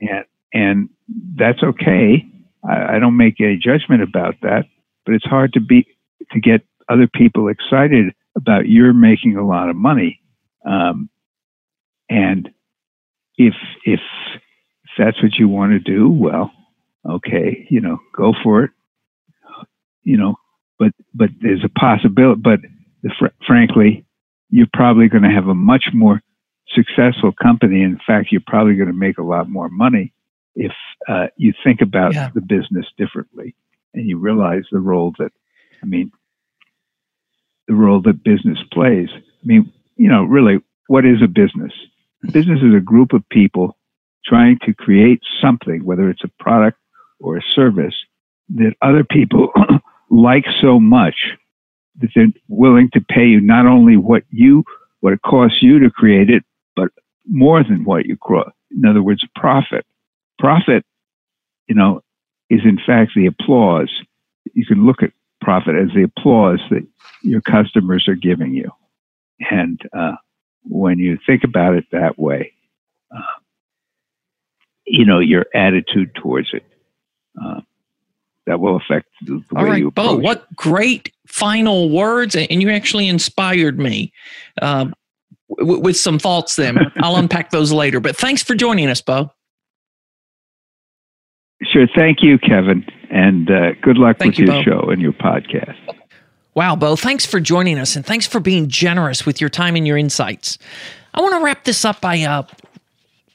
And, 0.01 0.25
and 0.51 0.89
that's 1.35 1.61
okay. 1.61 2.25
I, 2.67 2.95
I 2.95 2.99
don't 2.99 3.15
make 3.15 3.39
any 3.39 3.57
judgment 3.57 4.01
about 4.01 4.35
that, 4.41 4.65
but 5.05 5.13
it's 5.13 5.25
hard 5.25 5.53
to 5.53 5.61
be, 5.61 5.87
to 6.31 6.39
get 6.39 6.61
other 6.89 7.07
people 7.07 7.49
excited 7.49 8.13
about 8.35 8.67
you're 8.67 8.93
making 8.93 9.37
a 9.37 9.45
lot 9.45 9.69
of 9.69 9.75
money. 9.75 10.19
Um, 10.67 11.09
and 12.09 12.49
if, 13.37 13.53
if, 13.85 13.99
if 14.83 14.89
that's 14.97 15.21
what 15.21 15.35
you 15.37 15.47
want 15.47 15.71
to 15.73 15.79
do, 15.79 16.09
well, 16.09 16.51
okay, 17.07 17.67
you 17.69 17.79
know, 17.79 17.99
go 18.15 18.33
for 18.43 18.63
it. 18.63 18.71
You 20.03 20.17
know, 20.17 20.35
but, 20.77 20.93
but 21.13 21.29
there's 21.41 21.63
a 21.63 21.79
possibility, 21.79 22.41
but 22.41 22.59
the, 23.01 23.11
fr- 23.17 23.45
frankly, 23.45 24.04
you're 24.49 24.67
probably 24.73 25.07
going 25.07 25.23
to 25.23 25.29
have 25.29 25.47
a 25.47 25.55
much 25.55 25.87
more 25.93 26.21
successful 26.67 27.31
company. 27.31 27.81
In 27.81 27.99
fact, 28.05 28.31
you're 28.31 28.41
probably 28.45 28.75
going 28.75 28.87
to 28.87 28.93
make 28.93 29.17
a 29.17 29.23
lot 29.23 29.49
more 29.49 29.69
money 29.69 30.13
if 30.55 30.71
uh, 31.07 31.27
you 31.37 31.53
think 31.63 31.81
about 31.81 32.13
yeah. 32.13 32.29
the 32.33 32.41
business 32.41 32.85
differently 32.97 33.55
and 33.93 34.07
you 34.07 34.17
realize 34.17 34.63
the 34.71 34.79
role 34.79 35.13
that, 35.19 35.31
I 35.81 35.85
mean, 35.85 36.11
the 37.67 37.75
role 37.75 38.01
that 38.03 38.23
business 38.23 38.59
plays. 38.71 39.09
I 39.13 39.45
mean, 39.45 39.71
you 39.97 40.09
know, 40.09 40.23
really, 40.23 40.59
what 40.87 41.05
is 41.05 41.21
a 41.23 41.27
business? 41.27 41.71
business 42.31 42.59
is 42.61 42.73
a 42.75 42.79
group 42.79 43.13
of 43.13 43.27
people 43.29 43.77
trying 44.25 44.57
to 44.65 44.73
create 44.73 45.21
something, 45.41 45.85
whether 45.85 46.09
it's 46.09 46.23
a 46.23 46.43
product 46.43 46.79
or 47.19 47.37
a 47.37 47.41
service, 47.53 47.95
that 48.55 48.73
other 48.81 49.03
people 49.03 49.51
like 50.09 50.45
so 50.61 50.79
much 50.79 51.15
that 51.99 52.09
they're 52.15 52.27
willing 52.47 52.89
to 52.93 53.01
pay 53.01 53.25
you 53.25 53.41
not 53.41 53.65
only 53.65 53.97
what 53.97 54.23
you 54.29 54.63
what 55.01 55.13
it 55.13 55.21
costs 55.21 55.61
you 55.61 55.79
to 55.79 55.89
create 55.91 56.29
it, 56.29 56.43
but 56.75 56.89
more 57.27 57.63
than 57.63 57.83
what 57.83 58.05
you 58.05 58.17
cost. 58.17 58.51
In 58.71 58.85
other 58.85 59.03
words, 59.03 59.23
profit. 59.35 59.85
Profit, 60.39 60.83
you 61.67 61.75
know, 61.75 62.01
is 62.49 62.61
in 62.63 62.79
fact 62.85 63.11
the 63.15 63.27
applause. 63.27 63.91
You 64.53 64.65
can 64.65 64.85
look 64.85 65.03
at 65.03 65.11
profit 65.41 65.75
as 65.75 65.89
the 65.93 66.03
applause 66.03 66.59
that 66.71 66.85
your 67.21 67.41
customers 67.41 68.07
are 68.07 68.15
giving 68.15 68.53
you. 68.53 68.71
And 69.51 69.79
uh, 69.93 70.15
when 70.63 70.97
you 70.97 71.19
think 71.25 71.43
about 71.43 71.75
it 71.75 71.85
that 71.91 72.17
way, 72.17 72.53
uh, 73.15 73.39
you 74.85 75.05
know, 75.05 75.19
your 75.19 75.45
attitude 75.53 76.15
towards 76.15 76.53
it, 76.53 76.63
uh, 77.43 77.61
that 78.45 78.59
will 78.59 78.75
affect 78.75 79.07
the, 79.25 79.43
the 79.49 79.55
way 79.55 79.63
right, 79.63 79.79
you 79.79 79.87
approach. 79.87 80.07
Bo, 80.07 80.15
what 80.17 80.53
great 80.55 81.13
final 81.27 81.89
words! 81.89 82.35
And 82.35 82.61
you 82.61 82.69
actually 82.69 83.07
inspired 83.07 83.79
me 83.79 84.11
uh, 84.61 84.87
w- 85.57 85.79
with 85.79 85.97
some 85.97 86.19
thoughts. 86.19 86.55
Then 86.55 86.77
I'll 86.97 87.15
unpack 87.15 87.51
those 87.51 87.71
later. 87.71 87.99
But 87.99 88.15
thanks 88.15 88.43
for 88.43 88.55
joining 88.55 88.89
us, 88.89 89.01
Bo. 89.01 89.31
Sure. 91.63 91.87
Thank 91.95 92.21
you, 92.21 92.37
Kevin, 92.37 92.85
and 93.09 93.49
uh, 93.49 93.71
good 93.81 93.97
luck 93.97 94.17
Thank 94.19 94.33
with 94.33 94.39
you, 94.39 94.45
your 94.45 94.63
Bo. 94.63 94.63
show 94.63 94.89
and 94.89 95.01
your 95.01 95.13
podcast. 95.13 95.77
Wow, 96.53 96.77
Bo, 96.77 96.95
thanks 96.95 97.25
for 97.25 97.41
joining 97.41 97.77
us 97.77 97.97
and 97.97 98.05
thanks 98.05 98.25
for 98.25 98.39
being 98.39 98.69
generous 98.69 99.25
with 99.25 99.41
your 99.41 99.49
time 99.49 99.75
and 99.75 99.85
your 99.85 99.97
insights. 99.97 100.57
I 101.13 101.21
want 101.21 101.33
to 101.33 101.43
wrap 101.43 101.65
this 101.65 101.83
up 101.83 101.99
by 101.99 102.21
uh, 102.21 102.43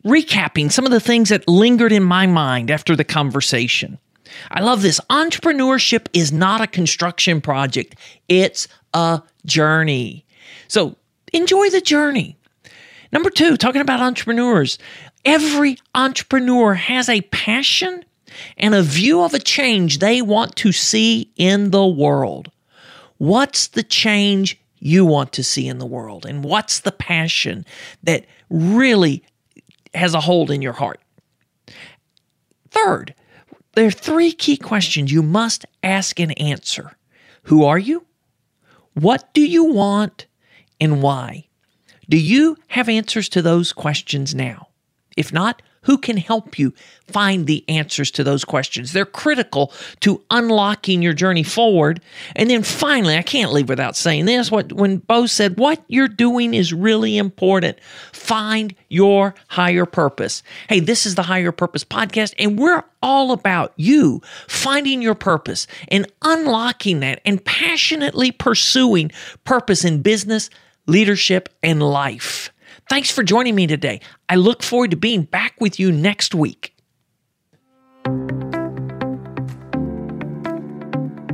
recapping 0.04 0.72
some 0.72 0.86
of 0.86 0.90
the 0.90 1.00
things 1.00 1.28
that 1.28 1.46
lingered 1.46 1.92
in 1.92 2.02
my 2.02 2.26
mind 2.26 2.70
after 2.70 2.96
the 2.96 3.04
conversation. 3.04 3.98
I 4.50 4.60
love 4.60 4.82
this. 4.82 5.00
Entrepreneurship 5.10 6.06
is 6.12 6.32
not 6.32 6.60
a 6.60 6.66
construction 6.66 7.40
project, 7.40 7.96
it's 8.28 8.68
a 8.94 9.22
journey. 9.44 10.24
So 10.68 10.96
enjoy 11.32 11.70
the 11.70 11.80
journey. 11.80 12.36
Number 13.12 13.30
two, 13.30 13.56
talking 13.56 13.80
about 13.80 14.00
entrepreneurs, 14.00 14.78
every 15.24 15.78
entrepreneur 15.94 16.74
has 16.74 17.08
a 17.08 17.22
passion 17.22 18.04
and 18.56 18.74
a 18.74 18.82
view 18.82 19.22
of 19.22 19.34
a 19.34 19.40
change 19.40 19.98
they 19.98 20.22
want 20.22 20.56
to 20.56 20.72
see 20.72 21.32
in 21.36 21.70
the 21.70 21.86
world. 21.86 22.50
What's 23.18 23.66
the 23.68 23.82
change 23.82 24.60
you 24.78 25.04
want 25.04 25.32
to 25.32 25.44
see 25.44 25.66
in 25.68 25.78
the 25.78 25.86
world? 25.86 26.24
And 26.24 26.44
what's 26.44 26.80
the 26.80 26.92
passion 26.92 27.66
that 28.02 28.24
really 28.48 29.22
has 29.94 30.14
a 30.14 30.20
hold 30.20 30.50
in 30.50 30.62
your 30.62 30.72
heart? 30.72 31.00
Third, 32.70 33.14
there 33.74 33.86
are 33.86 33.92
three 33.92 34.32
key 34.32 34.56
questions 34.56 35.12
you 35.12 35.22
must 35.22 35.64
ask 35.82 36.18
and 36.18 36.38
answer 36.38 36.96
Who 37.44 37.64
are 37.64 37.78
you? 37.78 38.06
What 38.94 39.32
do 39.32 39.42
you 39.42 39.64
want? 39.64 40.26
And 40.80 41.02
why? 41.02 41.48
Do 42.08 42.16
you 42.16 42.56
have 42.68 42.88
answers 42.88 43.28
to 43.30 43.42
those 43.42 43.72
questions 43.72 44.34
now? 44.34 44.68
If 45.16 45.32
not, 45.32 45.62
who 45.82 45.96
can 45.96 46.16
help 46.16 46.58
you 46.58 46.74
find 47.06 47.46
the 47.46 47.64
answers 47.68 48.10
to 48.12 48.24
those 48.24 48.44
questions? 48.44 48.92
They're 48.92 49.06
critical 49.06 49.72
to 50.00 50.22
unlocking 50.30 51.02
your 51.02 51.12
journey 51.12 51.42
forward. 51.42 52.00
And 52.36 52.50
then 52.50 52.62
finally, 52.62 53.16
I 53.16 53.22
can't 53.22 53.52
leave 53.52 53.68
without 53.68 53.96
saying 53.96 54.26
this. 54.26 54.50
What 54.50 54.72
when 54.72 54.98
Bo 54.98 55.26
said, 55.26 55.58
what 55.58 55.82
you're 55.88 56.08
doing 56.08 56.54
is 56.54 56.72
really 56.72 57.16
important. 57.16 57.78
Find 58.12 58.74
your 58.88 59.34
higher 59.48 59.86
purpose. 59.86 60.42
Hey, 60.68 60.80
this 60.80 61.06
is 61.06 61.14
the 61.14 61.22
Higher 61.22 61.52
Purpose 61.52 61.84
Podcast, 61.84 62.34
and 62.38 62.58
we're 62.58 62.84
all 63.02 63.32
about 63.32 63.72
you 63.76 64.20
finding 64.48 65.00
your 65.00 65.14
purpose 65.14 65.66
and 65.88 66.10
unlocking 66.22 67.00
that 67.00 67.20
and 67.24 67.42
passionately 67.44 68.30
pursuing 68.30 69.10
purpose 69.44 69.84
in 69.84 70.02
business, 70.02 70.50
leadership, 70.86 71.48
and 71.62 71.82
life. 71.82 72.52
Thanks 72.90 73.10
for 73.12 73.22
joining 73.22 73.54
me 73.54 73.68
today. 73.68 74.00
I 74.28 74.34
look 74.34 74.64
forward 74.64 74.90
to 74.90 74.96
being 74.96 75.22
back 75.22 75.54
with 75.60 75.78
you 75.78 75.92
next 75.92 76.34
week. 76.34 76.74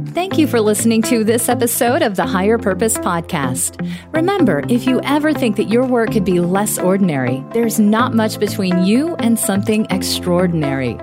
Thank 0.09 0.37
you 0.37 0.47
for 0.47 0.61
listening 0.61 1.01
to 1.03 1.25
this 1.25 1.49
episode 1.49 2.03
of 2.03 2.17
the 2.17 2.27
Higher 2.27 2.59
Purpose 2.59 2.99
Podcast. 2.99 3.81
Remember, 4.13 4.63
if 4.69 4.87
you 4.87 5.01
ever 5.03 5.33
think 5.33 5.57
that 5.57 5.71
your 5.71 5.87
work 5.87 6.13
could 6.13 6.27
be 6.27 6.41
less 6.41 6.79
ordinary, 6.79 7.43
there's 7.55 7.81
not 7.81 8.13
much 8.13 8.39
between 8.39 8.85
you 8.85 9.17
and 9.17 9.39
something 9.39 9.87
extraordinary. 9.89 10.99